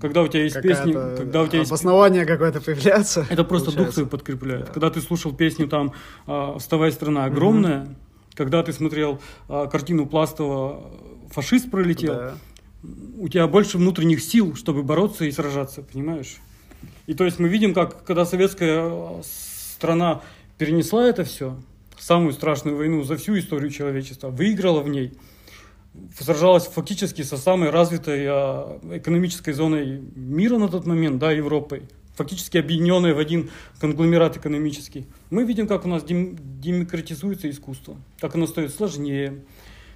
Когда 0.00 0.22
у 0.22 0.28
тебя 0.28 0.42
есть 0.42 0.60
песни, 0.60 0.92
когда 0.92 1.42
у 1.42 1.46
тебя 1.46 1.60
есть 1.60 1.70
обоснование 1.70 2.26
какое-то 2.26 2.60
появляется. 2.60 3.26
это 3.30 3.44
просто 3.44 3.66
дух 3.66 3.74
получается. 3.76 4.00
свой 4.00 4.08
подкрепляет. 4.08 4.66
Да. 4.66 4.72
Когда 4.72 4.90
ты 4.90 5.00
слушал 5.00 5.32
песню 5.32 5.68
там 5.68 5.92
а, 6.26 6.58
«Вставай, 6.58 6.90
страна 6.90 7.26
огромная», 7.26 7.96
когда 8.34 8.62
ты 8.64 8.72
смотрел 8.72 9.20
а, 9.48 9.66
картину 9.68 10.06
Пластова 10.06 10.90
«Фашист 11.30 11.70
пролетел», 11.70 12.14
Да. 12.14 12.34
у 13.18 13.28
тебя 13.28 13.46
больше 13.46 13.78
внутренних 13.78 14.20
сил, 14.20 14.56
чтобы 14.56 14.82
бороться 14.82 15.24
и 15.24 15.30
сражаться, 15.30 15.82
понимаешь? 15.82 16.38
И 17.06 17.14
то 17.14 17.24
есть 17.24 17.38
мы 17.38 17.48
видим, 17.48 17.72
как 17.72 18.04
когда 18.04 18.24
советская 18.24 18.82
э, 18.84 19.22
страна 19.22 20.22
перенесла 20.58 21.06
это 21.08 21.24
все, 21.24 21.56
самую 22.08 22.32
страшную 22.32 22.74
войну 22.74 23.02
за 23.02 23.16
всю 23.16 23.38
историю 23.38 23.70
человечества, 23.70 24.30
выиграла 24.30 24.80
в 24.80 24.88
ней, 24.88 25.12
сражалась 26.18 26.66
фактически 26.66 27.20
со 27.20 27.36
самой 27.36 27.68
развитой 27.68 28.24
а, 28.26 28.80
экономической 28.94 29.52
зоной 29.52 30.00
мира 30.16 30.56
на 30.56 30.68
тот 30.68 30.86
момент, 30.86 31.18
да, 31.18 31.32
Европой, 31.32 31.82
фактически 32.16 32.56
объединенной 32.56 33.12
в 33.12 33.18
один 33.18 33.50
конгломерат 33.78 34.38
экономический. 34.38 35.06
Мы 35.30 35.44
видим, 35.44 35.66
как 35.66 35.84
у 35.84 35.88
нас 35.88 36.02
дем- 36.02 36.38
демократизуется 36.60 37.50
искусство, 37.50 37.96
как 38.20 38.34
оно 38.36 38.46
стоит 38.46 38.72
сложнее, 38.72 39.44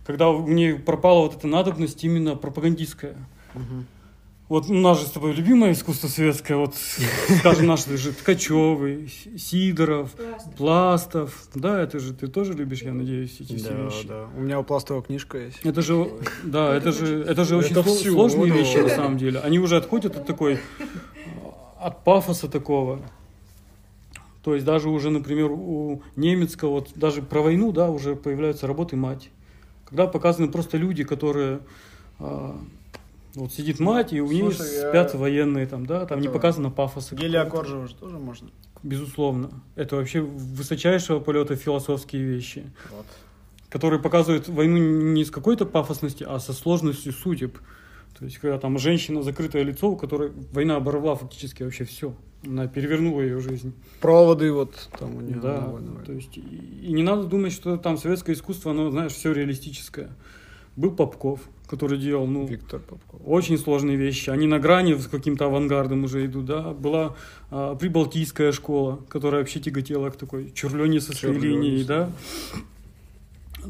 когда 0.04 0.30
в 0.30 0.50
ней 0.50 0.74
пропала 0.74 1.22
вот 1.22 1.36
эта 1.36 1.46
надобность 1.46 2.04
именно 2.04 2.36
пропагандистская. 2.36 3.16
Мгм. 3.54 3.86
Вот 4.52 4.68
у 4.68 4.74
нас 4.74 5.00
же 5.00 5.06
с 5.06 5.10
тобой 5.10 5.32
любимое 5.32 5.72
искусство 5.72 6.08
советское, 6.08 6.56
вот, 6.56 6.74
скажем, 7.38 7.64
наши 7.68 7.96
же 7.96 8.12
Ткачевый, 8.12 9.08
С- 9.08 9.40
Сидоров, 9.42 10.10
Пластов. 10.12 10.54
Пластов. 10.58 11.48
Да, 11.54 11.80
это 11.80 11.98
же 11.98 12.12
ты 12.12 12.26
тоже 12.26 12.52
любишь, 12.52 12.82
я 12.82 12.92
надеюсь, 12.92 13.34
эти 13.40 13.56
все 13.56 13.70
Да, 13.70 13.84
вещи. 13.84 14.06
да. 14.06 14.26
У 14.36 14.40
меня 14.42 14.60
у 14.60 14.62
Пластова 14.62 15.00
книжка 15.02 15.38
есть. 15.38 15.58
Это 15.64 15.80
же, 15.80 16.06
да, 16.44 16.76
это 16.76 16.92
же, 16.92 17.22
это 17.22 17.46
же 17.46 17.56
очень 17.56 17.70
Это 17.70 17.80
сло- 17.80 17.94
всё, 17.96 18.12
сложные 18.12 18.52
да. 18.52 18.58
вещи 18.58 18.76
на 18.76 18.90
самом 18.90 19.16
деле. 19.16 19.38
Они 19.40 19.58
уже 19.58 19.78
отходят 19.78 20.16
от 20.18 20.26
такой, 20.26 20.58
от 21.80 22.04
пафоса 22.04 22.46
такого. 22.46 23.00
То 24.44 24.52
есть 24.52 24.66
даже 24.66 24.90
уже, 24.90 25.08
например, 25.08 25.50
у 25.50 26.02
Немецкого, 26.16 26.72
вот 26.72 26.90
даже 26.94 27.22
про 27.22 27.40
войну, 27.40 27.72
да, 27.72 27.88
уже 27.90 28.16
появляются 28.16 28.66
работы 28.66 28.96
мать. 28.96 29.30
Когда 29.86 30.06
показаны 30.06 30.48
просто 30.52 30.76
люди, 30.76 31.04
которые 31.04 31.60
а, 32.18 32.60
вот 33.34 33.52
сидит 33.52 33.80
мать, 33.80 34.12
и 34.12 34.20
у 34.20 34.30
нее 34.30 34.50
Слушай, 34.52 34.74
я- 34.76 34.88
спят 34.90 35.14
военные 35.14 35.66
там, 35.66 35.86
да, 35.86 36.06
там 36.06 36.20
не 36.20 36.26
Это- 36.26 36.34
показано 36.34 36.70
пафоса. 36.70 37.14
Гелия. 37.16 37.44
Коржева 37.44 37.86
же 37.86 37.94
тоже 37.94 38.18
можно. 38.18 38.50
Безусловно. 38.82 39.62
Это 39.76 39.96
вообще 39.96 40.20
высочайшего 40.20 41.20
полета 41.20 41.54
философские 41.56 42.22
вещи 42.24 42.64
Вот. 42.90 43.06
которые 43.68 44.00
показывают 44.00 44.48
войну 44.48 44.76
не 45.12 45.24
с 45.24 45.30
какой-то 45.30 45.64
пафосности, 45.66 46.24
а 46.28 46.38
со 46.40 46.52
сложностью 46.52 47.12
судеб. 47.12 47.58
То 48.18 48.24
есть, 48.26 48.38
когда 48.38 48.58
там 48.58 48.78
женщина, 48.78 49.22
закрытое 49.22 49.62
лицо, 49.62 49.90
у 49.90 49.96
которой 49.96 50.32
война 50.52 50.76
оборвала 50.76 51.14
фактически 51.16 51.62
вообще 51.62 51.84
все. 51.84 52.14
Она 52.44 52.66
перевернула 52.66 53.20
ее 53.22 53.40
жизнь. 53.40 53.72
Проводы 54.00 54.52
вот 54.52 54.88
там 54.98 55.16
у 55.16 55.20
нее. 55.20 55.36
да, 55.36 55.60
довольно. 55.60 56.04
то 56.04 56.12
есть, 56.12 56.36
и, 56.36 56.40
и 56.40 56.92
не 56.92 57.02
надо 57.04 57.22
думать, 57.24 57.52
что 57.52 57.76
там 57.78 57.96
советское 57.96 58.32
искусство, 58.32 58.72
оно, 58.72 58.90
знаешь, 58.90 59.12
все 59.12 59.32
реалистическое. 59.32 60.10
Был 60.76 60.90
Попков, 60.90 61.40
который 61.72 61.96
делал, 61.98 62.26
ну, 62.26 62.44
Виктор 62.46 62.80
Попков. 62.80 63.20
очень 63.24 63.56
сложные 63.56 63.96
вещи. 63.96 64.28
Они 64.28 64.46
на 64.46 64.58
грани 64.58 64.92
с 64.94 65.06
каким-то 65.06 65.46
авангардом 65.46 66.04
уже 66.04 66.26
идут, 66.26 66.44
да. 66.44 66.72
Была 66.72 67.14
а, 67.50 67.74
прибалтийская 67.74 68.52
школа, 68.52 69.00
которая 69.08 69.40
вообще 69.40 69.58
тяготела 69.58 70.10
к 70.10 70.16
такой 70.16 70.50
чурлене 70.52 71.00
со 71.00 71.16
своей 71.16 71.38
линией, 71.38 71.84
да. 71.84 72.10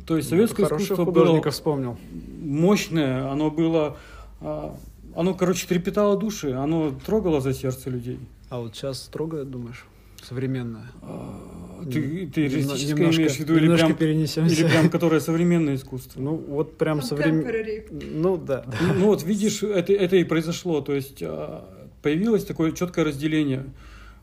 То 0.06 0.16
есть 0.16 0.30
советское 0.30 0.64
Хороших 0.64 0.86
искусство 0.86 1.04
было 1.04 1.24
художников 1.26 1.54
вспомнил. 1.54 1.96
мощное, 2.42 3.30
оно 3.30 3.52
было, 3.52 3.96
а, 4.40 4.76
оно, 5.14 5.34
короче, 5.34 5.68
трепетало 5.68 6.16
души, 6.16 6.50
оно 6.50 6.90
трогало 7.06 7.40
за 7.40 7.54
сердце 7.54 7.88
людей. 7.88 8.18
А 8.50 8.58
вот 8.58 8.74
сейчас 8.74 8.98
строго, 9.00 9.44
думаешь? 9.44 9.86
Современная. 10.22 10.86
А, 11.02 11.82
Ты, 11.84 12.26
ты 12.28 12.42
реалистическое 12.42 12.94
немножко- 12.96 13.20
имеешь 13.22 13.36
в 13.36 13.40
виду 13.40 13.56
или 13.56 13.74
прям, 13.74 13.94
перенесемся. 13.96 14.54
или 14.54 14.68
прям 14.68 14.88
которое 14.88 15.20
современное 15.20 15.74
искусство? 15.74 16.20
Ну, 16.20 16.36
вот 16.36 16.78
прям 16.78 17.02
современное. 17.02 17.84
Ну, 17.90 18.36
да. 18.36 18.64
да. 18.66 18.78
Ну, 18.80 18.94
ну 18.94 19.06
вот 19.06 19.24
видишь, 19.24 19.62
это, 19.64 19.92
это 19.92 20.16
и 20.16 20.24
произошло. 20.24 20.80
То 20.80 20.94
есть 20.94 21.22
а, 21.22 21.68
появилось 22.02 22.44
такое 22.44 22.70
четкое 22.72 23.04
разделение. 23.04 23.64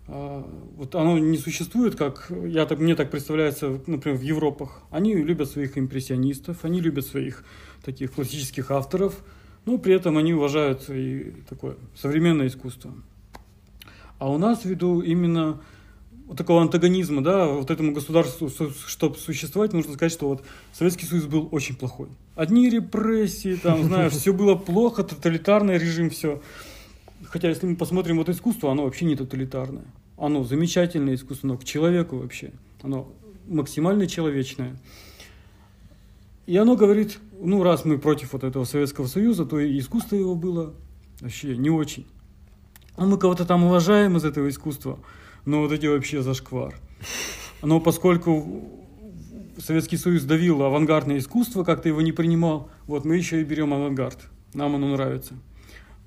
а, 0.08 0.48
вот 0.78 0.96
оно 0.96 1.20
не 1.20 1.38
существует, 1.38 1.96
как 1.96 2.32
я 2.46 2.66
так, 2.66 2.80
мне 2.80 2.96
так 2.96 3.12
представляется, 3.12 3.82
например, 3.86 4.18
в 4.18 4.22
Европах. 4.22 4.82
Они 4.92 5.14
любят 5.14 5.50
своих 5.52 5.78
импрессионистов, 5.78 6.64
они 6.64 6.80
любят 6.80 7.06
своих 7.06 7.44
таких 7.84 8.14
классических 8.14 8.72
авторов, 8.72 9.22
но 9.66 9.78
при 9.78 9.94
этом 9.94 10.18
они 10.18 10.34
уважают 10.34 10.90
и 10.90 11.34
такое 11.50 11.76
современное 11.96 12.48
искусство. 12.48 12.94
А 14.18 14.32
у 14.32 14.38
нас 14.38 14.66
ввиду 14.66 15.02
именно 15.02 15.62
вот 16.30 16.38
такого 16.38 16.62
антагонизма, 16.62 17.24
да, 17.24 17.48
вот 17.48 17.72
этому 17.72 17.92
государству, 17.92 18.52
чтобы 18.88 19.18
существовать, 19.18 19.74
нужно 19.74 19.94
сказать, 19.94 20.12
что 20.12 20.28
вот 20.28 20.46
Советский 20.74 21.08
Союз 21.08 21.26
был 21.26 21.50
очень 21.52 21.76
плохой. 21.76 22.08
Одни 22.36 22.70
репрессии, 22.70 23.56
там, 23.56 23.84
знаешь, 23.84 24.14
все 24.14 24.32
было 24.32 24.54
плохо, 24.54 25.04
тоталитарный 25.04 25.80
режим, 25.80 26.12
все. 26.12 26.40
Хотя, 27.26 27.50
если 27.50 27.66
мы 27.66 27.76
посмотрим 27.76 28.18
вот 28.18 28.30
искусство, 28.30 28.72
оно 28.72 28.84
вообще 28.84 29.06
не 29.06 29.16
тоталитарное. 29.16 29.86
Оно 30.18 30.44
замечательное 30.44 31.16
искусство, 31.16 31.50
оно 31.50 31.58
к 31.58 31.64
человеку 31.64 32.18
вообще. 32.18 32.52
Оно 32.84 33.12
максимально 33.48 34.06
человечное. 34.06 34.78
И 36.46 36.56
оно 36.58 36.76
говорит, 36.76 37.18
ну, 37.42 37.64
раз 37.64 37.86
мы 37.86 37.98
против 37.98 38.34
вот 38.34 38.44
этого 38.44 38.66
Советского 38.66 39.08
Союза, 39.08 39.46
то 39.46 39.60
и 39.60 39.80
искусство 39.80 40.16
его 40.16 40.36
было 40.36 40.76
вообще 41.22 41.58
не 41.58 41.72
очень. 41.72 42.06
А 42.98 43.08
мы 43.08 43.18
кого-то 43.18 43.46
там 43.46 43.64
уважаем 43.64 44.16
из 44.16 44.26
этого 44.26 44.48
искусства, 44.48 45.00
но 45.50 45.62
вот 45.62 45.72
эти 45.72 45.88
вообще 45.88 46.22
зашквар. 46.22 46.76
Но 47.64 47.80
поскольку 47.80 48.70
Советский 49.58 49.98
Союз 49.98 50.24
давил 50.24 50.62
авангардное 50.62 51.18
искусство, 51.18 51.64
как-то 51.64 51.90
его 51.90 52.02
не 52.02 52.12
принимал, 52.12 52.70
вот 52.86 53.04
мы 53.04 53.18
еще 53.18 53.42
и 53.42 53.44
берем 53.44 53.74
авангард. 53.74 54.20
Нам 54.54 54.76
оно 54.76 54.90
нравится. 54.90 55.34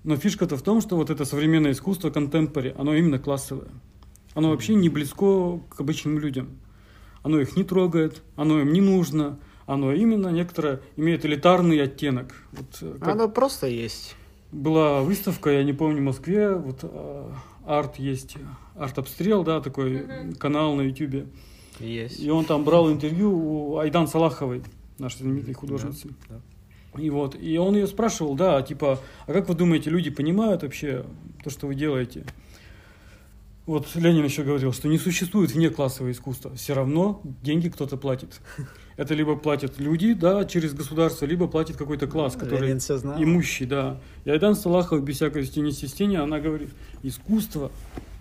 Но 0.04 0.16
фишка-то 0.16 0.56
в 0.56 0.62
том, 0.62 0.80
что 0.80 0.96
вот 0.96 1.10
это 1.10 1.24
современное 1.24 1.72
искусство, 1.72 2.10
контемпори, 2.10 2.72
оно 2.78 2.94
именно 2.94 3.18
классовое. 3.18 3.68
Оно 4.34 4.50
вообще 4.50 4.74
не 4.74 4.88
близко 4.88 5.58
к 5.68 5.80
обычным 5.80 6.20
людям. 6.20 6.58
Оно 7.24 7.40
их 7.40 7.56
не 7.56 7.64
трогает, 7.64 8.22
оно 8.36 8.60
им 8.60 8.72
не 8.72 8.80
нужно, 8.80 9.38
оно 9.66 9.92
именно 9.92 10.28
некоторое 10.28 10.80
имеет 10.96 11.24
элитарный 11.24 11.82
оттенок. 11.82 12.34
Вот, 12.52 12.78
э, 12.80 12.96
оно 13.00 13.28
просто 13.28 13.66
есть. 13.66 14.14
Была 14.52 15.02
выставка, 15.02 15.50
я 15.50 15.64
не 15.64 15.72
помню, 15.72 16.00
в 16.00 16.04
Москве, 16.04 16.54
вот 16.54 16.80
э, 16.82 17.32
арт 17.66 17.98
есть, 17.98 18.36
арт-обстрел, 18.76 19.44
да, 19.44 19.60
такой 19.60 19.92
uh-huh. 19.92 20.36
канал 20.36 20.74
на 20.74 20.82
ютюбе. 20.82 21.26
Есть. 21.78 22.20
И 22.20 22.30
он 22.30 22.44
там 22.44 22.64
брал 22.64 22.90
интервью 22.90 23.32
у 23.32 23.78
Айдан 23.78 24.06
Салаховой, 24.06 24.62
нашей 24.98 25.18
знаменитой 25.18 25.54
художницы. 25.54 26.08
Да, 26.28 26.40
да. 26.94 27.00
И 27.02 27.08
вот, 27.08 27.36
и 27.40 27.56
он 27.56 27.74
ее 27.74 27.86
спрашивал, 27.86 28.34
да, 28.34 28.60
типа, 28.60 29.00
а 29.26 29.32
как 29.32 29.48
вы 29.48 29.54
думаете, 29.54 29.88
люди 29.88 30.10
понимают 30.10 30.62
вообще 30.62 31.06
то, 31.42 31.48
что 31.48 31.66
вы 31.66 31.74
делаете? 31.74 32.24
Вот 33.64 33.94
Ленин 33.94 34.24
еще 34.24 34.42
говорил, 34.42 34.72
что 34.72 34.88
не 34.88 34.98
существует 34.98 35.52
внеклассовое 35.52 36.12
искусство. 36.12 36.54
Все 36.54 36.74
равно 36.74 37.22
деньги 37.42 37.68
кто-то 37.68 37.96
платит. 37.96 38.40
Это 39.02 39.14
либо 39.14 39.34
платят 39.34 39.80
люди, 39.80 40.12
да, 40.12 40.44
через 40.44 40.74
государство, 40.74 41.26
либо 41.26 41.48
платит 41.48 41.76
какой-то 41.76 42.06
класс, 42.06 42.36
который 42.36 42.70
имущий, 43.18 43.66
да. 43.66 44.00
И 44.24 44.30
Айдан 44.30 44.54
Салахов 44.54 45.02
без 45.02 45.16
всякой 45.16 45.44
стени 45.44 45.70
стени, 45.70 46.14
она 46.14 46.38
говорит, 46.38 46.70
искусство, 47.02 47.72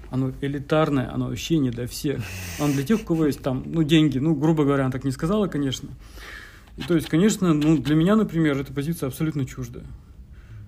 оно 0.10 0.32
элитарное, 0.42 1.14
оно 1.14 1.28
вообще 1.28 1.60
не 1.60 1.70
для 1.70 1.86
всех. 1.86 2.20
Оно 2.60 2.74
для 2.74 2.82
тех, 2.82 3.02
у 3.02 3.06
кого 3.06 3.28
есть 3.28 3.44
там, 3.44 3.62
ну, 3.68 3.84
деньги. 3.84 4.18
Ну, 4.18 4.34
грубо 4.34 4.64
говоря, 4.64 4.86
она 4.86 4.92
так 4.92 5.04
не 5.04 5.12
сказала, 5.12 5.46
конечно. 5.46 5.90
И, 6.78 6.82
то 6.82 6.96
есть, 6.96 7.08
конечно, 7.08 7.54
ну, 7.54 7.78
для 7.78 7.94
меня, 7.94 8.16
например, 8.16 8.58
эта 8.58 8.74
позиция 8.74 9.06
абсолютно 9.06 9.46
чуждая. 9.46 9.86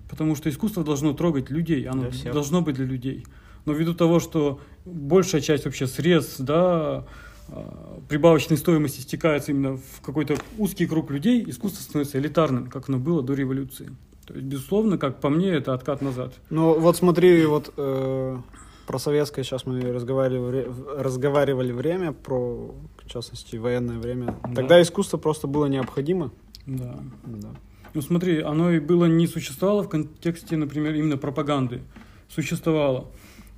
Потому 0.08 0.36
что 0.36 0.48
искусство 0.48 0.84
должно 0.84 1.12
трогать 1.12 1.50
людей, 1.50 1.88
оно 1.88 2.08
должно 2.32 2.62
быть 2.62 2.76
для 2.76 2.84
людей. 2.84 3.26
Но 3.64 3.72
ввиду 3.72 3.94
того, 3.94 4.20
что 4.20 4.60
большая 4.84 5.40
часть 5.40 5.64
вообще 5.64 5.88
средств, 5.88 6.38
да, 6.38 7.04
а, 7.48 7.83
прибавочной 8.08 8.56
стоимости 8.56 9.00
стекается 9.00 9.52
именно 9.52 9.76
в 9.76 10.00
какой-то 10.02 10.36
узкий 10.58 10.86
круг 10.86 11.10
людей, 11.10 11.44
искусство 11.46 11.82
становится 11.82 12.18
элитарным, 12.18 12.68
как 12.68 12.88
оно 12.88 12.98
было 12.98 13.22
до 13.22 13.34
революции. 13.34 13.90
То 14.26 14.34
есть, 14.34 14.46
безусловно, 14.46 14.98
как 14.98 15.20
по 15.20 15.28
мне, 15.28 15.50
это 15.50 15.74
откат 15.74 16.00
назад. 16.00 16.34
Ну, 16.50 16.78
вот 16.78 16.96
смотри, 16.96 17.44
вот 17.44 17.72
э, 17.76 18.38
про 18.86 18.98
советское 18.98 19.44
сейчас 19.44 19.66
мы 19.66 19.80
разговаривали, 19.92 20.66
разговаривали 20.96 21.72
время, 21.72 22.12
про, 22.12 22.74
в 22.98 23.10
частности, 23.10 23.56
военное 23.56 23.98
время. 23.98 24.36
Да. 24.44 24.54
Тогда 24.54 24.82
искусство 24.82 25.18
просто 25.18 25.46
было 25.46 25.66
необходимо. 25.66 26.30
Да. 26.66 26.98
да. 27.24 27.50
Ну, 27.92 28.00
смотри, 28.02 28.40
оно 28.40 28.70
и 28.70 28.80
было 28.80 29.04
не 29.04 29.26
существовало 29.26 29.82
в 29.82 29.88
контексте, 29.88 30.56
например, 30.56 30.94
именно 30.94 31.16
пропаганды. 31.16 31.82
Существовало. 32.28 33.10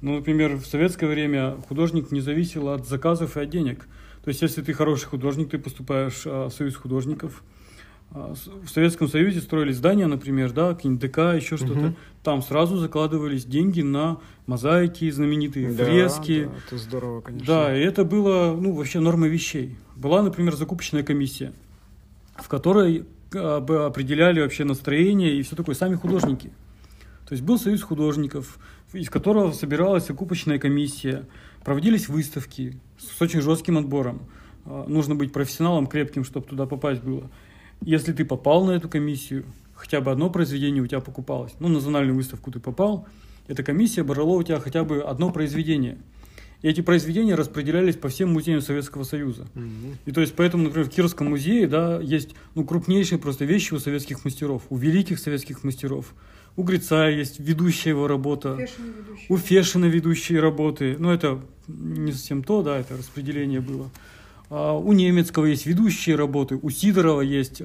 Ну, 0.03 0.17
например, 0.17 0.57
в 0.57 0.67
советское 0.67 1.07
время 1.07 1.57
художник 1.69 2.11
не 2.13 2.21
зависел 2.21 2.69
от 2.69 2.87
заказов 2.87 3.37
и 3.37 3.41
от 3.41 3.49
денег. 3.49 3.89
То 4.27 4.31
есть, 4.31 4.43
если 4.43 4.61
ты 4.61 4.73
хороший 4.73 5.07
художник, 5.07 5.51
ты 5.51 5.59
поступаешь 5.59 6.25
а, 6.27 6.49
в 6.49 6.53
Союз 6.53 6.75
художников. 6.75 7.45
А, 8.11 8.35
в 8.35 8.69
Советском 8.69 9.07
Союзе 9.07 9.41
строили 9.41 9.71
здания, 9.71 10.09
например, 10.09 10.51
да, 10.51 10.75
какие-нибудь 10.75 11.09
ДК, 11.09 11.19
еще 11.37 11.57
что-то. 11.57 11.79
Угу. 11.79 11.95
Там 12.25 12.43
сразу 12.43 12.77
закладывались 12.77 13.45
деньги 13.45 13.83
на 13.83 14.19
мозаики 14.49 15.09
знаменитые, 15.13 15.73
да, 15.73 15.85
фрески. 15.85 16.47
Да, 16.47 16.51
это 16.67 16.77
здорово, 16.77 17.21
конечно. 17.21 17.47
Да, 17.47 17.77
и 17.77 17.81
это 17.81 18.05
было, 18.05 18.59
ну, 18.61 18.73
вообще 18.73 18.99
нормой 18.99 19.29
вещей. 19.29 19.77
Была, 19.95 20.23
например, 20.23 20.57
закупочная 20.57 21.05
комиссия, 21.05 21.53
в 22.35 22.49
которой 22.49 23.07
а, 23.33 23.59
определяли 23.87 24.41
вообще 24.41 24.65
настроение 24.65 25.37
и 25.37 25.43
все 25.43 25.55
такое 25.55 25.77
сами 25.77 25.95
художники. 25.95 26.51
То 27.29 27.33
есть 27.33 27.45
был 27.45 27.61
союз 27.61 27.81
художников, 27.81 28.59
из 28.93 29.09
которого 29.09 29.53
собиралась 29.53 30.11
окупочная 30.11 30.59
комиссия, 30.59 31.27
проводились 31.67 32.09
выставки 32.09 32.79
с 32.97 33.21
очень 33.21 33.41
жестким 33.41 33.77
отбором. 33.77 34.23
А, 34.67 34.87
нужно 34.87 35.17
быть 35.17 35.33
профессионалом 35.33 35.89
крепким, 35.89 36.23
чтобы 36.23 36.47
туда 36.47 36.65
попасть 36.65 37.03
было. 37.03 37.29
Если 37.81 38.13
ты 38.13 38.25
попал 38.25 38.65
на 38.67 38.71
эту 38.71 38.89
комиссию, 38.89 39.45
хотя 39.75 40.01
бы 40.01 40.13
одно 40.13 40.31
произведение 40.31 40.81
у 40.81 40.87
тебя 40.87 41.01
покупалось, 41.01 41.55
ну, 41.59 41.67
на 41.67 41.75
национальную 41.75 42.15
выставку 42.15 42.53
ты 42.53 42.61
попал, 42.61 43.09
эта 43.49 43.65
комиссия 43.65 44.05
брала 44.05 44.37
у 44.37 44.45
тебя 44.45 44.61
хотя 44.61 44.85
бы 44.85 45.03
одно 45.03 45.33
произведение. 45.33 45.99
И 46.63 46.69
эти 46.69 46.83
произведения 46.83 47.35
распределялись 47.35 47.97
по 47.97 48.09
всем 48.11 48.33
музеям 48.33 48.61
Советского 48.61 49.03
Союза. 49.03 49.49
Mm-hmm. 49.57 49.95
И 50.07 50.13
то 50.13 50.21
есть 50.21 50.37
поэтому, 50.37 50.63
например, 50.63 50.89
в 50.89 50.93
Кировском 50.93 51.31
музее 51.31 51.67
да, 51.67 52.01
есть 52.01 52.37
ну, 52.55 52.65
крупнейшие 52.65 53.19
просто 53.19 53.45
вещи 53.45 53.75
у 53.75 53.81
советских 53.81 54.25
мастеров, 54.25 54.63
у 54.71 54.77
великих 54.77 55.19
советских 55.19 55.65
мастеров. 55.65 56.15
У 56.57 56.63
Грица 56.63 57.09
есть 57.09 57.39
ведущая 57.39 57.91
его 57.91 58.09
работа. 58.09 58.59
У 59.29 59.37
Фешина 59.37 59.85
ведущие 59.85 60.41
работы. 60.41 60.97
Ну, 60.99 61.11
это 61.11 61.41
не 61.69 62.13
совсем 62.13 62.43
то, 62.43 62.63
да, 62.63 62.79
это 62.79 62.97
распределение 62.97 63.61
было. 63.61 63.91
А 64.49 64.73
у 64.77 64.93
Немецкого 64.93 65.47
есть 65.47 65.67
ведущие 65.67 66.17
работы. 66.17 66.59
У 66.63 66.71
Сидорова 66.71 67.21
есть 67.21 67.63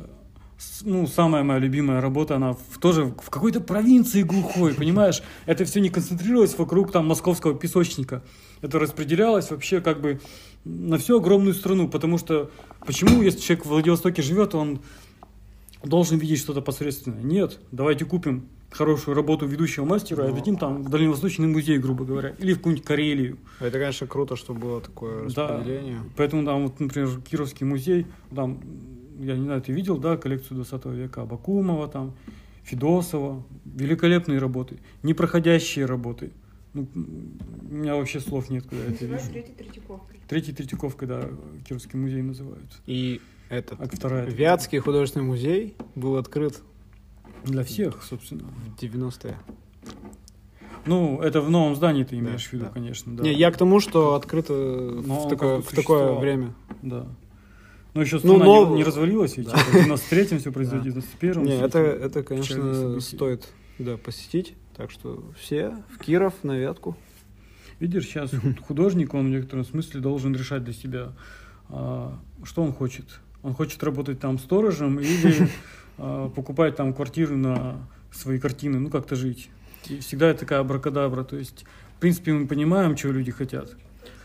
ну, 0.84 1.08
самая 1.08 1.44
моя 1.44 1.60
любимая 1.60 2.02
работа, 2.02 2.36
она 2.36 2.54
в, 2.54 2.78
тоже 2.80 3.06
в 3.06 3.30
какой-то 3.30 3.62
провинции 3.62 4.22
глухой, 4.24 4.74
понимаешь? 4.74 5.24
Это 5.46 5.66
все 5.66 5.80
не 5.80 5.89
концентрировалось 5.89 6.58
вокруг 6.58 6.92
там 6.92 7.08
московского 7.08 7.58
песочника. 7.58 8.24
Это 8.62 8.78
распределялось 8.78 9.50
вообще 9.50 9.82
как 9.82 10.02
бы 10.02 10.20
на 10.64 10.98
всю 10.98 11.18
огромную 11.18 11.54
страну, 11.54 11.88
потому 11.88 12.18
что 12.18 12.52
почему, 12.86 13.22
если 13.22 13.39
человек 13.39 13.66
в 13.66 13.70
Владивостоке 13.70 14.22
живет, 14.22 14.54
он 14.54 14.82
должен 15.84 16.20
видеть 16.20 16.39
что-то 16.39 16.62
посредственное? 16.62 17.24
Нет, 17.24 17.60
давайте 17.72 18.06
купим 18.06 18.48
хорошую 18.72 19.15
работу 19.15 19.45
ведущего 19.45 19.86
мастера, 19.86 20.24
ну, 20.24 20.32
и 20.32 20.34
дадим 20.34 20.57
там 20.57 20.84
в 20.84 20.89
Дальневосточный 20.89 21.47
музей, 21.47 21.78
грубо 21.78 22.05
говоря, 22.05 22.36
или 22.39 22.53
в 22.53 22.57
какую-нибудь 22.57 22.86
Карелию. 22.86 23.38
Это, 23.59 23.78
конечно, 23.78 24.07
круто, 24.07 24.36
что 24.36 24.53
было 24.53 24.82
такое 24.82 25.26
распределение. 25.26 25.97
Да, 25.97 26.09
поэтому 26.15 26.45
там, 26.45 26.63
вот, 26.63 26.80
например, 26.80 27.09
Кировский 27.22 27.65
музей, 27.65 28.07
там, 28.34 28.61
я 29.19 29.36
не 29.36 29.43
знаю, 29.43 29.61
ты 29.61 29.74
видел, 29.74 29.97
да, 29.97 30.17
коллекцию 30.17 30.63
20 30.63 30.86
века, 30.86 31.26
Бакумова 31.26 31.88
там, 31.88 32.13
Федосова, 32.63 33.43
великолепные 33.65 34.39
работы, 34.39 34.78
непроходящие 35.03 35.86
работы. 35.86 36.32
Ну, 36.74 36.88
у 36.93 37.74
меня 37.74 37.97
вообще 37.97 38.22
слов 38.22 38.49
нет, 38.49 38.65
когда 38.65 38.86
это 38.86 39.05
вижу. 39.05 39.24
Третий 39.30 39.51
Третьяковкой. 39.51 40.19
Третий 40.30 40.53
Третьяковкой, 40.53 41.07
да, 41.07 41.30
Кировский 41.67 41.99
музей 41.99 42.22
называют. 42.22 42.82
И 42.86 43.19
этот, 43.49 43.82
а 43.82 43.88
вторая, 43.93 44.26
Вятский 44.28 44.80
художественный 44.80 45.26
музей 45.26 45.76
был 45.95 46.15
открыт 46.15 46.61
для 47.46 47.64
всех, 47.64 48.04
собственно. 48.04 48.44
В 48.78 48.82
90-е. 48.82 49.38
Ну, 50.86 51.22
это 51.22 51.42
в 51.42 51.50
новом 51.50 51.76
здании 51.76 52.04
ты 52.04 52.18
имеешь 52.18 52.44
да, 52.44 52.50
в 52.50 52.54
виду, 52.54 52.66
да. 52.66 52.72
конечно, 52.72 53.16
да. 53.16 53.24
Не, 53.24 53.34
я 53.34 53.52
к 53.52 53.58
тому, 53.58 53.80
что 53.80 54.16
открыто 54.16 54.54
Но 54.54 55.26
в 55.26 55.30
такое, 55.30 55.62
в 55.62 55.70
такое 55.70 56.14
время. 56.14 56.54
Да. 56.82 57.08
Но 57.94 58.02
еще 58.02 58.20
ну, 58.24 58.38
но... 58.38 58.70
не, 58.70 58.78
не 58.78 58.84
развалилась, 58.84 59.38
ведь 59.38 59.48
да. 59.52 59.58
в 59.58 59.76
93-м 59.76 60.39
все 60.39 60.52
произойдет, 60.52 60.96
в 60.96 60.98
91-м. 60.98 61.44
Не, 61.44 61.60
это, 61.60 61.80
это, 61.80 62.24
конечно, 62.24 63.00
стоит 63.00 63.48
да, 63.78 63.98
посетить. 63.98 64.56
Так 64.76 64.89
что 64.92 65.24
все 65.38 65.76
в 65.89 66.00
Киров, 66.00 66.34
на 66.44 66.58
Вятку. 66.58 66.98
Видишь, 67.80 68.06
сейчас 68.06 68.32
художник, 68.68 69.14
он 69.14 69.28
в 69.28 69.30
некотором 69.30 69.66
смысле 69.66 70.02
должен 70.02 70.34
решать 70.34 70.64
для 70.64 70.74
себя, 70.74 71.14
а, 71.70 72.18
что 72.44 72.64
он 72.64 72.74
хочет. 72.74 73.20
Он 73.44 73.54
хочет 73.54 73.84
работать 73.84 74.20
там 74.20 74.38
сторожем 74.39 75.00
или 75.00 75.50
покупать 75.98 76.76
там 76.76 76.94
квартиры 76.94 77.36
на 77.36 77.88
свои 78.12 78.39
картины, 78.39 78.80
ну 78.80 78.89
как-то 78.89 79.16
жить. 79.16 79.50
И 79.88 80.00
всегда 80.00 80.30
это 80.30 80.42
такая 80.42 80.60
абракадабра. 80.60 81.24
То 81.24 81.38
есть, 81.38 81.66
в 81.98 82.00
принципе, 82.00 82.34
мы 82.34 82.48
понимаем, 82.48 82.96
чего 82.96 83.14
люди 83.14 83.32
хотят. 83.32 83.76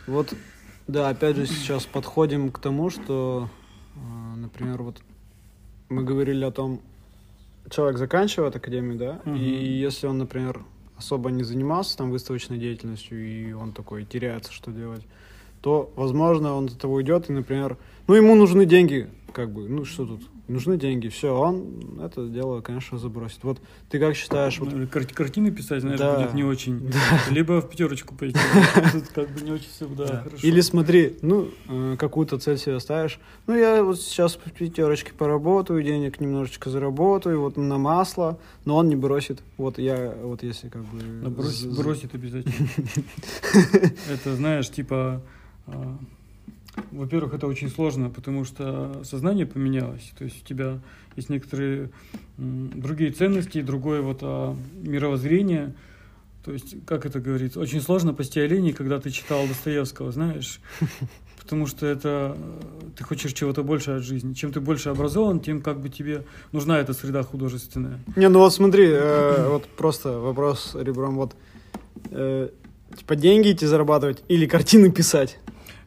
Вот, 0.06 0.34
да, 0.86 1.08
опять 1.08 1.36
же, 1.36 1.46
сейчас 1.46 1.84
подходим 1.86 2.50
к 2.50 2.58
тому, 2.58 2.90
что, 2.90 3.48
э, 3.94 4.36
например, 4.36 4.82
вот 4.82 5.02
мы 5.88 6.04
говорили 6.04 6.44
о 6.44 6.50
том, 6.50 6.80
человек 7.70 7.98
заканчивает 7.98 8.54
академию, 8.54 8.96
да, 8.98 9.20
Мгм. 9.24 9.36
и 9.36 9.48
если 9.78 10.06
он, 10.06 10.18
например, 10.18 10.64
особо 10.96 11.30
не 11.30 11.42
занимался 11.42 11.96
там 11.96 12.10
выставочной 12.10 12.58
деятельностью, 12.58 13.24
и 13.24 13.52
он 13.52 13.72
такой 13.72 14.04
теряется, 14.04 14.52
что 14.52 14.70
делать, 14.70 15.02
то, 15.60 15.92
возможно, 15.96 16.54
он 16.54 16.66
от 16.66 16.78
того 16.78 16.94
уйдет, 16.94 17.28
и, 17.28 17.32
например, 17.32 17.76
ну, 18.06 18.14
ему 18.14 18.34
нужны 18.36 18.66
деньги, 18.66 19.10
как 19.32 19.50
бы, 19.50 19.68
ну, 19.68 19.84
что 19.84 20.06
тут, 20.06 20.22
нужны 20.48 20.76
деньги, 20.78 21.08
все, 21.08 21.34
он 21.36 22.00
это 22.02 22.26
дело, 22.28 22.60
конечно, 22.60 22.98
забросит. 22.98 23.42
Вот 23.42 23.60
ты 23.88 23.98
как 23.98 24.14
считаешь, 24.14 24.58
вот 24.60 24.72
Ну, 24.72 24.86
кар- 24.86 25.06
картины 25.06 25.50
писать, 25.50 25.80
знаешь, 25.82 25.98
Да. 25.98 26.16
будет 26.18 26.34
не 26.34 26.44
очень. 26.44 26.92
Либо 27.30 27.60
в 27.60 27.68
пятерочку 27.68 28.14
пойти. 28.14 28.38
Тут 28.92 29.08
как 29.08 29.30
бы 29.30 29.40
не 29.40 29.50
очень 29.52 29.68
все, 29.70 29.86
да, 29.86 30.06
Да. 30.06 30.20
хорошо. 30.22 30.46
Или 30.46 30.60
смотри, 30.60 31.16
ну, 31.22 31.48
э, 31.68 31.96
какую-то 31.98 32.38
цель 32.38 32.58
себе 32.58 32.78
ставишь. 32.80 33.18
Ну, 33.46 33.56
я 33.56 33.82
вот 33.82 34.00
сейчас 34.00 34.36
в 34.36 34.50
пятерочке 34.52 35.12
поработаю, 35.12 35.82
денег 35.82 36.20
немножечко 36.20 36.70
заработаю, 36.70 37.40
вот 37.40 37.56
на 37.56 37.78
масло, 37.78 38.38
но 38.64 38.76
он 38.76 38.88
не 38.88 38.96
бросит. 38.96 39.42
Вот 39.56 39.78
я, 39.78 40.14
вот 40.22 40.42
если 40.42 40.68
как 40.68 40.82
бы... 40.84 40.98
Да, 41.22 41.30
бросит, 41.30 41.52
з- 41.54 41.70
з- 41.70 41.82
бросит 41.82 42.14
обязательно. 42.14 42.68
Это, 44.12 44.34
знаешь, 44.36 44.70
типа, 44.70 45.22
а, 45.66 45.98
во-первых, 46.90 47.34
это 47.34 47.46
очень 47.46 47.70
сложно, 47.70 48.10
потому 48.10 48.44
что 48.44 49.02
сознание 49.04 49.46
поменялось. 49.46 50.12
То 50.18 50.24
есть 50.24 50.42
у 50.42 50.46
тебя 50.46 50.78
есть 51.16 51.28
некоторые 51.28 51.90
другие 52.36 53.10
ценности, 53.10 53.62
другое 53.62 54.02
вот 54.02 54.18
а, 54.22 54.56
мировоззрение. 54.82 55.74
То 56.44 56.52
есть, 56.52 56.76
как 56.86 57.06
это 57.06 57.20
говорится, 57.20 57.58
очень 57.58 57.80
сложно 57.80 58.14
пасти 58.14 58.38
оленей, 58.38 58.72
когда 58.72 59.00
ты 59.00 59.10
читал 59.10 59.46
Достоевского, 59.48 60.12
знаешь, 60.12 60.60
потому 61.42 61.66
что 61.66 61.86
это 61.86 62.36
э, 62.38 62.90
ты 62.96 63.02
хочешь 63.02 63.32
чего-то 63.32 63.64
больше 63.64 63.92
от 63.92 64.04
жизни. 64.04 64.32
Чем 64.32 64.52
ты 64.52 64.60
больше 64.60 64.90
образован, 64.90 65.40
тем 65.40 65.60
как 65.60 65.80
бы 65.80 65.88
тебе 65.88 66.24
нужна 66.52 66.78
эта 66.78 66.92
среда 66.92 67.24
художественная. 67.24 67.98
Не, 68.14 68.28
ну 68.28 68.38
вот 68.38 68.54
смотри, 68.54 68.86
э, 68.88 69.48
вот 69.50 69.66
просто 69.66 70.20
вопрос 70.20 70.76
ребром, 70.78 71.16
вот, 71.16 71.34
э, 72.10 72.50
типа 72.96 73.16
деньги 73.16 73.50
идти 73.50 73.66
зарабатывать 73.66 74.22
или 74.28 74.46
картины 74.46 74.92
писать? 74.92 75.38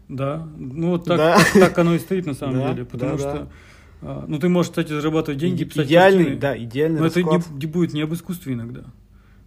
Да, 0.10 0.48
ну 0.58 0.90
вот 0.90 1.06
так, 1.06 1.18
Да. 1.18 1.38
так, 1.38 1.54
так 1.54 1.78
оно 1.78 1.96
и 1.96 2.00
стоит 2.00 2.26
на 2.26 2.34
самом 2.34 2.56
Да, 2.60 2.74
деле, 2.74 2.86
потому 2.86 3.12
да, 3.14 3.18
что, 3.18 3.34
да. 3.34 3.48
а, 4.02 4.26
ну 4.28 4.40
ты 4.40 4.50
можешь, 4.50 4.72
кстати, 4.72 4.90
зарабатывать 4.90 5.40
деньги, 5.40 5.64
писать 5.64 5.86
идеальный, 5.88 6.24
картины, 6.24 6.40
да, 6.42 6.58
идеальный 6.58 7.00
но 7.00 7.06
это 7.06 7.22
не, 7.24 7.30
расклад. 7.38 7.58
не 7.62 7.66
будет 7.68 7.94
не 7.94 8.02
об 8.02 8.14
искусстве 8.14 8.54
иногда. 8.54 8.86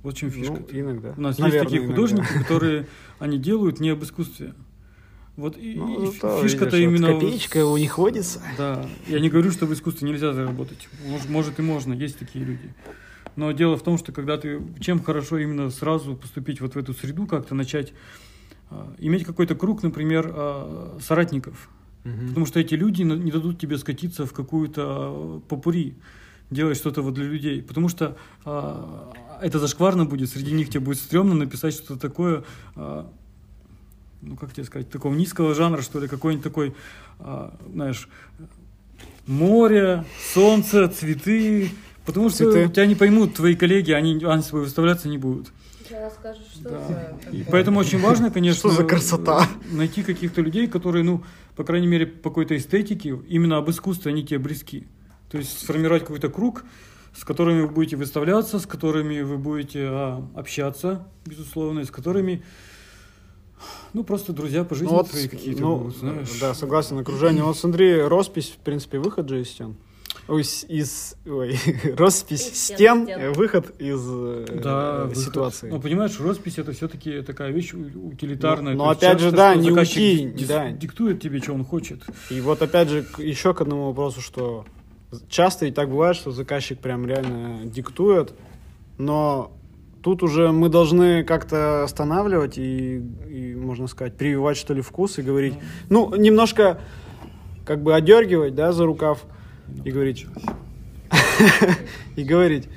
Вот 0.02 0.14
в 0.14 0.16
чем 0.18 0.30
фишка. 0.30 0.54
Ну, 0.54 0.66
иногда. 0.70 1.14
У 1.16 1.20
нас 1.20 1.38
Наверное, 1.38 1.60
есть 1.62 1.64
такие 1.70 1.84
иногда. 1.84 1.94
художники, 1.94 2.38
которые 2.44 2.86
они 3.18 3.38
делают 3.38 3.80
не 3.80 3.90
об 3.90 4.02
искусстве. 4.02 4.54
Вот 5.36 5.56
и, 5.56 5.74
Ну, 5.74 6.02
и 6.04 6.12
зато, 6.12 6.42
фишка-то 6.42 6.76
видишь, 6.76 6.90
вот 7.00 7.08
именно... 7.08 7.14
копеечка 7.20 7.64
у 7.66 7.76
них 7.76 7.98
водится. 7.98 8.40
Да, 8.58 8.86
я 9.08 9.18
не 9.18 9.30
говорю, 9.30 9.50
что 9.50 9.66
в 9.66 9.72
искусстве 9.72 10.08
нельзя 10.08 10.32
заработать. 10.32 10.88
Может, 11.06 11.28
может 11.30 11.58
и 11.58 11.62
можно, 11.62 11.92
есть 11.94 12.18
такие 12.18 12.44
люди. 12.44 12.74
Но 13.34 13.50
дело 13.52 13.76
в 13.76 13.82
том, 13.82 13.96
что 13.96 14.12
когда 14.12 14.36
ты... 14.36 14.60
Чем 14.80 15.02
хорошо 15.02 15.38
именно 15.38 15.70
сразу 15.70 16.14
поступить 16.16 16.60
вот 16.60 16.74
в 16.74 16.78
эту 16.78 16.92
среду, 16.92 17.26
как-то 17.26 17.54
начать 17.54 17.94
иметь 18.98 19.24
какой-то 19.24 19.54
круг, 19.54 19.82
например, 19.82 20.30
а, 20.34 20.98
соратников. 21.00 21.68
Потому 22.04 22.46
что 22.46 22.58
эти 22.58 22.74
люди 22.74 23.02
не 23.02 23.30
дадут 23.30 23.60
тебе 23.60 23.78
скатиться 23.78 24.26
в 24.26 24.32
какую-то 24.32 25.40
попури, 25.48 25.94
делать 26.50 26.76
что-то 26.76 27.00
вот 27.02 27.14
для 27.14 27.24
людей. 27.24 27.62
Потому 27.62 27.88
что 27.88 28.16
а, 28.44 29.12
это 29.40 29.58
зашкварно 29.58 30.04
будет, 30.04 30.30
среди 30.30 30.52
них 30.52 30.68
тебе 30.68 30.80
будет 30.80 30.98
стрёмно 30.98 31.34
написать 31.34 31.74
что-то 31.74 32.00
такое, 32.00 32.44
а, 32.76 33.08
ну 34.20 34.36
как 34.36 34.52
тебе 34.52 34.64
сказать, 34.64 34.90
такого 34.90 35.14
низкого 35.14 35.54
жанра, 35.54 35.80
что 35.82 36.00
ли, 36.00 36.08
какой-нибудь 36.08 36.44
такой, 36.44 36.74
а, 37.18 37.56
знаешь, 37.72 38.08
море, 39.26 40.04
солнце, 40.34 40.88
цветы. 40.88 41.70
Потому 42.04 42.30
что 42.30 42.50
Цветы. 42.50 42.72
тебя 42.72 42.86
не 42.86 42.96
поймут 42.96 43.34
твои 43.34 43.54
коллеги, 43.54 43.92
они, 43.92 44.20
они 44.24 44.42
с 44.42 44.46
тобой 44.46 44.62
выставляться 44.62 45.08
не 45.08 45.18
будут. 45.18 45.52
Сейчас 45.92 46.14
скажешь, 46.14 46.46
что 46.54 46.70
Да. 46.70 46.88
за 46.88 47.36
И 47.36 47.44
поэтому 47.44 47.80
очень 47.80 48.00
важно, 48.00 48.30
конечно, 48.30 48.70
Что 48.70 48.70
за 48.70 48.84
красота? 48.84 49.46
найти 49.70 50.02
каких-то 50.02 50.40
людей, 50.40 50.66
которые, 50.66 51.04
ну, 51.04 51.22
по 51.54 51.64
крайней 51.64 51.86
мере, 51.86 52.06
по 52.06 52.30
какой-то 52.30 52.56
эстетике, 52.56 53.18
именно 53.28 53.58
об 53.58 53.68
искусстве 53.70 54.10
они 54.10 54.24
тебе 54.24 54.38
близки. 54.38 54.86
То 55.30 55.36
есть 55.36 55.58
сформировать 55.58 56.02
какой-то 56.02 56.30
круг, 56.30 56.64
с 57.14 57.24
которыми 57.24 57.62
вы 57.62 57.68
будете 57.68 57.96
выставляться, 57.96 58.58
с 58.58 58.66
которыми 58.66 59.20
вы 59.20 59.36
будете 59.36 59.84
а, 59.86 60.26
общаться, 60.34 61.06
безусловно, 61.26 61.80
и 61.80 61.84
с 61.84 61.90
которыми, 61.90 62.42
ну, 63.92 64.02
просто 64.02 64.32
друзья 64.32 64.64
по 64.64 64.74
жизни 64.74 64.90
Ну 64.90 64.96
вот, 64.98 65.10
твои 65.10 65.28
какие-то 65.28 65.60
ну, 65.60 65.76
будут, 65.76 65.98
знаешь. 65.98 66.28
Да, 66.40 66.54
согласен, 66.54 66.98
окружение. 66.98 67.44
Вот 67.44 67.58
смотри, 67.58 68.00
роспись, 68.00 68.48
в 68.48 68.64
принципе, 68.64 68.98
выход 68.98 69.28
же 69.28 69.42
из 69.42 69.50
стен. 69.50 69.76
С- 70.28 70.64
из, 70.68 71.16
ой, 71.26 71.58
роспись 71.96 72.48
Из 72.52 72.64
стен, 72.64 73.04
стен, 73.04 73.32
выход 73.32 73.74
из 73.80 74.00
Да, 74.62 75.02
э, 75.02 75.04
выход. 75.08 75.18
ситуации. 75.18 75.68
Ну, 75.70 75.80
понимаешь, 75.80 76.18
роспись 76.20 76.58
это 76.58 76.72
все-таки 76.72 77.22
такая 77.22 77.50
вещь 77.50 77.74
утилитарная. 77.74 78.74
Ну, 78.74 78.84
То 78.84 78.90
есть 78.90 79.02
но 79.02 79.08
опять 79.08 79.18
же, 79.20 79.30
часто, 79.30 79.36
да, 79.36 79.52
что 79.54 79.60
не 79.62 79.70
уйти, 79.72 80.26
дис- 80.28 80.46
да. 80.46 80.70
диктует 80.70 81.20
тебе, 81.20 81.40
что 81.40 81.52
он 81.54 81.64
хочет. 81.64 82.02
И 82.30 82.40
вот 82.40 82.62
опять 82.62 82.88
же, 82.88 83.04
еще 83.18 83.52
к 83.52 83.60
одному 83.60 83.86
вопросу, 83.88 84.20
что 84.20 84.64
часто 85.28 85.66
и 85.66 85.70
так 85.72 85.90
бывает, 85.90 86.16
что 86.16 86.30
заказчик 86.30 86.78
прям 86.78 87.06
реально 87.06 87.66
диктует, 87.66 88.32
но 88.98 89.52
тут 90.02 90.22
уже 90.22 90.52
мы 90.52 90.68
должны 90.68 91.24
как-то 91.24 91.82
останавливать 91.84 92.58
и, 92.58 92.98
и, 93.28 93.54
можно 93.56 93.86
сказать, 93.88 94.16
прививать, 94.16 94.56
что 94.56 94.72
ли, 94.72 94.80
вкус 94.82 95.18
и 95.18 95.22
говорить, 95.22 95.54
ну, 95.90 96.14
немножко 96.14 96.80
как 97.66 97.82
бы 97.82 97.94
одергивать, 97.94 98.54
да, 98.54 98.72
за 98.72 98.86
рукав 98.86 99.24
и 99.84 99.90
говорить, 99.90 100.26
и 102.16 102.24
говорить, 102.24 102.68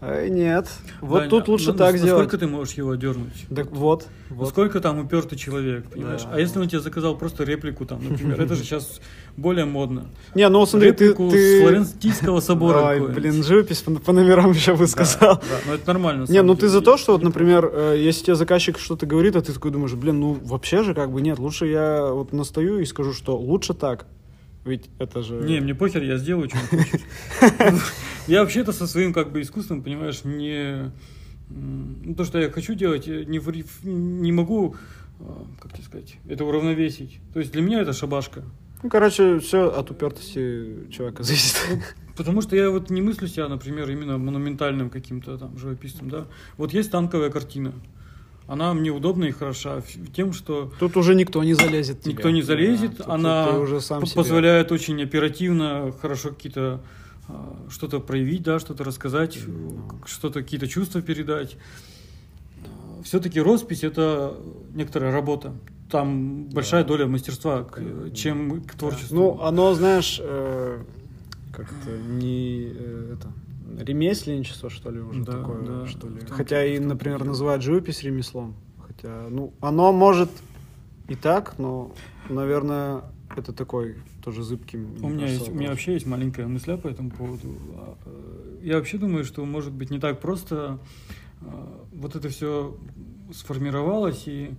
«Ай, 0.00 0.30
нет, 0.30 0.68
вот 1.00 1.24
Да, 1.24 1.28
тут 1.28 1.48
лучше 1.48 1.72
на- 1.72 1.78
так 1.78 1.98
сделать. 1.98 2.30
ты 2.30 2.46
можешь 2.46 2.74
его 2.74 2.94
дернуть? 2.94 3.46
Так 3.52 3.72
вот, 3.72 4.06
вот. 4.30 4.50
Сколько 4.50 4.80
там 4.80 5.00
упертый 5.00 5.36
человек, 5.36 5.86
понимаешь? 5.90 6.22
Да. 6.22 6.34
А 6.34 6.40
если 6.40 6.60
он 6.60 6.68
тебе 6.68 6.80
заказал 6.80 7.16
просто 7.16 7.42
реплику 7.42 7.84
там, 7.84 8.08
например, 8.08 8.40
это 8.40 8.54
же 8.54 8.62
сейчас 8.62 9.00
более 9.36 9.64
модно. 9.64 10.06
Не, 10.36 10.48
ну 10.48 10.64
смотри, 10.66 10.92
ты... 10.92 11.06
Реплику 11.06 11.30
ты... 11.30 11.58
с 11.58 11.62
Флорентийского 11.62 12.38
собора. 12.38 12.90
Ой, 12.90 13.08
блин, 13.08 13.42
живопись 13.42 13.80
по, 13.80 13.90
по 13.90 14.12
номерам 14.12 14.52
еще 14.52 14.74
бы 14.74 14.84
Да, 14.84 14.86
сказал. 14.86 15.36
Да, 15.36 15.58
но 15.66 15.74
это 15.74 15.86
нормально. 15.88 16.26
Не, 16.28 16.42
ну 16.42 16.54
ты 16.54 16.68
за 16.68 16.80
то, 16.80 16.96
что 16.96 17.14
вот, 17.14 17.22
например, 17.22 17.68
э, 17.72 17.96
если 17.98 18.26
тебе 18.26 18.34
заказчик 18.36 18.78
что-то 18.78 19.04
говорит, 19.04 19.34
а 19.34 19.42
ты 19.42 19.52
такой 19.52 19.72
думаешь, 19.72 19.94
блин, 19.94 20.20
ну 20.20 20.38
вообще 20.44 20.84
же 20.84 20.94
как 20.94 21.10
бы 21.10 21.20
нет, 21.20 21.40
лучше 21.40 21.66
я 21.66 22.06
вот 22.12 22.32
настаю 22.32 22.78
и 22.78 22.84
скажу, 22.84 23.12
что 23.12 23.36
лучше 23.36 23.74
так. 23.74 24.06
Ведь 24.68 24.88
это 24.98 25.22
же... 25.22 25.34
Не, 25.34 25.60
мне 25.60 25.74
похер, 25.74 26.02
я 26.02 26.16
сделаю, 26.18 26.48
что 26.48 26.58
хочет. 26.76 27.00
Я 28.26 28.42
вообще-то 28.42 28.72
со 28.72 28.86
своим 28.86 29.12
как 29.12 29.32
бы 29.32 29.40
искусством, 29.40 29.82
понимаешь, 29.82 30.24
не... 30.24 30.92
Ну, 31.50 32.14
то, 32.14 32.24
что 32.24 32.38
я 32.38 32.50
хочу 32.50 32.74
делать, 32.74 33.06
я 33.06 33.24
не, 33.24 33.40
не 33.84 34.32
могу, 34.32 34.76
а, 35.20 35.46
как 35.60 35.72
тебе 35.72 35.84
сказать, 35.84 36.16
это 36.28 36.44
уравновесить. 36.44 37.20
То 37.32 37.40
есть 37.40 37.52
для 37.52 37.62
меня 37.62 37.80
это 37.80 37.94
шабашка. 37.94 38.44
Ну, 38.82 38.90
короче, 38.90 39.40
все 39.40 39.70
от 39.70 39.90
упертости 39.90 40.90
человека 40.90 41.22
зависит. 41.22 41.56
Потому 42.16 42.42
что 42.42 42.54
я 42.54 42.70
вот 42.70 42.90
не 42.90 43.00
мыслю 43.00 43.28
себя, 43.28 43.48
например, 43.48 43.90
именно 43.90 44.18
монументальным 44.18 44.90
каким-то 44.90 45.38
там 45.38 45.56
живописцем, 45.56 46.10
да. 46.10 46.26
Вот 46.56 46.72
есть 46.74 46.90
танковая 46.90 47.30
картина. 47.30 47.72
Она 48.48 48.72
мне 48.74 48.90
удобна 48.90 49.24
и 49.26 49.30
хороша 49.30 49.82
тем, 50.16 50.32
что 50.32 50.72
Тут 50.80 50.96
уже 50.96 51.14
никто 51.14 51.44
не 51.44 51.52
залезет. 51.54 52.00
тебе. 52.00 52.14
никто 52.14 52.30
не 52.30 52.40
залезет, 52.42 52.92
Да, 52.96 53.04
тут 53.04 53.08
она 53.08 53.58
уже 53.58 53.80
сам 53.82 54.00
п- 54.00 54.06
себе. 54.06 54.16
позволяет 54.16 54.72
очень 54.72 55.00
оперативно, 55.02 55.92
хорошо 56.00 56.30
какие-то 56.30 56.80
а, 57.28 57.54
что-то 57.68 58.00
проявить, 58.00 58.42
да, 58.42 58.58
что-то 58.58 58.84
рассказать, 58.84 59.38
к- 60.02 60.08
что-то 60.08 60.40
какие-то 60.42 60.66
чувства 60.66 61.02
передать. 61.02 61.56
Все-таки 63.04 63.38
роспись 63.40 63.84
это 63.84 64.34
некоторая 64.74 65.12
работа. 65.12 65.52
Там 65.90 66.44
большая 66.44 66.84
доля 66.84 67.06
мастерства, 67.06 67.64
к- 67.64 67.80
чем 68.14 68.62
к 68.62 68.72
творчеству. 68.74 69.14
Ну, 69.16 69.40
оно, 69.42 69.74
знаешь, 69.74 70.18
э, 70.22 70.78
как-то 71.52 71.90
не 71.98 72.72
э, 72.74 73.14
это 73.18 73.28
ремесленничество, 73.78 74.70
что 74.70 74.90
ли, 74.90 75.00
уже 75.00 75.22
Да, 75.24 75.32
такое, 75.40 75.64
да, 75.66 75.86
что 75.86 76.08
ли. 76.08 76.20
том- 76.20 76.36
Хотя 76.36 76.64
и, 76.64 76.78
например, 76.78 77.24
называют 77.24 77.62
живопись 77.62 78.02
ремеслом. 78.02 78.54
Хотя, 78.86 79.26
ну, 79.30 79.52
оно 79.60 79.92
может 79.92 80.30
и 81.08 81.14
так, 81.14 81.58
но, 81.58 81.92
наверное, 82.28 83.02
это 83.36 83.52
такой 83.52 83.96
тоже 84.24 84.42
зыбкий. 84.42 84.78
мне 84.78 85.00
У 85.02 85.08
меня, 85.08 85.26
есть, 85.28 85.48
у 85.48 85.54
меня 85.54 85.70
вообще 85.70 85.94
есть 85.94 86.06
маленькая 86.06 86.46
мысля 86.46 86.76
по 86.76 86.88
этому 86.88 87.10
поводу. 87.10 87.56
А, 87.74 87.96
э, 88.06 88.58
Я 88.62 88.76
вообще 88.76 88.98
думаю, 88.98 89.24
что 89.24 89.44
может 89.44 89.72
быть 89.72 89.90
не 89.90 89.98
так 90.00 90.20
просто 90.20 90.78
а, 91.42 91.86
вот 91.92 92.16
это 92.16 92.28
все 92.28 92.76
сформировалось 93.32 94.24
и 94.26 94.50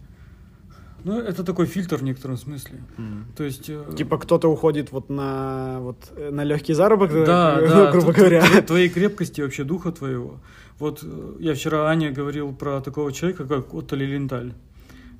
Ну, 1.04 1.20
это 1.20 1.44
такой 1.44 1.66
фильтр 1.66 1.98
в 1.98 2.04
некотором 2.04 2.38
смысле. 2.38 2.80
М. 2.98 3.26
То 3.36 3.44
есть... 3.44 3.70
э, 3.70 3.84
Типа 3.98 4.18
кто-то 4.18 4.48
уходит 4.52 4.92
вот 4.92 5.10
на 5.10 5.80
вот 5.80 6.12
э, 6.16 6.30
на 6.32 6.44
легкий 6.44 6.74
заработок, 6.74 7.26
Да, 7.26 7.60
да, 7.62 7.92
грубо 7.92 8.12
говоря. 8.14 8.44
Твоей 8.62 8.90
крепкости 8.90 9.42
вообще 9.42 9.64
духа 9.64 9.92
твоего. 9.92 10.40
Вот 10.78 11.00
э, 11.04 11.36
я 11.40 11.54
вчера 11.54 11.88
Ане 11.90 12.12
говорил 12.12 12.54
про 12.54 12.82
такого 12.82 13.12
человека, 13.12 13.46
как 13.46 13.74
Отто 13.74 13.96
Лиленталь. 13.96 14.54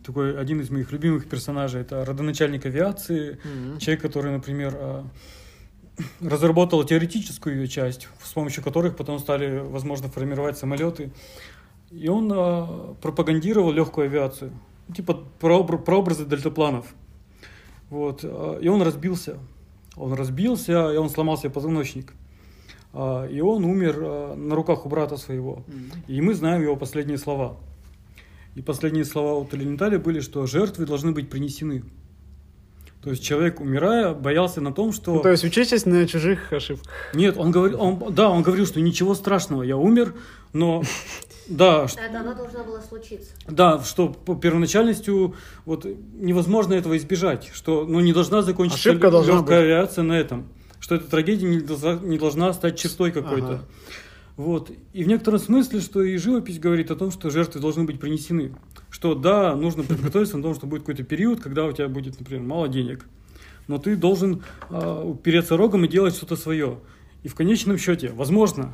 Такой 0.06 0.38
один 0.40 0.60
из 0.62 0.70
моих 0.70 0.92
любимых 0.92 1.28
персонажей. 1.28 1.82
Это 1.82 2.04
родоначальник 2.06 2.66
авиации, 2.66 3.38
Мгм. 3.44 3.80
человек, 3.80 4.02
который, 4.02 4.32
например, 4.32 4.74
э, 4.78 5.04
разработал 6.22 6.84
теоретическую 6.84 7.58
ее 7.58 7.68
часть, 7.68 8.08
с 8.24 8.32
помощью 8.34 8.64
которых 8.64 8.96
потом 8.96 9.20
стали, 9.20 9.60
возможно, 9.60 10.08
формировать 10.10 10.58
самолеты. 10.58 11.12
И 11.92 12.08
он 12.08 12.32
э, 12.34 12.66
пропагандировал 13.02 13.72
легкую 13.72 14.06
авиацию, 14.06 14.52
Типа 14.96 15.24
прообр- 15.40 15.78
прообразы 15.84 16.26
дельтапланов. 16.26 16.86
Вот. 17.90 18.22
э, 18.24 18.60
И 18.62 18.68
он 18.68 18.82
разбился. 18.82 19.38
Он 19.96 20.14
разбился, 20.14 20.92
и 20.94 20.98
он 20.98 21.10
сломал 21.10 21.38
себе 21.38 21.50
позвоночник. 21.50 22.14
А, 22.94 23.26
И 23.28 23.42
он 23.42 23.66
умер 23.66 23.98
э, 24.00 24.36
на 24.36 24.56
руках 24.56 24.86
у 24.86 24.90
брата 24.90 25.18
своего. 25.18 25.64
И 26.08 26.22
мы 26.22 26.34
знаем 26.34 26.62
его 26.64 26.76
последние 26.76 27.18
слова. 27.18 27.58
И 28.56 28.62
последние 28.62 29.06
слова 29.06 29.36
у 29.40 29.46
Талентали 29.46 29.98
были, 29.98 30.22
что 30.22 30.46
жертвы 30.48 30.86
должны 30.86 31.12
быть 31.12 31.30
принесены. 31.30 31.84
То 33.04 33.12
есть 33.12 33.24
человек, 33.24 33.62
умирая, 33.62 34.14
боялся 34.14 34.60
на 34.60 34.74
том, 34.74 34.92
что... 34.92 35.14
Ну, 35.14 35.22
то 35.22 35.30
есть 35.30 35.46
учитесь 35.46 35.86
на 35.86 36.06
чужих 36.06 36.52
ошибках. 36.52 36.92
Нет, 37.14 37.38
он 37.38 37.52
говорил, 37.52 37.82
он, 37.82 38.14
да, 38.14 38.30
он 38.30 38.42
говорил, 38.44 38.66
что 38.66 38.82
ничего 38.82 39.16
страшного, 39.16 39.64
я 39.64 39.78
умер, 39.78 40.16
но 40.52 40.84
да, 41.50 41.88
ш- 41.88 42.00
Это 42.00 42.22
оно 42.22 42.34
должно 42.34 42.64
было 42.64 42.80
случиться. 42.80 43.32
да, 43.48 43.84
что 43.84 44.08
по 44.10 44.36
первоначальностью 44.36 45.36
вот 45.66 45.86
невозможно 46.14 46.74
этого 46.74 46.96
избежать, 46.98 47.50
что 47.54 47.86
ну 47.86 48.00
не 48.00 48.14
должна 48.14 48.42
закончиться 48.42 48.90
Ошибка 48.90 49.12
должна 49.12 49.34
легкая 49.34 49.60
быть. 49.60 49.66
авиация 49.66 50.04
на 50.04 50.14
этом, 50.14 50.48
что 50.80 50.96
эта 50.96 51.10
трагедия 51.10 51.48
не 51.48 51.60
должна, 51.60 51.94
не 51.96 52.18
должна 52.18 52.54
стать 52.54 52.80
чертой 52.80 53.12
какой-то. 53.12 53.48
Ага. 53.48 53.66
Вот. 54.38 54.72
И 54.94 55.04
в 55.04 55.08
некотором 55.10 55.38
смысле, 55.40 55.82
что 55.82 56.02
и 56.02 56.16
живопись 56.16 56.60
говорит 56.60 56.92
о 56.92 56.96
том, 56.96 57.12
что 57.12 57.30
жертвы 57.30 57.60
должны 57.60 57.84
быть 57.84 58.00
принесены. 58.00 58.54
Что 58.90 59.14
да, 59.14 59.54
нужно 59.54 59.84
подготовиться 59.84 60.38
на 60.38 60.44
том, 60.44 60.56
что 60.56 60.66
будет 60.66 60.84
какой-то 60.84 61.04
период, 61.04 61.42
когда 61.42 61.66
у 61.66 61.74
тебя 61.74 61.90
будет, 61.90 62.18
например, 62.20 62.44
мало 62.44 62.70
денег. 62.70 63.06
Но 63.68 63.80
ты 63.80 63.98
должен 63.98 64.42
а, 64.70 65.04
упереться 65.04 65.58
рогом 65.58 65.84
и 65.84 65.88
делать 65.90 66.16
что-то 66.16 66.38
свое. 66.38 66.80
И 67.24 67.28
в 67.28 67.36
конечном 67.36 67.78
счете, 67.78 68.14
возможно, 68.16 68.74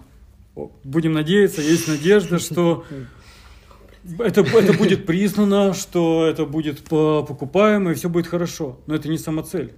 будем 0.83 1.13
надеяться, 1.13 1.61
есть 1.61 1.87
надежда, 1.87 2.39
что 2.39 2.85
это, 4.19 4.41
это 4.41 4.73
будет 4.73 5.05
признано, 5.05 5.73
что 5.73 6.25
это 6.25 6.45
будет 6.45 6.83
по- 6.83 7.23
покупаемо, 7.23 7.91
и 7.91 7.95
все 7.95 8.09
будет 8.09 8.27
хорошо. 8.27 8.79
Но 8.87 8.95
это 8.95 9.09
не 9.09 9.17
самоцель. 9.17 9.73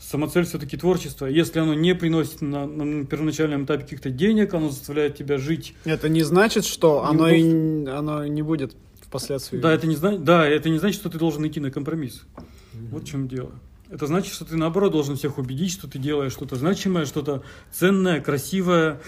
Самоцель 0.00 0.44
все-таки 0.44 0.76
творчество. 0.76 1.26
Если 1.26 1.58
оно 1.58 1.72
не 1.74 1.94
приносит 1.94 2.42
на, 2.42 2.66
на 2.66 3.06
первоначальном 3.06 3.64
этапе 3.64 3.84
каких-то 3.84 4.10
денег, 4.10 4.52
оно 4.52 4.68
заставляет 4.68 5.16
тебя 5.16 5.38
жить. 5.38 5.74
Это 5.84 6.08
не 6.08 6.22
значит, 6.22 6.64
что 6.64 7.04
оно, 7.04 7.28
и, 7.28 7.86
оно 7.86 8.26
не 8.26 8.42
будет 8.42 8.74
впоследствии. 9.00 9.58
Да, 9.58 9.72
это 9.72 9.86
не, 9.86 9.96
да, 9.96 10.46
это 10.46 10.68
не 10.68 10.78
значит, 10.78 11.00
что 11.00 11.08
ты 11.08 11.18
должен 11.18 11.46
идти 11.46 11.60
на 11.60 11.70
компромисс. 11.70 12.22
Вот 12.90 13.04
в 13.04 13.06
чем 13.06 13.28
дело. 13.28 13.52
Это 13.90 14.06
значит, 14.06 14.32
что 14.32 14.44
ты 14.44 14.56
наоборот 14.56 14.92
должен 14.92 15.16
всех 15.16 15.38
убедить, 15.38 15.70
что 15.72 15.86
ты 15.86 15.98
делаешь 15.98 16.32
что-то 16.32 16.56
значимое, 16.56 17.04
что-то 17.04 17.42
ценное, 17.70 18.20
красивое. 18.20 19.00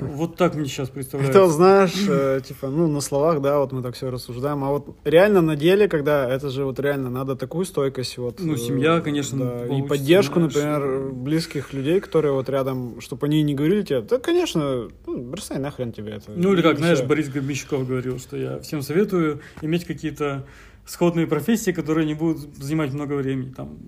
Вот 0.00 0.36
так 0.36 0.54
мне 0.54 0.66
сейчас 0.66 0.88
представляется. 0.88 1.38
Это, 1.38 1.48
знаешь, 1.48 1.94
э, 2.08 2.40
типа, 2.46 2.68
ну, 2.68 2.88
на 2.88 3.00
словах, 3.00 3.40
да, 3.40 3.58
вот 3.58 3.72
мы 3.72 3.82
так 3.82 3.94
все 3.94 4.10
рассуждаем, 4.10 4.64
а 4.64 4.70
вот 4.70 4.96
реально 5.04 5.40
на 5.40 5.56
деле, 5.56 5.88
когда 5.88 6.28
это 6.28 6.50
же 6.50 6.64
вот 6.64 6.80
реально 6.80 7.10
надо 7.10 7.36
такую 7.36 7.64
стойкость, 7.64 8.18
вот. 8.18 8.40
Ну, 8.40 8.54
э, 8.54 8.56
семья, 8.56 9.00
конечно, 9.00 9.38
да, 9.38 9.76
и 9.76 9.82
поддержку, 9.82 10.40
знаешь, 10.40 10.54
например, 10.54 11.12
близких 11.12 11.72
людей, 11.72 12.00
которые 12.00 12.32
вот 12.32 12.48
рядом, 12.48 13.00
чтобы 13.00 13.26
они 13.26 13.42
не 13.42 13.54
говорили 13.54 13.82
тебе, 13.82 14.00
да, 14.02 14.18
конечно, 14.18 14.88
ну, 15.06 15.22
бросай 15.22 15.58
нахрен 15.58 15.92
тебе 15.92 16.14
это. 16.14 16.32
Ну 16.34 16.52
или 16.52 16.62
как, 16.62 16.78
знаешь, 16.78 16.98
всё. 16.98 17.06
Борис 17.06 17.28
Гребенщиков 17.28 17.86
говорил, 17.86 18.18
что 18.18 18.36
я 18.36 18.58
всем 18.60 18.82
советую 18.82 19.40
иметь 19.62 19.84
какие-то 19.84 20.44
сходные 20.86 21.26
профессии, 21.26 21.70
которые 21.70 22.06
не 22.06 22.14
будут 22.14 22.56
занимать 22.56 22.92
много 22.92 23.14
времени. 23.14 23.52
Там 23.52 23.78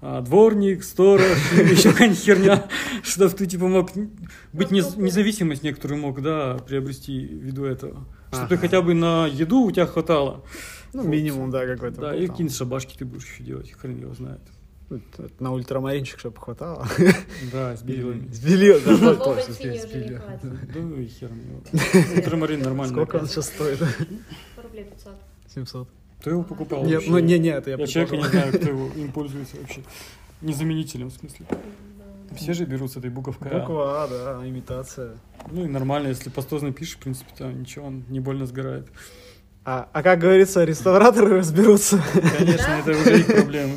а, 0.00 0.20
дворник, 0.20 0.84
сторож, 0.84 1.22
еще 1.52 1.90
какая-нибудь 1.92 2.20
херня, 2.20 2.68
чтобы 3.02 3.34
ты 3.34 3.46
типа 3.46 3.66
мог 3.66 3.90
быть 4.52 4.70
нез- 4.70 5.00
независимость 5.00 5.62
некоторую 5.62 6.00
мог, 6.00 6.22
да, 6.22 6.58
приобрести 6.58 7.18
ввиду 7.18 7.64
этого. 7.64 8.04
Чтобы 8.32 8.48
ты 8.48 8.56
хотя 8.58 8.82
бы 8.82 8.94
на 8.94 9.26
еду 9.26 9.62
у 9.62 9.70
тебя 9.70 9.86
хватало. 9.86 10.44
Ну, 10.92 11.02
минимум, 11.02 11.50
да, 11.50 11.66
какой-то. 11.66 12.00
Да, 12.00 12.16
и 12.16 12.26
какие-нибудь 12.26 12.56
шабашки 12.56 12.96
ты 12.96 13.04
будешь 13.04 13.26
еще 13.26 13.42
делать, 13.42 13.72
хрен 13.72 14.00
его 14.00 14.14
знает. 14.14 14.40
На 15.38 15.52
ультрамаринчик, 15.52 16.18
чтобы 16.18 16.38
хватало. 16.38 16.86
Да, 17.52 17.76
с 17.76 17.82
белилами. 17.82 18.26
С 18.32 18.40
белье, 18.40 18.80
да, 18.80 19.14
точно, 19.16 19.52
с 19.52 19.58
хватит. 19.58 20.72
Да 20.72 20.80
и 20.80 21.06
хер 21.06 21.30
мне. 21.30 21.60
Ультрамарин 22.16 22.62
нормально. 22.62 22.94
Сколько 22.94 23.16
он 23.16 23.26
сейчас 23.26 23.46
стоит? 23.48 23.80
Рублей 24.56 24.84
500. 24.84 25.12
700. 25.54 25.88
Кто 26.20 26.30
его 26.30 26.42
покупал? 26.42 26.84
Нет, 26.84 26.94
вообще? 26.94 27.10
ну 27.10 27.18
не, 27.18 27.38
не, 27.38 27.48
это 27.50 27.70
я 27.70 27.76
Я 27.76 27.86
человека 27.86 28.16
не 28.16 28.24
знаю, 28.24 28.52
кто 28.52 28.68
его 28.68 28.88
им 28.96 29.12
пользуется 29.12 29.56
вообще. 29.56 29.82
Незаменителем, 30.40 31.10
в 31.10 31.12
смысле. 31.12 31.46
Все 32.36 32.52
же 32.52 32.64
берут 32.64 32.92
с 32.92 32.96
этой 32.96 33.10
буковкой 33.10 33.50
А. 33.52 33.60
Буква 33.60 34.04
А, 34.04 34.08
да, 34.08 34.48
имитация. 34.48 35.16
Ну 35.50 35.64
и 35.64 35.68
нормально, 35.68 36.08
если 36.08 36.28
пастозно 36.28 36.72
пишешь, 36.72 36.96
в 36.96 36.98
принципе, 36.98 37.30
то 37.36 37.50
ничего, 37.50 37.86
он 37.86 38.04
не 38.08 38.20
больно 38.20 38.46
сгорает. 38.46 38.86
А, 39.70 39.86
а 39.92 40.02
как 40.02 40.18
говорится, 40.18 40.64
реставраторы 40.64 41.36
разберутся. 41.40 42.02
Конечно, 42.38 42.70
это 42.72 42.90
уже 42.92 43.20
их 43.20 43.26
проблемы. 43.26 43.74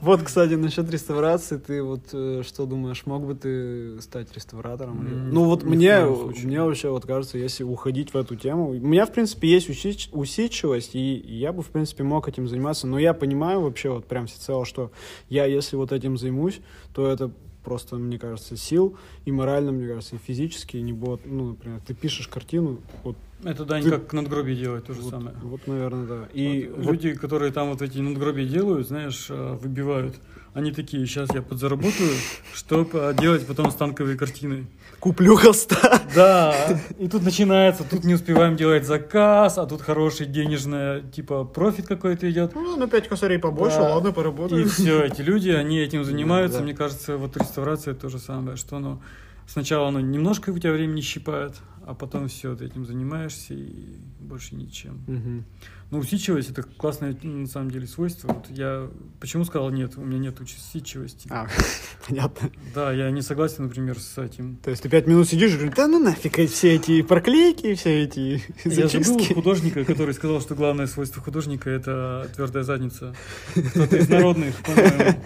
Вот, 0.00 0.22
кстати, 0.22 0.54
насчет 0.54 0.90
реставрации, 0.90 1.58
ты 1.58 1.82
вот 1.82 2.00
э, 2.14 2.42
что 2.46 2.64
думаешь, 2.64 3.02
мог 3.04 3.26
бы 3.26 3.34
ты 3.34 4.00
стать 4.00 4.34
реставратором? 4.34 5.06
М, 5.06 5.30
Ну 5.30 5.44
вот 5.44 5.64
мне, 5.64 6.00
мне 6.44 6.62
вообще 6.62 6.88
вот 6.88 7.04
кажется, 7.04 7.36
если 7.36 7.62
уходить 7.62 8.14
в 8.14 8.16
эту 8.16 8.36
тему, 8.36 8.70
у 8.70 8.72
меня, 8.72 9.04
в 9.04 9.12
принципе, 9.12 9.48
есть 9.48 9.68
усидч- 9.68 10.08
усидчивость, 10.12 10.94
и 10.94 11.16
я 11.26 11.52
бы, 11.52 11.62
в 11.62 11.68
принципе, 11.68 12.04
мог 12.04 12.26
этим 12.26 12.48
заниматься, 12.48 12.86
но 12.86 12.98
я 12.98 13.12
понимаю 13.12 13.60
вообще 13.60 13.90
вот 13.90 14.06
прям 14.06 14.26
всецело, 14.28 14.64
что 14.64 14.90
я, 15.28 15.44
если 15.44 15.76
вот 15.76 15.92
этим 15.92 16.16
займусь, 16.16 16.60
то 16.94 17.06
это 17.06 17.30
просто, 17.62 17.96
мне 17.96 18.18
кажется, 18.18 18.56
сил 18.56 18.96
и 19.26 19.30
морально, 19.30 19.72
мне 19.72 19.86
кажется, 19.88 20.16
и 20.16 20.18
физически 20.18 20.78
не 20.78 20.94
будет, 20.94 21.20
ну, 21.26 21.50
например, 21.50 21.80
ты 21.86 21.92
пишешь 21.94 22.26
картину, 22.28 22.80
вот, 23.04 23.16
Это, 23.44 23.64
Дань, 23.64 23.82
Ты- 23.82 23.90
как 23.90 24.12
надгробие 24.12 24.56
делает 24.56 24.86
то 24.86 24.94
же 24.94 25.00
вот, 25.00 25.10
самое. 25.10 25.34
вот, 25.42 25.66
наверное, 25.66 26.06
да. 26.06 26.28
И 26.32 26.68
Вот 26.76 26.84
вот 26.86 26.92
люди, 26.92 27.14
которые 27.14 27.50
там 27.52 27.70
вот 27.70 27.82
эти 27.82 27.98
надгробия 27.98 28.46
делают, 28.46 28.86
знаешь, 28.86 29.26
э, 29.30 29.58
выбивают, 29.60 30.14
они 30.54 30.70
такие, 30.70 31.04
сейчас 31.06 31.28
я 31.34 31.42
подзаработаю, 31.42 32.10
чтобы 32.54 33.14
делать 33.20 33.46
потом 33.46 33.70
станковые 33.70 34.16
картины. 34.16 34.66
куплю 35.00 35.34
холста. 35.34 36.00
Да, 36.14 36.54
и 37.00 37.08
тут 37.08 37.22
начинается, 37.24 37.82
тут 37.82 38.04
не 38.04 38.14
успеваем 38.14 38.54
делать 38.56 38.86
заказ, 38.86 39.58
а 39.58 39.66
тут 39.66 39.82
хороший 39.82 40.26
денежный, 40.26 41.02
типа, 41.10 41.44
профит 41.44 41.88
какой-то 41.88 42.30
идет. 42.30 42.54
Ну, 42.54 42.76
на 42.76 42.86
5 42.86 43.08
косарей 43.08 43.38
побольше, 43.40 43.78
Да. 43.78 43.94
ладно, 43.94 44.08
И 44.08 44.12
поработаю. 44.12 44.68
все, 44.68 45.02
эти 45.02 45.22
люди, 45.22 45.48
они 45.50 45.78
этим 45.80 46.04
занимаются. 46.04 46.58
Да. 46.58 46.64
Мне 46.64 46.74
кажется, 46.74 47.16
вот 47.16 47.36
реставрация 47.36 47.94
то 47.94 48.08
же 48.08 48.18
самое, 48.20 48.56
что 48.56 48.76
оно 48.76 49.00
сначала 49.48 49.88
оно 49.88 49.98
немножко 50.00 50.50
у 50.50 50.58
тебя 50.58 50.72
времени 50.72 51.00
щипает, 51.00 51.54
а 51.86 51.94
потом 51.94 52.28
все, 52.28 52.54
ты 52.56 52.66
этим 52.66 52.84
занимаешься 52.86 53.54
и 53.54 53.96
больше 54.20 54.54
ничем. 54.54 55.02
Мгм. 55.06 55.44
Ну, 55.90 55.98
усидчивость 55.98 56.48
это 56.50 56.62
классное 56.62 57.14
на 57.22 57.46
самом 57.46 57.70
деле 57.70 57.86
свойство. 57.86 58.28
Вот 58.28 58.46
я 58.50 58.88
почему 59.20 59.44
сказал 59.44 59.70
нет, 59.70 59.98
у 59.98 60.00
меня 60.04 60.18
нет 60.18 60.40
усидчивости. 60.40 61.28
А, 61.30 61.46
понятно. 62.08 62.50
Да, 62.74 62.92
я 62.92 63.10
не 63.10 63.20
согласен, 63.20 63.64
например, 63.64 63.98
с 63.98 64.16
этим. 64.16 64.56
То 64.56 64.70
есть 64.70 64.82
ты 64.82 64.88
пять 64.88 65.06
минут 65.06 65.28
сидишь 65.28 65.50
и 65.52 65.54
говоришь, 65.56 65.74
да 65.76 65.86
ну 65.88 65.98
нафиг 65.98 66.48
все 66.50 66.76
эти 66.76 67.02
проклейки, 67.02 67.74
все 67.74 68.04
эти 68.04 68.42
Я 68.64 68.88
забыл 68.88 68.88
зачистки. 68.88 69.32
художника, 69.34 69.84
который 69.84 70.14
сказал, 70.14 70.40
что 70.40 70.54
главное 70.54 70.86
свойство 70.86 71.20
художника 71.22 71.68
это 71.68 72.30
твердая 72.34 72.62
задница. 72.64 73.14
Кто-то 73.54 73.96
из 73.96 74.08
народных, 74.08 74.56
по-моему. 74.62 75.22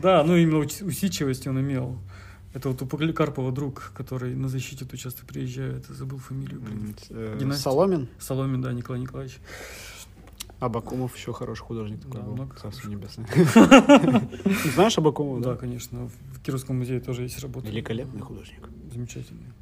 Да, 0.00 0.22
ну 0.24 0.36
именно 0.36 0.58
ус- 0.58 0.82
усидчивость 0.82 1.46
он 1.48 1.60
имел. 1.60 1.98
Это 2.56 2.70
вот 2.70 2.80
у 2.80 2.86
Поликарпова 2.86 3.52
друг, 3.52 3.92
который 3.94 4.34
на 4.34 4.48
защите 4.48 4.86
тут 4.86 4.98
часто 4.98 5.26
приезжает. 5.26 5.84
Забыл 5.88 6.16
фамилию. 6.16 6.58
блин. 6.58 6.96
Э. 7.10 7.52
Соломин, 7.52 8.08
Соломин, 8.18 8.62
да, 8.62 8.72
Николай 8.72 9.02
Николаевич. 9.02 9.40
Абакумов 10.58 11.14
еще 11.14 11.34
хороший 11.34 11.60
художник 11.60 12.00
такой 12.00 12.18
Да, 12.18 12.26
был, 12.26 12.32
много 12.32 12.56
царство 12.56 12.88
небесное. 12.88 13.28
Знаешь 14.74 14.96
Абакумова, 14.96 15.42
Да, 15.42 15.54
конечно. 15.56 16.08
В 16.32 16.40
Кировском 16.40 16.78
музее 16.78 17.00
тоже 17.00 17.24
есть 17.24 17.38
работа. 17.40 17.66
Великолепный 17.66 18.22
художник. 18.22 18.66
Замечательный. 18.90 19.52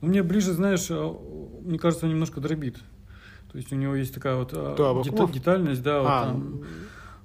Ну, 0.00 0.08
мне 0.08 0.22
ближе, 0.22 0.54
знаешь, 0.54 0.86
а, 0.88 1.12
мне 1.66 1.78
кажется, 1.78 2.06
он 2.06 2.12
немножко 2.12 2.40
дробит. 2.40 2.76
То 3.52 3.58
есть 3.58 3.70
у 3.72 3.76
него 3.76 3.94
есть 3.94 4.14
такая 4.14 4.36
вот 4.36 4.52
а, 4.54 5.32
детальность, 5.34 5.82
да, 5.82 6.00
вот 6.00 6.08
А, 6.08 6.24
там. 6.28 6.64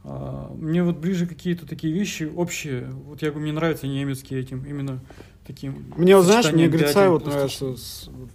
А, 0.03 0.51
мне 0.55 0.83
вот 0.83 0.97
ближе 0.97 1.27
какие-то 1.27 1.67
такие 1.67 1.93
вещи 1.93 2.23
общие. 2.35 2.89
Вот 3.05 3.21
я 3.21 3.29
говорю, 3.29 3.43
мне 3.43 3.53
нравятся 3.53 3.87
немецкие 3.87 4.39
этим, 4.39 4.63
именно 4.65 4.99
таким. 5.45 5.85
Мне 5.97 6.15
вот, 6.15 6.25
знаешь, 6.25 6.51
мне 6.51 6.67
пластичных. 6.69 7.25
нравится. 7.25 7.75
с- 7.77 8.07
вот 8.07 8.29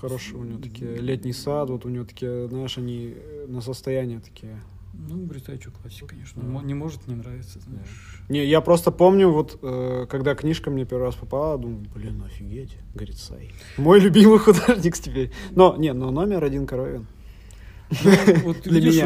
Хороший 0.00 0.34
у 0.34 0.44
него 0.44 0.60
такие 0.60 0.96
летний 0.96 1.32
сад, 1.32 1.70
вот 1.70 1.86
у 1.86 1.88
него 1.88 2.04
такие, 2.04 2.48
знаешь, 2.48 2.76
они 2.78 3.14
э, 3.16 3.46
на 3.48 3.60
состояние 3.62 4.20
такие 4.20 4.60
Ну, 4.92 5.24
Грицай 5.24 5.58
что, 5.58 5.70
классик, 5.70 6.08
конечно. 6.08 6.42
Мо- 6.42 6.62
Не 6.62 6.74
может 6.74 7.06
не 7.06 7.14
нравиться, 7.14 7.60
знаешь. 7.60 8.20
Не, 8.28 8.44
я 8.44 8.60
просто 8.60 8.90
помню, 8.90 9.30
вот 9.30 9.58
э, 9.62 10.06
когда 10.10 10.34
книжка 10.34 10.70
мне 10.70 10.84
первый 10.84 11.04
раз 11.04 11.14
попала, 11.14 11.56
думаю, 11.58 11.86
блин, 11.94 12.22
офигеть, 12.26 12.76
Грицай. 12.94 13.52
Мой 13.78 14.00
любимый 14.00 14.38
художник 14.46 14.98
теперь. 14.98 15.30
Но, 15.52 15.76
не, 15.76 15.92
но 15.94 16.10
номер 16.10 16.44
один 16.44 16.66
Коровин. 16.66 17.06
Ну, 17.90 18.34
вот 18.44 18.62
Для 18.62 18.80
видишь, 18.80 19.02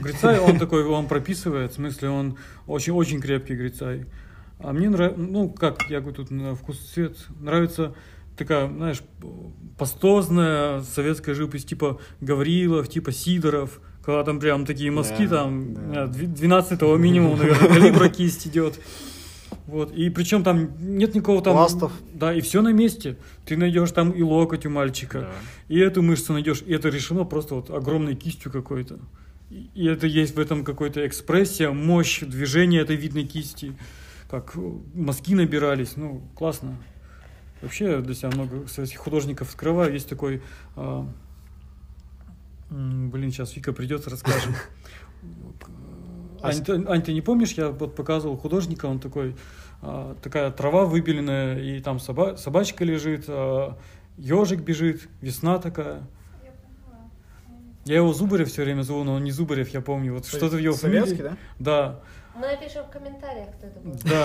Грицай, 0.00 0.38
он 0.38 0.58
такой, 0.58 0.84
он 0.84 1.06
прописывает, 1.06 1.72
в 1.72 1.74
смысле, 1.74 2.10
он 2.10 2.36
очень-очень 2.66 3.20
крепкий 3.20 3.54
Грицай. 3.54 4.06
А 4.58 4.72
мне 4.72 4.88
нравится, 4.88 5.20
ну, 5.20 5.50
как, 5.50 5.88
я 5.88 6.00
говорю, 6.00 6.16
тут 6.16 6.30
на 6.30 6.54
вкус 6.54 6.78
цвет, 6.78 7.16
нравится 7.40 7.94
такая, 8.36 8.68
знаешь, 8.68 9.02
пастозная 9.78 10.82
советская 10.82 11.34
живопись, 11.34 11.64
типа 11.64 12.00
Гаврилов, 12.20 12.88
типа 12.88 13.12
Сидоров, 13.12 13.80
когда 14.04 14.24
там 14.24 14.40
прям 14.40 14.66
такие 14.66 14.90
мазки, 14.90 15.26
Да, 15.26 15.44
там, 15.44 15.74
да. 15.92 16.06
12 16.06 16.82
минимум, 16.98 17.38
наверное, 17.38 17.68
калибра 17.68 18.08
кисть 18.08 18.46
идет. 18.46 18.80
Вот. 19.66 19.92
И 19.92 20.10
причем 20.10 20.44
там 20.44 20.72
нет 20.78 21.14
никакого 21.14 21.42
там... 21.42 21.54
Пластов. 21.54 21.92
Да, 22.12 22.34
и 22.34 22.40
все 22.40 22.60
на 22.60 22.72
месте. 22.72 23.16
Ты 23.46 23.56
найдешь 23.56 23.92
там 23.92 24.10
и 24.10 24.22
локоть 24.22 24.66
у 24.66 24.70
мальчика, 24.70 25.30
и 25.68 25.78
эту 25.78 26.02
мышцу 26.02 26.34
найдешь. 26.34 26.62
И 26.66 26.72
это 26.72 26.88
решено 26.88 27.24
просто 27.24 27.54
вот 27.54 27.70
огромной 27.70 28.14
кистью 28.14 28.52
какой-то. 28.52 28.98
И 29.50 29.86
это 29.86 30.06
есть 30.06 30.34
в 30.34 30.40
этом 30.40 30.64
какой-то 30.64 31.06
экспрессия, 31.06 31.70
мощь 31.70 32.20
движения 32.20 32.80
этой 32.80 32.96
видной 32.96 33.24
кисти. 33.24 33.74
Как 34.28 34.56
э, 34.56 34.72
мазки 34.94 35.34
набирались. 35.34 35.96
Ну, 35.96 36.22
классно. 36.34 36.76
Вообще 37.62 37.90
я 37.90 37.98
для 38.00 38.14
себя 38.14 38.30
много 38.30 38.66
советских 38.66 38.98
художников 38.98 39.50
скрываю. 39.50 39.92
Есть 39.92 40.08
такой... 40.08 40.42
а, 40.76 41.08
блин, 42.68 43.30
сейчас 43.30 43.54
Вика 43.54 43.72
придет, 43.72 44.08
расскажем. 44.08 44.54
А 46.44 46.48
Ань, 46.48 46.64
ты, 46.64 46.84
Ань, 46.86 47.02
ты 47.02 47.12
не 47.12 47.20
помнишь, 47.22 47.52
я 47.52 47.70
вот 47.70 47.94
показывал 47.96 48.36
художника, 48.36 48.86
он 48.86 48.98
такой, 49.00 49.34
а, 49.82 50.14
такая 50.22 50.50
трава 50.50 50.84
выбеленная, 50.84 51.58
и 51.58 51.80
там 51.80 51.96
соба- 51.98 52.36
собачка 52.36 52.84
лежит, 52.84 53.28
ежик 54.18 54.60
бежит, 54.60 55.08
весна 55.20 55.58
такая. 55.58 56.02
Я 57.86 57.96
его 57.96 58.12
Зубарев 58.14 58.48
все 58.48 58.62
время 58.64 58.82
зову, 58.82 59.04
но 59.04 59.14
он 59.14 59.24
не 59.24 59.30
Зубарев, 59.30 59.68
я 59.68 59.82
помню. 59.82 60.14
Вот 60.14 60.26
что-то 60.26 60.56
в 60.56 60.58
его 60.58 60.74
Советский, 60.74 61.16
фамилии. 61.16 61.36
да? 61.58 62.00
Да, 62.34 62.40
Мы 62.40 62.46
напишем 62.46 62.82
в 62.84 62.90
комментариях, 62.90 63.48
кто 63.58 63.66
это 63.66 63.80
был. 63.80 63.92
да. 64.04 64.24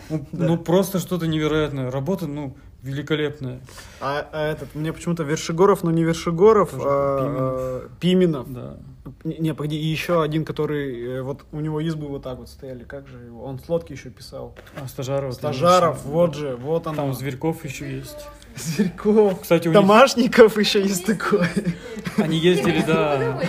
Ну, 0.10 0.26
Да. 0.32 0.46
Ну, 0.46 0.58
просто 0.58 0.98
что-то 0.98 1.26
невероятное. 1.26 1.90
Работа, 1.90 2.26
ну, 2.26 2.54
великолепная. 2.82 3.60
А, 4.00 4.28
а 4.32 4.46
этот, 4.46 4.74
мне 4.74 4.92
почему-то 4.92 5.22
Вершигоров, 5.22 5.82
но 5.82 5.90
не 5.90 6.04
Вершигоров, 6.04 6.70
Тоже 6.70 6.84
а, 6.86 7.18
а, 7.20 7.88
Пименов. 8.00 8.52
Да. 8.52 8.76
Не, 9.24 9.54
погоди, 9.54 9.76
и 9.76 9.86
еще 9.86 10.22
один, 10.22 10.44
который, 10.44 11.18
э, 11.18 11.22
вот 11.22 11.44
у 11.52 11.60
него 11.60 11.80
избы 11.80 12.06
вот 12.06 12.22
так 12.22 12.38
вот 12.38 12.48
стояли, 12.48 12.84
как 12.84 13.08
же 13.08 13.18
его, 13.18 13.44
он 13.44 13.58
с 13.58 13.68
лодки 13.68 13.92
еще 13.92 14.10
писал. 14.10 14.54
А 14.76 14.86
Стажаров. 14.88 15.34
Стажаров, 15.34 16.04
вот 16.04 16.34
же, 16.34 16.56
вот 16.56 16.86
он. 16.86 16.96
Там 16.96 17.14
Зверьков 17.14 17.64
еще 17.64 17.90
есть. 17.90 18.26
Зверьков. 18.56 19.40
Кстати, 19.40 19.68
у 19.68 19.70
них 19.70 19.80
Домашников 19.80 20.58
еще 20.58 20.80
есть 20.82 21.06
такой. 21.06 21.46
они 22.18 22.38
ездили, 22.38 22.82
да. 22.86 23.40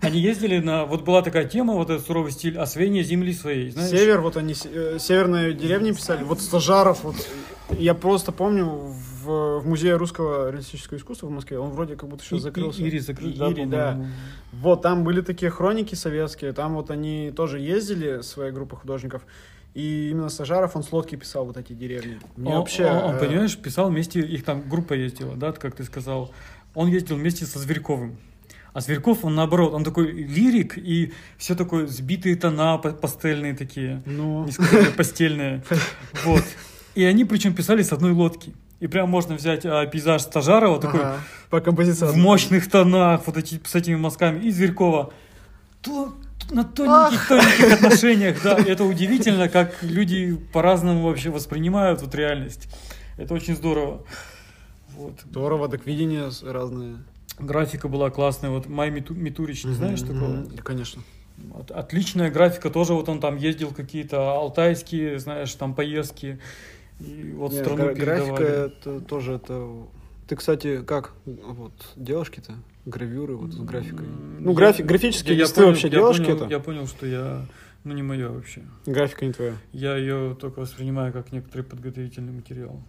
Они 0.00 0.20
ездили 0.20 0.58
на... 0.58 0.84
Вот 0.84 1.02
была 1.04 1.22
такая 1.22 1.46
тема, 1.46 1.74
вот 1.74 1.90
этот 1.90 2.06
суровый 2.06 2.32
стиль 2.32 2.58
освоения 2.58 3.02
земли 3.02 3.32
своей, 3.32 3.70
знаешь? 3.70 3.90
Север, 3.90 4.20
вот 4.20 4.36
они, 4.36 4.54
э, 4.64 4.98
северные 5.00 5.52
деревни 5.54 5.92
писали, 5.92 6.24
вот 6.24 6.40
Стажаров, 6.40 7.04
вот. 7.04 7.16
Я 7.78 7.94
просто 7.94 8.30
помню, 8.30 8.64
в, 8.66 9.60
в 9.60 9.66
музее 9.66 9.96
русского 9.96 10.50
реалистического 10.50 10.98
искусства 10.98 11.26
в 11.26 11.30
Москве, 11.30 11.58
он 11.58 11.70
вроде 11.70 11.96
как 11.96 12.08
будто 12.08 12.22
И- 12.22 12.26
сейчас 12.26 12.38
и- 12.40 12.42
закрылся. 12.42 12.82
Ири 12.82 12.98
закрыт, 13.00 13.34
И- 13.34 13.38
да, 13.38 13.50
Ири, 13.50 13.64
да. 13.66 14.06
Вот, 14.52 14.82
там 14.82 15.02
были 15.04 15.20
такие 15.20 15.50
хроники 15.50 15.94
советские, 15.94 16.52
там 16.52 16.74
вот 16.74 16.90
они 16.90 17.32
тоже 17.34 17.58
ездили, 17.58 18.20
своя 18.22 18.52
группа 18.52 18.76
художников, 18.76 19.22
и 19.76 20.08
именно 20.10 20.30
Стажаров, 20.30 20.74
он 20.74 20.82
с 20.82 20.90
лодки 20.90 21.16
писал 21.16 21.44
вот 21.44 21.58
эти 21.58 21.74
деревни. 21.74 22.18
Мне 22.36 22.50
Он, 22.50 22.58
вообще... 22.60 22.86
он, 22.86 22.96
он, 23.10 23.14
э, 23.16 23.18
понимаешь, 23.20 23.56
писал 23.58 23.90
вместе, 23.90 24.20
их 24.20 24.42
там 24.42 24.66
группа 24.66 24.94
ездила, 24.94 25.36
да, 25.36 25.52
как 25.52 25.76
ты 25.76 25.84
сказал. 25.84 26.32
Он 26.74 26.88
ездил 26.88 27.16
вместе 27.16 27.44
со 27.44 27.58
Зверьковым. 27.58 28.16
А 28.72 28.80
Зверьков, 28.80 29.24
он 29.24 29.34
наоборот, 29.34 29.74
он 29.74 29.84
такой 29.84 30.10
лирик, 30.12 30.78
и 30.78 31.12
все 31.38 31.54
такое 31.54 31.86
сбитые 31.86 32.36
тона, 32.36 32.78
па- 32.78 32.90
пастельные 32.92 33.54
такие, 33.54 34.02
Ну, 34.06 34.44
не 34.46 34.52
сказать, 34.52 34.96
постельные. 34.96 35.62
Вот. 36.24 36.44
И 36.94 37.04
они 37.04 37.24
причем 37.26 37.54
писали 37.54 37.82
с 37.82 37.92
одной 37.92 38.12
лодки. 38.12 38.54
И 38.80 38.86
прям 38.86 39.08
можно 39.10 39.34
взять 39.34 39.64
а, 39.66 39.84
пейзаж 39.86 40.22
Стажарова, 40.22 40.80
такой 40.80 41.00
ага, 41.00 41.18
по 41.50 41.60
композиции. 41.60 42.06
в 42.06 42.16
мощных 42.16 42.70
тонах, 42.70 43.22
вот 43.26 43.36
эти, 43.38 43.60
с 43.64 43.74
этими 43.74 43.96
мазками, 43.96 44.44
и 44.44 44.50
Зверькова. 44.50 45.12
То- 45.82 46.14
на 46.50 46.64
тоненьких-тоненьких 46.64 47.72
отношениях, 47.72 48.42
да. 48.42 48.56
Это 48.58 48.84
удивительно, 48.84 49.48
как 49.48 49.82
люди 49.82 50.36
по-разному 50.52 51.02
вообще 51.04 51.30
воспринимают 51.30 52.00
вот 52.02 52.14
реальность. 52.14 52.68
Это 53.16 53.34
очень 53.34 53.56
здорово. 53.56 54.02
Вот. 54.96 55.20
Здорово, 55.24 55.68
так 55.68 55.86
видение 55.86 56.30
с- 56.30 56.42
разные. 56.42 56.96
Графика 57.38 57.88
была 57.88 58.10
классная. 58.10 58.50
Вот 58.50 58.66
Май 58.66 58.90
Миту- 58.90 59.14
Митурич, 59.14 59.64
не 59.64 59.74
знаешь 59.74 60.00
такого? 60.00 60.28
мгм, 60.28 60.56
Конечно. 60.58 61.02
Отличная 61.68 62.30
графика 62.30 62.70
тоже. 62.70 62.94
Вот 62.94 63.08
он 63.10 63.20
там 63.20 63.36
ездил 63.36 63.70
какие-то 63.72 64.32
алтайские, 64.32 65.18
знаешь, 65.18 65.52
там 65.54 65.74
поездки. 65.74 66.38
И 66.98 67.34
вот 67.36 67.52
Не, 67.52 67.60
страну 67.60 67.84
гра- 67.84 67.94
графика 67.94 68.42
это 68.42 69.00
тоже 69.00 69.34
это. 69.34 69.70
Ты, 70.28 70.36
кстати, 70.36 70.82
как 70.82 71.12
вот 71.26 71.72
делашки-то, 71.96 72.54
гравюры 72.86 73.36
вот 73.36 73.52
с 73.52 73.56
графикой. 73.58 74.06
Ну 74.38 74.50
я- 74.50 74.56
график, 74.56 74.86
графические 74.86 75.32
я- 75.34 75.38
я 75.40 75.44
листы 75.44 75.56
понял- 75.56 75.68
вообще 75.68 75.86
я 75.88 75.90
делашки 75.92 76.22
понял- 76.24 76.36
это. 76.36 76.46
Я 76.46 76.58
понял, 76.60 76.86
что 76.86 77.06
я, 77.06 77.46
ну 77.84 77.92
не 77.94 78.02
мое 78.02 78.28
вообще. 78.30 78.62
Графика 78.86 79.26
не 79.26 79.32
твоя. 79.32 79.52
Я 79.72 79.96
ее 79.96 80.36
только 80.40 80.60
воспринимаю 80.60 81.12
как 81.12 81.32
некоторый 81.32 81.62
подготовительный 81.62 82.32
материал. 82.32 82.80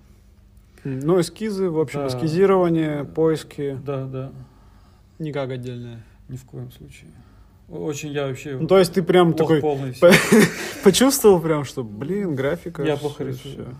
Ну 0.84 1.20
эскизы, 1.20 1.70
в 1.70 1.80
общем, 1.80 2.00
Да. 2.02 2.08
эскизирование, 2.08 3.04
поиски, 3.04 3.78
Да, 3.86 4.06
да, 4.06 4.32
не 5.20 5.34
как 5.34 5.50
отдельное. 5.50 6.04
ни 6.30 6.38
в 6.38 6.44
коем 6.46 6.72
случае. 6.72 7.10
Очень 7.70 8.12
я 8.14 8.28
вообще 8.28 8.56
Ну 8.58 8.66
то 8.66 8.78
есть 8.80 8.94
ты 8.94 9.04
прям 9.04 9.34
такой 9.34 9.62
почувствовал 10.84 11.42
прям, 11.42 11.66
что, 11.66 11.84
блин, 11.84 12.36
графика. 12.36 12.84
Я 12.84 12.96
плохо 12.96 13.24
рисую. 13.26 13.76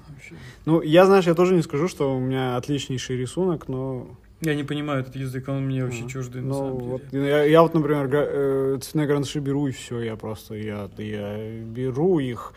Ну 0.66 0.82
я, 0.82 1.06
знаешь, 1.06 1.26
я 1.26 1.34
тоже 1.36 1.56
не 1.56 1.62
скажу, 1.62 1.88
что 1.88 2.14
у 2.16 2.20
меня 2.20 2.58
отличнейший 2.58 3.16
рисунок, 3.18 3.68
но 3.70 4.10
Я 4.42 4.54
не 4.54 4.64
понимаю 4.64 5.02
этот 5.02 5.16
язык, 5.16 5.48
он 5.48 5.66
мне 5.66 5.84
вообще 5.84 6.02
Ага. 6.02 6.10
чуждый 6.10 6.42
на 6.42 6.48
Ну, 6.50 6.54
самом 6.54 6.78
деле. 6.80 6.92
вот 6.92 7.02
я, 7.14 7.44
я 7.44 7.62
вот, 7.64 7.74
например, 7.74 8.08
га- 8.08 8.26
э, 8.28 8.78
цветные 8.82 9.08
карандаши 9.08 9.40
беру, 9.40 9.68
и 9.68 9.72
все, 9.72 10.00
я 10.02 10.16
просто, 10.16 10.54
я, 10.54 10.90
я 10.98 11.60
беру 11.64 12.20
их, 12.20 12.54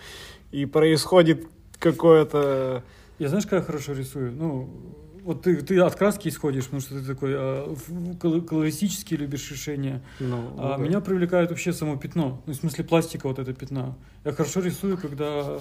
и 0.53 0.67
происходит 0.67 1.47
какое-то... 1.79 2.83
Я 3.19 3.29
знаешь, 3.29 3.45
как 3.47 3.61
я 3.61 3.63
хорошо 3.63 3.95
рисую? 3.95 4.31
Ну, 4.33 4.69
вот 5.25 5.43
ты, 5.43 5.57
ты 5.63 5.79
от 5.81 5.95
краски 5.95 6.29
исходишь, 6.29 6.65
потому 6.65 6.81
что 6.83 6.99
ты 7.01 7.07
такой 7.07 7.33
а, 7.35 7.75
в- 7.75 8.17
кол- 8.19 8.43
колористические 8.43 9.19
любишь 9.21 9.51
решения. 9.51 10.03
Ну, 10.19 10.55
А 10.59 10.77
вот 10.77 10.81
меня 10.87 11.01
привлекает 11.01 11.49
вообще 11.51 11.73
само 11.73 11.97
пятно. 11.97 12.43
Ну, 12.47 12.53
в 12.53 12.57
смысле 12.57 12.85
пластика 12.85 13.27
вот 13.27 13.39
это 13.39 13.55
пятно. 13.55 13.97
Я 14.25 14.33
хорошо 14.33 14.61
рисую, 14.61 14.99
когда... 14.99 15.59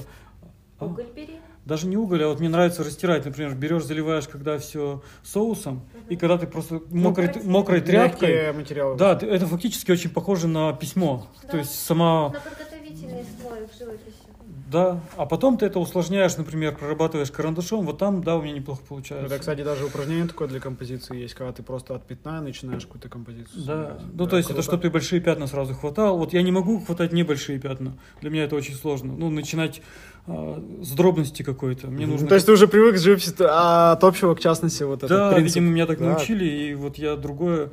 а, 0.79 0.85
Уголь 0.85 1.07
бери. 1.15 1.39
Даже 1.65 1.87
не 1.87 1.97
уголь, 1.97 2.23
а 2.23 2.27
вот 2.27 2.39
мне 2.39 2.49
нравится 2.49 2.83
растирать. 2.83 3.25
Например, 3.25 3.53
берешь, 3.53 3.83
заливаешь, 3.83 4.27
когда 4.27 4.57
все 4.57 5.01
соусом, 5.23 5.83
и 6.09 6.15
когда 6.15 6.37
ты 6.37 6.47
просто 6.47 6.81
мокрой, 6.89 7.27
Мокрой 7.27 7.43
мокрой 7.43 7.81
тряпкой... 7.81 8.29
мягкие 8.29 8.51
материалы. 8.53 8.97
Да, 8.97 9.19
это 9.21 9.45
фактически 9.45 9.91
очень 9.91 10.09
похоже 10.09 10.47
на 10.47 10.73
письмо. 10.73 11.27
Да. 11.43 11.49
То 11.49 11.57
есть 11.57 11.75
сама... 11.85 12.29
На 12.29 12.39
подготовительный 12.39 13.25
слой 13.41 13.67
в 13.67 13.77
живописи. 13.77 14.29
Да, 14.71 15.01
а 15.17 15.25
потом 15.25 15.57
ты 15.57 15.65
это 15.65 15.79
усложняешь, 15.79 16.37
например, 16.37 16.75
прорабатываешь 16.75 17.31
карандашом, 17.31 17.87
вот 17.87 17.97
там, 17.97 18.23
да, 18.23 18.35
у 18.35 18.43
меня 18.43 18.53
неплохо 18.53 18.81
получается. 18.87 19.25
Это, 19.25 19.39
кстати, 19.39 19.63
даже 19.63 19.85
упражнение 19.85 20.27
такое 20.27 20.47
для 20.47 20.59
композиции 20.59 21.17
есть, 21.17 21.33
когда 21.33 21.51
ты 21.51 21.63
просто 21.63 21.95
от 21.95 22.05
пятна 22.05 22.39
начинаешь 22.39 22.83
какую-то 22.83 23.09
композицию. 23.09 23.63
Да, 23.65 23.83
собирать. 23.83 24.01
ну 24.13 24.27
то 24.27 24.37
есть 24.37 24.47
круто. 24.47 24.59
это 24.59 24.67
чтобы 24.67 24.83
ты 24.83 24.91
большие 24.91 25.21
пятна 25.21 25.47
сразу 25.47 25.73
хватал. 25.73 26.19
Вот 26.19 26.33
я 26.33 26.43
не 26.43 26.51
могу 26.51 26.79
хватать 26.81 27.13
небольшие 27.13 27.59
пятна. 27.59 27.97
Для 28.21 28.29
меня 28.29 28.43
это 28.43 28.55
очень 28.55 28.75
сложно. 28.75 29.11
Ну, 29.17 29.31
начинать 29.31 29.81
с 30.81 30.91
дробности 30.91 31.43
какой-то. 31.43 31.87
Мне 31.87 32.05
нужно... 32.07 32.27
То 32.27 32.35
есть 32.35 32.45
ты 32.45 32.51
уже 32.51 32.67
привык 32.67 32.95
к 32.95 32.97
живописи, 32.97 33.33
а 33.41 33.93
от 33.93 34.03
общего 34.03 34.35
к 34.35 34.39
частности 34.39 34.83
вот 34.83 34.99
этот 34.99 35.09
да, 35.09 35.31
принцип. 35.33 35.55
видимо, 35.57 35.73
меня 35.73 35.85
так 35.85 35.99
Да. 35.99 36.05
научили, 36.05 36.45
и 36.45 36.73
вот 36.75 36.97
я 36.97 37.15
другое 37.15 37.71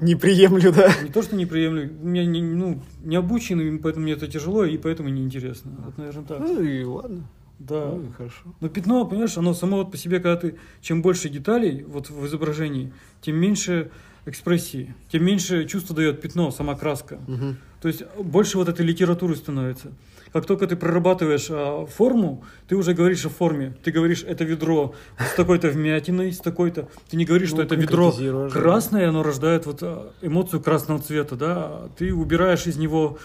Не 0.00 0.14
приемлю, 0.14 0.72
да. 0.72 0.92
не 1.02 1.10
то, 1.10 1.22
что 1.22 1.36
не 1.36 1.46
приемлю, 1.46 1.90
меня 2.02 2.24
не, 2.24 2.40
ну, 2.42 2.80
не 3.02 3.16
обучен, 3.16 3.78
поэтому 3.80 4.04
мне 4.04 4.12
это 4.12 4.26
тяжело, 4.28 4.64
и 4.64 4.78
поэтому 4.78 5.08
неинтересно. 5.08 5.72
Вот, 5.84 5.98
наверное, 5.98 6.24
так. 6.24 6.40
Ну 6.40 6.62
и 6.62 6.84
ладно. 6.84 7.24
Да. 7.58 7.92
Ну 7.94 8.08
и 8.08 8.12
хорошо. 8.12 8.42
Но 8.60 8.68
пятно, 8.68 9.04
понимаешь, 9.04 9.36
оно 9.36 9.54
само 9.54 9.78
вот 9.78 9.90
по 9.90 9.96
себе, 9.96 10.18
когда 10.20 10.36
ты, 10.36 10.56
чем 10.80 11.00
больше 11.02 11.28
деталей 11.28 11.84
вот 11.86 12.10
в 12.10 12.26
изображении, 12.26 12.92
тем 13.20 13.36
меньше 13.36 13.90
экспрессии, 14.26 14.94
тем 15.10 15.24
меньше 15.24 15.64
чувства 15.66 15.96
дает 15.96 16.20
пятно, 16.20 16.50
сама 16.50 16.74
краска. 16.74 17.18
Мгм. 17.26 17.56
То 17.80 17.88
есть 17.88 18.02
больше 18.16 18.58
вот 18.58 18.68
этой 18.68 18.86
литературы 18.86 19.34
становится. 19.36 19.92
Как 20.32 20.46
только 20.46 20.66
ты 20.66 20.76
прорабатываешь 20.76 21.48
а, 21.50 21.86
форму, 21.86 22.44
ты 22.68 22.76
уже 22.76 22.94
говоришь 22.94 23.24
о 23.26 23.28
форме. 23.28 23.74
Ты 23.82 23.90
говоришь, 23.90 24.24
это 24.26 24.44
ведро 24.44 24.94
с 25.18 25.34
такой-то 25.34 25.68
вмятиной, 25.68 26.32
с 26.32 26.38
такой-то. 26.38 26.88
Ты 27.10 27.16
не 27.16 27.24
говоришь, 27.24 27.50
Ну, 27.50 27.56
что 27.56 27.62
это 27.64 27.74
ведро 27.74 28.12
красное, 28.50 29.08
оно 29.08 29.22
рождает 29.22 29.66
вот 29.66 29.82
а, 29.82 30.12
эмоцию 30.22 30.62
красного 30.62 31.00
цвета, 31.00 31.36
да. 31.36 31.82
Ты 31.98 32.14
убираешь 32.14 32.66
из 32.66 32.76
него 32.76 33.18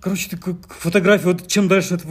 Короче, 0.00 0.28
ты 0.30 0.36
как 0.36 0.56
фотография, 0.68 1.24
вот 1.24 1.46
чем 1.48 1.68
дальше 1.68 1.94
это 1.94 2.04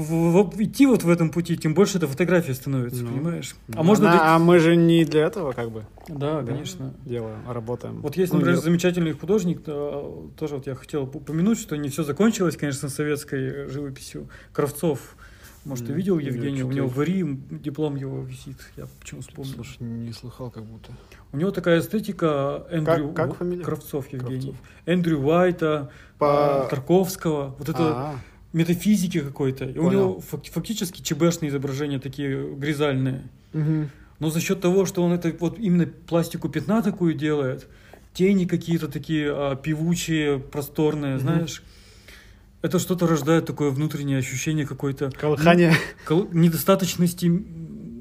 идти 0.60 0.86
вот 0.86 1.04
в 1.04 1.10
этом 1.10 1.30
пути, 1.30 1.56
тем 1.56 1.74
больше 1.74 1.98
эта 1.98 2.08
фотография 2.08 2.54
становится, 2.54 3.04
Ну. 3.04 3.12
понимаешь? 3.12 3.56
А 3.70 3.74
Она- 3.74 3.84
можно... 3.84 4.36
а 4.36 4.40
мы 4.40 4.60
же 4.60 4.76
не 4.76 5.06
для 5.06 5.26
этого 5.28 5.54
как 5.54 5.72
бы 5.72 5.86
Да, 6.10 6.42
да, 6.42 6.44
конечно. 6.52 6.94
делаем, 7.06 7.40
работаем. 7.50 8.02
Вот 8.02 8.18
есть, 8.18 8.34
Ну, 8.34 8.40
например, 8.40 8.58
нет. 8.58 8.64
замечательный 8.66 9.14
художник, 9.14 9.64
тоже 9.64 10.56
вот 10.56 10.68
я 10.68 10.76
хотел 10.76 11.04
упомянуть, 11.04 11.60
что 11.60 11.76
не 11.78 11.90
все 11.90 12.04
закончилось, 12.04 12.58
конечно, 12.58 12.90
советской 12.90 13.70
живописью. 13.70 14.28
Кравцов, 14.52 15.16
может, 15.64 15.88
ты 15.88 15.94
видел 15.94 16.20
Евгения? 16.20 16.64
У 16.64 16.72
него 16.72 16.88
в 16.88 17.02
Ри 17.02 17.24
диплом 17.50 17.96
его 17.96 18.22
висит, 18.24 18.58
я 18.78 18.86
почему 19.00 19.22
вспомнил. 19.22 19.54
Слушай, 19.54 19.78
не 19.84 20.12
слыхал 20.12 20.52
как 20.52 20.64
будто. 20.64 20.92
У 21.36 21.38
него 21.38 21.52
такая 21.52 21.82
эстетика 21.82 22.66
Эндрю 22.72 23.10
как 23.10 23.34
В- 23.34 23.38
фамилия? 23.40 23.62
Кравцов 23.64 24.08
Евгений. 24.14 24.52
Кравцов. 24.54 24.56
Эндрю 24.86 25.20
Уайта, 25.20 25.90
По- 26.18 26.64
а, 26.64 26.68
Тарковского. 26.70 27.54
Вот 27.60 27.68
это 27.68 27.84
А, 27.84 28.16
метафизики 28.54 29.20
какой-то. 29.20 29.66
И 29.66 29.78
у 29.78 29.92
него 29.92 30.22
фак- 30.22 30.46
фактически 30.46 31.02
ЧБшные 31.02 31.50
изображения 31.50 32.00
такие 32.00 32.56
грязальные. 32.56 33.28
мгм. 33.52 33.90
Но 34.20 34.30
за 34.30 34.40
счет 34.40 34.62
того, 34.62 34.86
что 34.86 35.04
он 35.04 35.12
это 35.12 35.36
вот 35.38 35.60
именно 35.60 35.86
пластику 36.08 36.48
пятна 36.48 36.82
такую 36.82 37.16
делает, 37.16 37.68
тени 38.14 38.46
какие-то 38.46 38.88
такие 38.88 39.30
а, 39.30 39.56
певучие, 39.58 40.40
просторные, 40.40 41.16
Мгм. 41.16 41.22
знаешь, 41.22 41.64
это 42.62 42.80
что-то 42.80 43.08
рождает 43.08 43.46
такое 43.46 43.72
внутреннее 43.72 44.20
ощущение 44.20 44.66
какой-то 44.66 45.12
Колыхание. 45.12 45.74
кол- 46.08 46.30
недостаточности, 46.32 47.26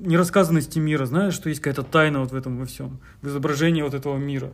нерассказанности 0.05 0.79
мира, 0.79 1.07
знаешь, 1.07 1.35
что 1.35 1.49
есть 1.49 1.61
какая-то 1.61 1.83
тайна 1.83 2.21
вот 2.21 2.33
в 2.33 2.37
этом 2.37 2.59
во 2.59 2.67
всем, 2.67 2.99
в 3.23 3.29
изображении 3.29 3.83
вот 3.83 3.95
этого 3.95 4.17
мира. 4.17 4.51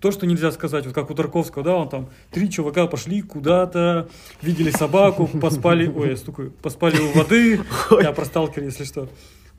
То, 0.00 0.10
что 0.10 0.26
нельзя 0.26 0.50
сказать, 0.50 0.86
вот 0.86 0.94
как 0.94 1.10
у 1.10 1.14
Тарковского, 1.14 1.62
да, 1.62 1.76
он 1.76 1.88
там, 1.88 2.08
три 2.30 2.50
чувака 2.50 2.86
пошли 2.86 3.20
куда-то, 3.20 4.08
видели 4.40 4.70
собаку, 4.70 5.26
поспали, 5.26 5.86
ой, 5.88 6.10
я 6.10 6.16
стукаю, 6.16 6.50
поспали 6.50 6.98
у 6.98 7.12
воды, 7.12 7.60
я 8.00 8.12
про 8.12 8.24
сталкера, 8.24 8.64
если 8.64 8.84
что. 8.84 9.08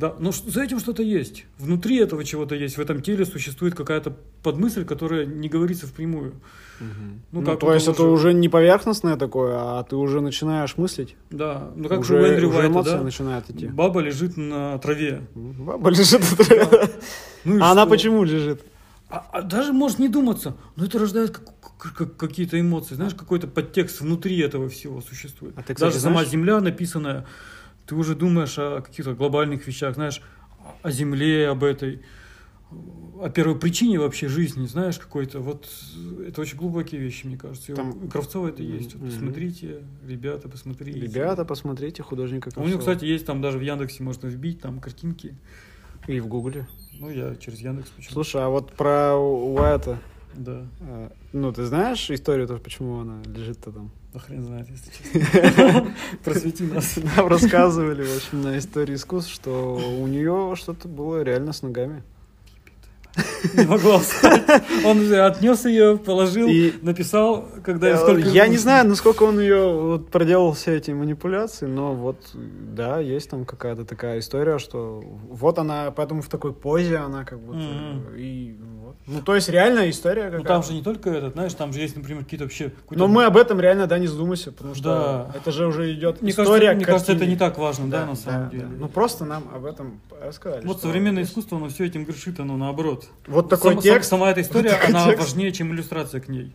Да, 0.02 0.16
но 0.20 0.32
за 0.32 0.64
этим 0.64 0.80
что-то 0.80 1.04
есть. 1.04 1.46
Внутри 1.60 1.98
этого 1.98 2.24
чего-то 2.24 2.56
есть. 2.56 2.78
В 2.78 2.82
этом 2.82 3.02
теле 3.02 3.24
существует 3.26 3.76
какая-то 3.76 4.14
подмысль, 4.44 4.84
которая 4.84 5.26
не 5.26 5.48
говорится 5.48 5.86
впрямую. 5.88 6.34
Ну, 6.80 6.88
Ну, 7.32 7.44
как 7.44 7.60
то 7.60 7.68
вот 7.68 7.74
есть 7.76 7.88
это 7.88 8.04
уже 8.04 8.34
не 8.34 8.50
поверхностное 8.50 9.16
такое, 9.16 9.56
а 9.56 9.84
ты 9.84 9.96
уже 9.96 10.20
начинаешь 10.20 10.78
мыслить. 10.78 11.16
Да, 11.30 11.70
ну 11.76 11.88
как 11.88 12.00
уже, 12.00 12.16
у 12.16 12.26
Эндрю 12.26 12.50
уже 12.50 12.58
Уайта, 12.58 12.72
эмоции 12.74 12.92
да? 12.98 13.04
начинают 13.04 13.50
идти. 13.52 13.68
Баба 13.68 14.00
лежит 14.02 14.36
на 14.36 14.78
траве. 14.80 15.22
Баба 15.36 15.90
лежит. 15.92 16.22
на 16.22 16.44
траве. 16.44 16.90
Ну 17.46 17.64
А 17.64 17.72
она 17.72 17.86
почему 17.86 18.24
лежит? 18.24 18.64
А, 19.10 19.28
а 19.32 19.42
даже 19.44 19.74
может 19.74 20.00
не 20.00 20.08
думаться, 20.08 20.56
но 20.76 20.86
это 20.86 20.98
рождает 20.98 21.32
как- 21.38 21.54
как- 21.78 21.94
как- 21.94 22.18
какие-то 22.18 22.60
эмоции, 22.60 22.96
знаешь, 22.96 23.14
какой-то 23.14 23.48
подтекст 23.48 24.02
внутри 24.02 24.40
этого 24.40 24.68
всего 24.70 25.02
существует. 25.02 25.54
А 25.58 25.62
ты, 25.64 25.74
кстати, 25.76 25.92
даже 25.92 26.00
сама 26.02 26.16
знаешь- 26.16 26.30
Земля 26.30 26.60
написанная, 26.62 27.26
ты 27.86 27.96
уже 27.96 28.16
думаешь 28.16 28.58
о 28.58 28.82
каких-то 28.82 29.14
глобальных 29.14 29.68
вещах, 29.68 29.96
знаешь, 29.96 30.22
о 30.84 30.92
Земле, 30.92 31.50
об 31.50 31.64
этой, 31.64 32.02
о 33.22 33.30
первой 33.30 33.58
причине 33.60 34.00
вообще 34.00 34.28
жизни, 34.28 34.66
знаешь, 34.66 34.98
какой-то. 34.98 35.40
Вот 35.40 35.68
это 36.26 36.42
очень 36.42 36.58
глубокие 36.58 37.02
вещи, 37.02 37.26
мне 37.26 37.38
кажется. 37.38 37.72
И 37.72 37.76
Там- 37.76 38.06
у 38.06 38.08
Кравцова 38.08 38.48
это 38.50 38.64
есть. 38.64 38.96
Вот 38.96 39.10
посмотрите, 39.10 39.82
ребята, 40.08 40.48
посмотрите. 40.50 41.00
Ребята, 41.00 41.44
посмотрите 41.46 42.02
художника 42.04 42.50
У 42.56 42.62
него, 42.62 42.64
Кравцова. 42.78 42.80
кстати, 42.96 43.06
есть 43.10 43.26
там 43.26 43.42
даже 43.42 43.58
в 43.58 43.62
Яндексе 43.62 44.04
можно 44.04 44.28
вбить 44.28 44.62
там 44.62 44.80
картинки. 44.80 45.36
И 46.08 46.20
в 46.20 46.28
Гугле. 46.28 46.68
Ну, 47.00 47.10
я 47.12 47.36
через 47.36 47.60
Яндекс 47.60 47.90
почему 47.90 48.14
Слушай, 48.14 48.44
а 48.44 48.50
вот 48.50 48.72
про 48.74 49.16
Уайта, 49.16 50.00
Да. 50.34 50.66
э, 50.80 51.10
ну, 51.34 51.52
ты 51.52 51.66
знаешь 51.66 52.10
историю 52.10 52.48
тоже, 52.48 52.62
почему 52.62 53.00
она 53.02 53.22
лежит-то 53.26 53.72
там? 53.72 53.92
Да 54.14 54.20
хрен 54.20 54.44
знает, 54.44 54.68
если 54.70 54.92
честно. 54.92 55.96
Просвети 56.24 56.64
нас. 56.66 56.98
Нам 57.16 57.28
рассказывали, 57.28 58.04
в 58.04 58.18
общем, 58.18 58.42
на 58.42 58.58
истории 58.58 58.96
искусств, 58.96 59.32
что 59.32 59.76
у 59.78 60.06
нее 60.08 60.56
что-то 60.58 60.90
было 60.90 61.22
реально 61.22 61.54
с 61.54 61.62
ногами. 61.62 62.04
Не 63.56 63.66
могла 63.66 64.00
встать. 64.00 64.44
Он 64.86 65.12
отнес 65.14 65.66
ее, 65.66 65.98
положил, 65.98 66.48
И- 66.48 66.74
написал, 66.82 67.46
когда 67.64 67.90
я 67.90 67.96
Э, 67.96 67.98
сколько... 67.98 68.30
Я 68.30 68.48
не 68.48 68.58
знаю, 68.58 68.88
насколько 68.88 69.24
он 69.24 69.40
ее 69.40 69.70
вот 69.74 70.10
проделал 70.10 70.54
все 70.54 70.78
эти 70.78 70.92
манипуляции, 70.92 71.66
но 71.66 71.94
вот, 71.94 72.18
да, 72.34 73.00
есть 73.00 73.30
там 73.30 73.44
какая-то 73.46 73.84
такая 73.86 74.20
история, 74.20 74.60
что 74.60 75.04
вот 75.30 75.60
она, 75.60 75.92
поэтому 75.92 76.22
в 76.22 76.30
такой 76.30 76.54
позе 76.54 76.98
она 76.98 77.26
как 77.26 77.40
будто, 77.40 77.58
Мгм. 77.60 78.16
и 78.18 78.56
вот. 78.82 78.96
Ну, 79.08 79.22
то 79.22 79.36
есть 79.36 79.50
реальная 79.50 79.90
история 79.90 80.26
Ну 80.26 80.32
какая-то. 80.32 80.48
там 80.48 80.64
же 80.64 80.74
не 80.74 80.82
только 80.82 81.10
этот, 81.10 81.34
знаешь, 81.34 81.54
там 81.54 81.74
же 81.74 81.80
есть, 81.82 81.96
например, 81.98 82.24
какие-то 82.24 82.46
вообще... 82.46 82.72
Но 82.92 83.08
мы 83.08 83.26
об 83.26 83.36
этом 83.36 83.60
реально, 83.60 83.88
да, 83.88 83.98
не 84.00 84.08
задумайся, 84.08 84.52
потому 84.52 84.76
что 84.76 84.84
Да. 84.84 85.32
это 85.38 85.52
же 85.52 85.68
уже 85.68 85.92
идет 85.94 86.22
Мне 86.22 86.32
история 86.32 86.48
кажется, 86.68 86.76
мне 86.76 86.86
кажется, 86.86 87.12
это 87.14 87.26
не 87.26 87.36
так 87.36 87.58
важно, 87.58 87.90
да, 87.90 88.06
на 88.06 88.16
самом 88.16 88.46
да, 88.46 88.50
деле. 88.52 88.64
да. 88.66 88.76
Ну, 88.80 88.88
просто 88.88 89.26
нам 89.26 89.44
об 89.54 89.66
этом 89.66 90.00
рассказали. 90.22 90.66
Вот 90.66 90.80
современное 90.82 91.24
искусство, 91.24 91.58
оно 91.58 91.68
все 91.70 91.86
этим 91.86 92.06
грешит, 92.06 92.40
оно 92.40 92.56
наоборот. 92.58 93.01
Вот 93.28 93.50
такой 93.50 93.74
Сам- 93.74 93.82
сам- 93.82 93.84
текст. 93.84 94.10
сама 94.10 94.32
эта 94.32 94.42
история, 94.42 94.72
вот 94.72 94.90
она 94.90 95.06
текст. 95.06 95.20
важнее, 95.28 95.52
чем 95.52 95.74
иллюстрация 95.74 96.22
к 96.22 96.28
ней. 96.28 96.54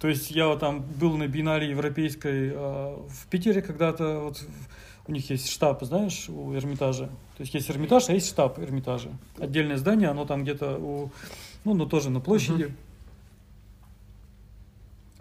То 0.00 0.08
есть 0.08 0.30
я 0.30 0.46
вот 0.48 0.60
там 0.60 0.82
был 0.82 1.16
на 1.16 1.26
биеннале 1.26 1.68
европейской 1.70 2.52
а, 2.54 3.04
в 3.08 3.26
Питере 3.28 3.62
когда-то, 3.62 4.20
вот 4.20 4.44
у 5.08 5.12
них 5.12 5.28
есть 5.30 5.48
штаб, 5.50 5.82
знаешь, 5.84 6.28
у 6.28 6.54
Эрмитажа. 6.54 7.06
То 7.06 7.40
есть 7.40 7.54
есть 7.54 7.70
Эрмитаж, 7.70 8.08
а 8.08 8.12
есть 8.12 8.28
штаб 8.28 8.58
Эрмитажа. 8.58 9.10
Отдельное 9.38 9.76
здание, 9.76 10.08
оно 10.08 10.24
там 10.24 10.42
где-то 10.44 10.76
у, 10.78 11.10
ну, 11.64 11.74
но 11.74 11.86
тоже 11.86 12.10
на 12.10 12.20
площади. 12.20 12.74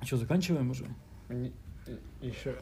Что, 0.03 0.18
заканчиваем 0.18 0.70
уже? 0.70 0.86
Не- 1.30 1.51
Еще 2.22 2.55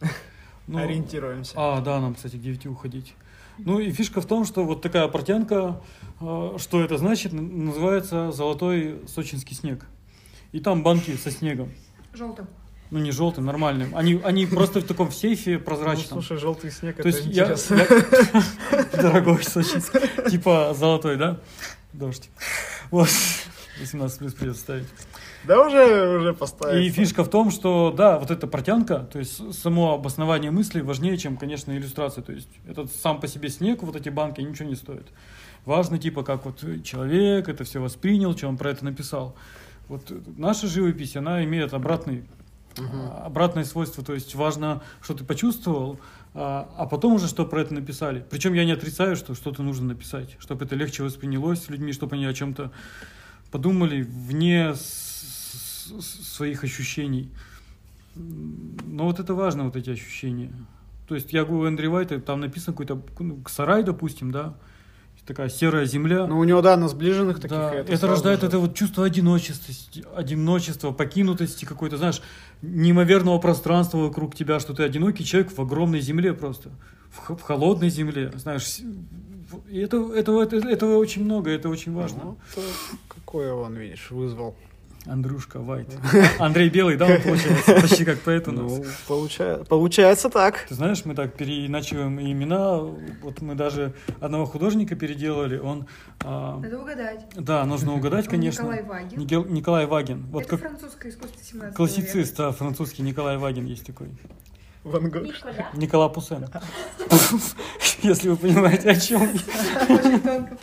Ну, 0.66 0.78
ориентируемся. 0.78 1.52
А, 1.56 1.80
да, 1.80 2.00
нам, 2.00 2.14
кстати, 2.16 2.36
к 2.36 2.40
9 2.40 2.66
уходить. 2.66 3.14
Ну 3.58 3.78
и 3.78 3.90
фишка 3.92 4.20
в 4.20 4.26
том, 4.26 4.44
что 4.44 4.64
вот 4.64 4.82
такая 4.82 5.08
портянка, 5.08 5.80
э, 6.02 6.05
что 6.18 6.80
это 6.82 6.96
значит, 6.98 7.32
называется 7.32 8.32
золотой 8.32 9.00
сочинский 9.06 9.54
снег. 9.54 9.84
И 10.52 10.60
там 10.60 10.82
банки 10.82 11.16
со 11.16 11.30
снегом. 11.30 11.70
Желтым. 12.14 12.46
Ну 12.90 13.00
не 13.00 13.10
желтым, 13.10 13.44
нормальным. 13.44 13.94
Они, 13.96 14.20
они 14.22 14.46
просто 14.46 14.80
в 14.80 14.84
таком 14.84 15.10
сейфе 15.10 15.58
Ну, 15.58 15.64
прозрачном. 15.64 16.22
слушай, 16.22 16.38
желтый 16.38 16.70
снег, 16.70 16.96
То 16.96 17.08
это 17.08 17.08
есть 17.08 17.24
я, 17.26 17.44
интересно. 17.44 17.74
я- 17.74 18.84
дорогой 19.02 19.42
сочинский, 19.42 20.30
типа 20.30 20.72
золотой, 20.78 21.16
да? 21.16 21.40
Дождь. 21.92 22.30
Вот. 22.90 23.08
18 23.80 24.18
плюс 24.18 24.34
придется 24.34 24.60
ставить. 24.62 24.86
Да 25.44 25.66
уже, 25.66 26.18
уже 26.18 26.32
поставили. 26.32 26.84
И 26.86 26.90
фишка 26.90 27.24
в 27.24 27.28
том, 27.28 27.50
что, 27.50 27.92
да, 27.96 28.18
вот 28.18 28.30
эта 28.30 28.46
протянка, 28.46 29.00
то 29.00 29.18
есть 29.18 29.54
само 29.54 29.94
обоснование 29.94 30.50
мысли 30.50 30.80
важнее, 30.80 31.16
чем, 31.18 31.36
конечно, 31.36 31.72
иллюстрация. 31.72 32.22
То 32.22 32.32
есть 32.32 32.48
этот 32.68 32.90
сам 32.92 33.20
по 33.20 33.28
себе 33.28 33.48
снег, 33.48 33.82
вот 33.82 33.96
эти 33.96 34.08
банки, 34.08 34.40
ничего 34.40 34.68
не 34.68 34.76
стоят. 34.76 35.06
Важно, 35.66 35.98
типа, 35.98 36.22
как 36.22 36.46
вот 36.46 36.64
человек 36.84 37.48
это 37.48 37.64
все 37.64 37.80
воспринял, 37.80 38.36
что 38.36 38.48
он 38.48 38.56
про 38.56 38.70
это 38.70 38.84
написал. 38.84 39.34
Вот 39.88 40.10
наша 40.38 40.68
живопись, 40.68 41.16
она 41.16 41.44
имеет 41.44 41.74
обратный, 41.74 42.24
а, 42.78 43.24
обратное 43.26 43.64
свойство. 43.64 44.04
То 44.04 44.14
есть 44.14 44.34
важно, 44.36 44.82
что 45.02 45.14
ты 45.14 45.24
почувствовал, 45.24 45.98
а, 46.34 46.72
а 46.78 46.86
потом 46.86 47.14
уже 47.14 47.26
что 47.26 47.44
про 47.44 47.60
это 47.62 47.74
написали. 47.74 48.24
Причем 48.30 48.54
я 48.54 48.64
не 48.64 48.72
отрицаю, 48.72 49.16
что 49.16 49.34
что-то 49.34 49.64
нужно 49.64 49.88
написать, 49.88 50.36
чтобы 50.38 50.64
это 50.64 50.76
легче 50.76 51.02
воспринялось 51.02 51.68
людьми, 51.68 51.92
чтобы 51.92 52.14
они 52.14 52.26
о 52.26 52.32
чем-то 52.32 52.70
подумали 53.50 54.02
вне 54.02 54.72
с- 54.74 55.90
с- 56.00 56.34
своих 56.34 56.62
ощущений. 56.62 57.28
Но 58.14 59.04
вот 59.04 59.18
это 59.18 59.34
важно, 59.34 59.64
вот 59.64 59.74
эти 59.76 59.90
ощущения. 59.90 60.52
То 61.08 61.16
есть 61.16 61.32
я 61.32 61.44
говорю, 61.44 61.66
Эндрю 61.66 61.90
Уайта 61.92 62.20
там 62.20 62.40
написано 62.40 62.72
какой-то 62.72 63.02
ну, 63.18 63.42
сарай, 63.48 63.82
допустим, 63.82 64.30
да, 64.30 64.54
такая 65.26 65.48
серая 65.48 65.84
земля. 65.84 66.26
Ну, 66.26 66.38
у 66.38 66.44
него, 66.44 66.62
да, 66.62 66.76
на 66.76 66.88
сближенных 66.88 67.36
таких. 67.36 67.56
Да, 67.56 67.74
это 67.74 67.88
сразу 67.88 68.06
рождает 68.06 68.40
же. 68.40 68.46
это 68.46 68.58
вот 68.58 68.74
чувство 68.74 69.04
одиночества, 69.04 69.74
одиночества, 70.14 70.92
покинутости 70.92 71.64
какой-то, 71.64 71.96
знаешь, 71.96 72.22
неимоверного 72.62 73.38
пространства 73.38 73.98
вокруг 73.98 74.34
тебя, 74.34 74.60
что 74.60 74.72
ты 74.72 74.84
одинокий 74.84 75.24
человек 75.24 75.52
в 75.52 75.60
огромной 75.60 76.00
земле 76.00 76.32
просто, 76.32 76.70
в, 77.10 77.36
в 77.36 77.42
холодной 77.42 77.90
земле, 77.90 78.32
знаешь. 78.36 78.78
И 79.68 79.78
это, 79.78 80.12
этого, 80.12 80.42
это, 80.42 80.56
этого 80.56 80.96
очень 80.96 81.24
много, 81.24 81.50
это 81.50 81.68
очень 81.68 81.92
важно. 81.92 82.20
Ну, 82.22 82.36
то 82.54 82.60
какое 83.08 83.52
он, 83.52 83.74
видишь, 83.74 84.10
вызвал. 84.10 84.56
Андрюшка 85.08 85.60
Вайт. 85.60 85.88
Андрей 86.38 86.68
Белый, 86.68 86.96
да, 86.96 87.06
он 87.06 87.22
получается, 87.22 87.74
почти 87.80 88.04
как 88.04 88.20
поэт 88.20 88.48
у 88.48 88.52
нас. 88.52 88.72
Ну, 88.72 88.84
получа- 89.08 89.64
получается 89.66 90.28
так. 90.30 90.66
Ты 90.68 90.74
знаешь, 90.74 91.04
мы 91.04 91.14
так 91.14 91.34
переиначиваем 91.34 92.20
имена. 92.20 92.78
Вот 92.78 93.40
мы 93.40 93.54
даже 93.54 93.94
одного 94.20 94.46
художника 94.46 94.96
переделали. 94.96 95.58
Он, 95.58 95.86
а, 96.24 96.58
Надо 96.58 96.80
угадать. 96.80 97.26
да, 97.36 97.64
нужно 97.64 97.94
угадать, 97.94 98.24
Он 98.26 98.30
конечно. 98.32 98.62
Николай 98.62 98.82
Вагин. 98.82 99.18
Никел- 99.18 99.44
Николай 99.46 99.86
Вагин. 99.86 100.26
Вот 100.30 100.42
Это 100.42 100.50
как 100.58 100.60
французское 100.60 101.12
искусство 101.12 101.40
17 101.42 101.76
классицист, 101.76 102.36
да, 102.36 102.50
французский 102.52 103.02
Николай 103.02 103.36
Вагин 103.38 103.66
есть 103.66 103.86
такой. 103.86 104.08
Ван 104.86 105.10
Гог. 105.10 105.22
Николя. 105.24 105.68
Никола 105.74 106.08
Пуссен. 106.08 106.46
Если 108.02 108.28
вы 108.28 108.36
понимаете, 108.36 108.90
о 108.90 108.94
чем. 108.94 109.22
Очень 109.22 110.20
тонко. 110.20 110.56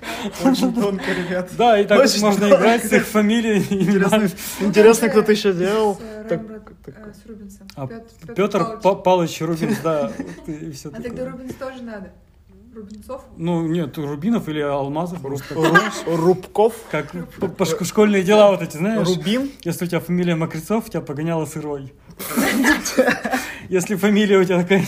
Очень 0.46 0.74
тонко, 0.74 1.12
ребят. 1.12 1.50
Да, 1.58 1.78
и 1.78 1.86
так 1.86 2.08
можно 2.22 2.46
играть 2.48 2.86
с 2.86 2.94
их 2.94 3.06
фамилией. 3.06 3.60
Интересно, 3.70 4.30
интересно, 4.62 5.10
кто 5.10 5.22
ты 5.24 5.34
еще 5.34 5.52
делал. 5.52 5.96
С, 5.96 6.00
э, 6.02 6.26
э, 6.30 7.12
Рубинсом. 7.28 7.68
А 7.76 7.88
Петр 8.34 8.60
Павлович. 8.60 8.82
Па- 8.82 8.96
Павлович 8.96 9.42
Рубинс, 9.42 9.78
да. 9.84 10.12
А 10.94 11.02
тогда 11.02 11.26
Рубинс 11.30 11.56
тоже 11.56 11.82
надо. 11.84 12.14
Рубинцов? 12.74 13.22
Ну, 13.38 13.68
нет, 13.68 13.98
Рубинов 13.98 14.50
или 14.50 14.60
Алмазов. 14.62 15.20
Рубков. 16.06 16.76
Как 16.90 17.14
школьные 17.84 18.24
дела 18.24 18.52
вот 18.52 18.62
эти, 18.62 18.78
знаешь? 18.78 19.08
Рубин. 19.08 19.52
Если 19.64 19.86
у 19.86 19.88
тебя 19.88 20.00
фамилия 20.00 20.36
Мокрецов, 20.36 20.90
тебя 20.90 21.02
погоняла 21.02 21.46
сырой. 21.46 21.94
Если 23.70 23.96
фамилия 23.96 24.40
у 24.40 24.44
тебя 24.44 24.62
такая 24.62 24.86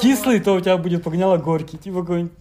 кислый, 0.00 0.40
то 0.40 0.54
у 0.54 0.60
тебя 0.60 0.76
будет 0.76 1.02
погоняла 1.04 1.36
горький. 1.38 1.78
Типа 1.78 2.00
какой-нибудь 2.00 2.32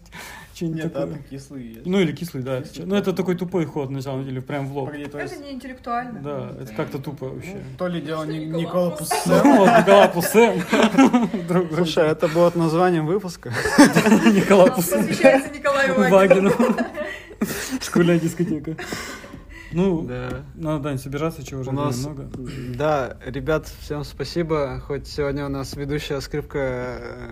что-нибудь 0.58 0.84
Нет, 0.84 0.86
а 0.96 1.00
такое. 1.02 1.14
там 1.16 1.24
кислые 1.30 1.74
есть. 1.74 1.86
Ну 1.86 2.00
или 2.00 2.12
кислый, 2.12 2.44
да. 2.44 2.64
Ну 2.78 2.96
это 2.96 3.14
такой 3.14 3.36
тупой 3.36 3.66
ход, 3.66 3.90
на 3.90 4.02
самом 4.02 4.26
деле, 4.26 4.42
прям 4.42 4.68
в 4.68 4.76
лоб. 4.76 4.88
Погоди, 4.88 5.06
то 5.06 5.20
есть... 5.20 5.34
Это 5.34 5.44
не 5.44 5.52
интеллектуально. 5.54 6.20
Да, 6.22 6.52
это 6.62 6.74
как-то 6.74 6.98
тупо 7.00 7.30
вообще. 7.30 7.62
То 7.78 7.88
ли 7.88 8.02
дело 8.02 8.24
не- 8.26 8.46
Никола. 8.46 8.98
Ну, 9.28 9.58
вот 9.58 9.68
Никола. 9.68 10.08
Другой. 11.48 11.76
Слушай, 11.78 12.08
это 12.08 12.28
будет 12.28 12.56
названием 12.56 13.06
выпуска. 13.06 13.50
Никола 13.78 14.68
Пуссен. 14.72 15.00
Посвящается 15.08 15.50
Николаю 15.54 16.10
Вагину. 16.10 16.52
Школьная 17.82 18.20
дискотека. 18.20 18.76
Ну, 19.74 20.04
Да. 20.04 20.44
надо, 20.56 20.84
Дань, 20.84 20.98
собираться, 20.98 21.46
чего 21.46 21.62
уже 21.62 21.70
У 21.70 21.74
нас, 21.74 21.98
много. 21.98 22.30
да, 22.76 23.18
ребят, 23.26 23.68
всем 23.82 24.04
спасибо. 24.06 24.80
Хоть 24.80 25.08
сегодня 25.08 25.46
у 25.46 25.50
нас 25.50 25.76
ведущая 25.76 26.22
скрипка 26.22 26.58
э, 26.60 27.30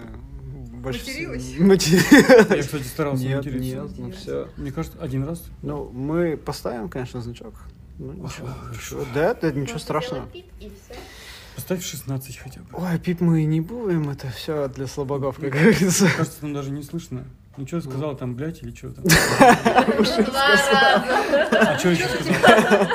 больше 0.85 0.99
Материлась? 1.01 1.53
Материлась. 1.59 2.49
Я, 2.49 2.61
кстати, 2.61 2.83
старался 2.83 3.23
Нет, 3.23 3.37
материться. 3.37 3.75
нет, 3.75 3.91
ну 3.97 4.11
все. 4.11 4.47
Мне 4.57 4.71
кажется, 4.71 4.97
один 5.01 5.23
раз. 5.23 5.43
Ну, 5.61 5.89
мы 5.91 6.37
поставим, 6.37 6.89
конечно, 6.89 7.21
значок. 7.21 7.53
Ну, 7.97 8.13
ничего. 8.13 8.47
хорошо. 8.67 9.05
Да, 9.13 9.33
да, 9.33 9.51
ничего 9.51 9.79
страшного. 9.79 10.27
Поставь 11.55 11.83
16 11.83 12.37
хотя 12.37 12.59
бы. 12.61 12.67
Ой, 12.73 12.99
пип 12.99 13.21
мы 13.21 13.43
и 13.43 13.45
не 13.45 13.61
будем, 13.61 14.09
это 14.09 14.29
все 14.29 14.67
для 14.67 14.87
слабаков, 14.87 15.37
как 15.37 15.51
говорится. 15.51 16.09
Кажется, 16.15 16.41
там 16.41 16.53
даже 16.53 16.71
не 16.71 16.83
слышно. 16.83 17.23
Ну, 17.57 17.65
что 17.65 17.79
сказал 17.79 18.17
там, 18.17 18.35
блядь, 18.35 18.61
или 18.61 18.75
что 18.75 18.91
там? 18.91 19.05
А 19.39 19.85
что 21.79 21.89
еще 21.89 22.05
сказал? 22.07 22.89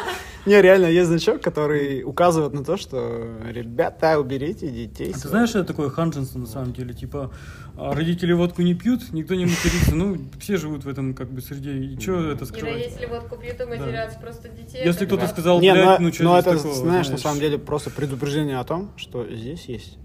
Не, 0.47 0.63
реально, 0.63 0.87
есть 0.87 1.09
значок, 1.09 1.43
который 1.43 2.03
указывает 2.03 2.53
на 2.55 2.65
то, 2.65 2.77
что 2.77 3.29
ребята, 3.47 4.19
уберите 4.19 4.71
детей. 4.71 5.11
А 5.11 5.13
ты 5.13 5.19
своих». 5.19 5.31
знаешь, 5.31 5.51
это 5.51 5.65
такое 5.65 5.91
ханженство 5.91 6.39
на 6.39 6.47
самом 6.47 6.73
деле? 6.73 6.95
Типа, 6.95 7.31
а 7.77 7.95
родители 7.95 8.33
водку 8.33 8.63
не 8.63 8.75
пьют, 8.75 9.13
никто 9.13 9.35
не 9.35 9.45
матерится. 9.45 9.95
Ну, 9.95 10.17
все 10.39 10.57
живут 10.57 10.85
в 10.85 10.89
этом 10.89 11.15
как 11.15 11.31
бы 11.31 11.41
среде. 11.41 11.73
И 11.79 12.01
что 12.01 12.31
это 12.31 12.45
И 12.45 12.47
скрывать? 12.49 12.75
родители 12.75 13.07
водку 13.07 13.37
пьют 13.37 13.61
и 13.61 13.65
матерятся 13.65 14.19
просто 14.19 14.49
детей. 14.49 14.83
Если 14.85 15.07
кто-то 15.07 15.27
сказал, 15.29 15.61
Не, 15.61 15.73
блядь, 15.73 16.01
но, 16.01 16.07
ну 16.07 16.13
что 16.13 16.25
но 16.25 16.41
здесь 16.41 16.53
это, 16.53 16.57
такого, 16.63 16.75
знаешь, 16.75 17.09
на 17.09 17.19
самом 17.19 17.41
деле 17.41 17.59
просто 17.59 17.91
предупреждение 17.91 18.59
о 18.59 18.65
том, 18.65 18.91
что 18.97 19.27
здесь 19.31 19.65
есть. 19.67 19.99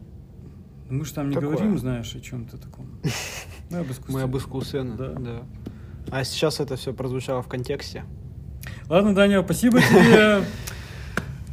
Мы 0.90 1.04
же 1.06 1.14
там 1.14 1.30
не 1.30 1.36
такое. 1.36 1.50
говорим, 1.52 1.80
знаешь, 1.80 2.14
о 2.16 2.20
чем-то 2.20 2.58
таком. 2.58 3.00
Мы 3.72 3.80
об 3.80 3.86
искусстве. 3.92 4.14
Мы 4.14 4.22
об 4.22 4.38
искусстве, 4.38 4.84
Да. 4.84 5.14
да. 5.14 5.44
А 6.12 6.24
сейчас 6.24 6.60
это 6.60 6.76
все 6.76 6.94
прозвучало 6.94 7.42
в 7.42 7.48
контексте. 7.48 8.04
Ладно, 8.88 9.16
Даня, 9.16 9.42
спасибо 9.44 9.82
тебе. 9.82 10.44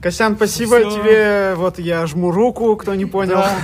Косян, 0.02 0.36
спасибо 0.36 0.80
Всё. 0.80 0.90
тебе. 0.90 1.54
Вот 1.54 1.78
я 1.78 2.06
жму 2.06 2.30
руку, 2.30 2.76
кто 2.76 2.94
не 2.94 3.06
понял. 3.06 3.36
Да. 3.36 3.56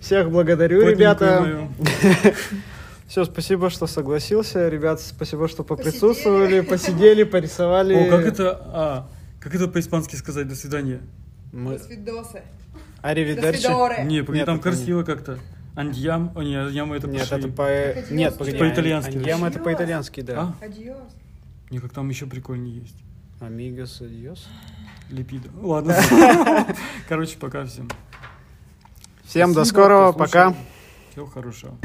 Всех 0.00 0.30
благодарю, 0.30 0.80
Плотненькую 0.80 1.00
ребята. 1.00 1.40
мою. 1.40 1.68
Все, 3.08 3.24
спасибо, 3.24 3.70
что 3.70 3.86
согласился. 3.86 4.68
Ребят, 4.68 5.00
спасибо, 5.00 5.48
что 5.48 5.64
поприсутствовали, 5.64 6.60
посидели, 6.60 7.24
порисовали. 7.24 7.94
О, 7.94 8.10
как 8.10 8.26
это, 8.26 8.60
а, 8.72 9.08
как 9.40 9.54
это 9.54 9.68
по-испански 9.68 10.16
сказать 10.16 10.48
«до 10.48 10.54
свидания»? 10.54 11.00
Мы... 11.52 11.78
До 11.78 11.84
свидоса. 11.84 12.32
До 12.32 13.08
Аривидерчи. 13.08 14.04
Не, 14.04 14.22
погоди, 14.22 14.38
Нет, 14.38 14.46
там 14.46 14.60
красиво 14.60 15.02
как-то. 15.02 15.38
Андьям, 15.76 16.32
о, 16.36 16.42
не, 16.42 16.54
андьям 16.54 16.92
это 16.92 17.08
Нет, 17.08 17.28
пошли. 17.28 17.38
это 17.38 17.48
по... 17.48 18.12
Нет, 18.12 18.38
погоди. 18.38 18.56
По-итальянски. 18.56 19.16
Андьям 19.16 19.44
это 19.44 19.58
по-итальянски, 19.58 20.20
да. 20.20 20.54
А? 20.60 20.64
Адьос. 20.64 20.96
Не, 21.74 21.80
как 21.80 21.92
там 21.92 22.08
еще 22.08 22.26
прикольнее 22.26 22.82
есть. 22.82 22.94
Амигос, 23.40 24.00
адьос. 24.00 24.46
Липидо. 25.10 25.50
Ладно. 25.60 25.96
Короче, 27.08 27.36
пока 27.36 27.64
всем. 27.64 27.88
Всем 29.24 29.52
до 29.52 29.64
Спасибо, 29.64 29.74
скорого, 29.74 30.12
кто 30.12 30.18
пока. 30.20 30.54
Всего 31.10 31.26
хорошего. 31.26 31.76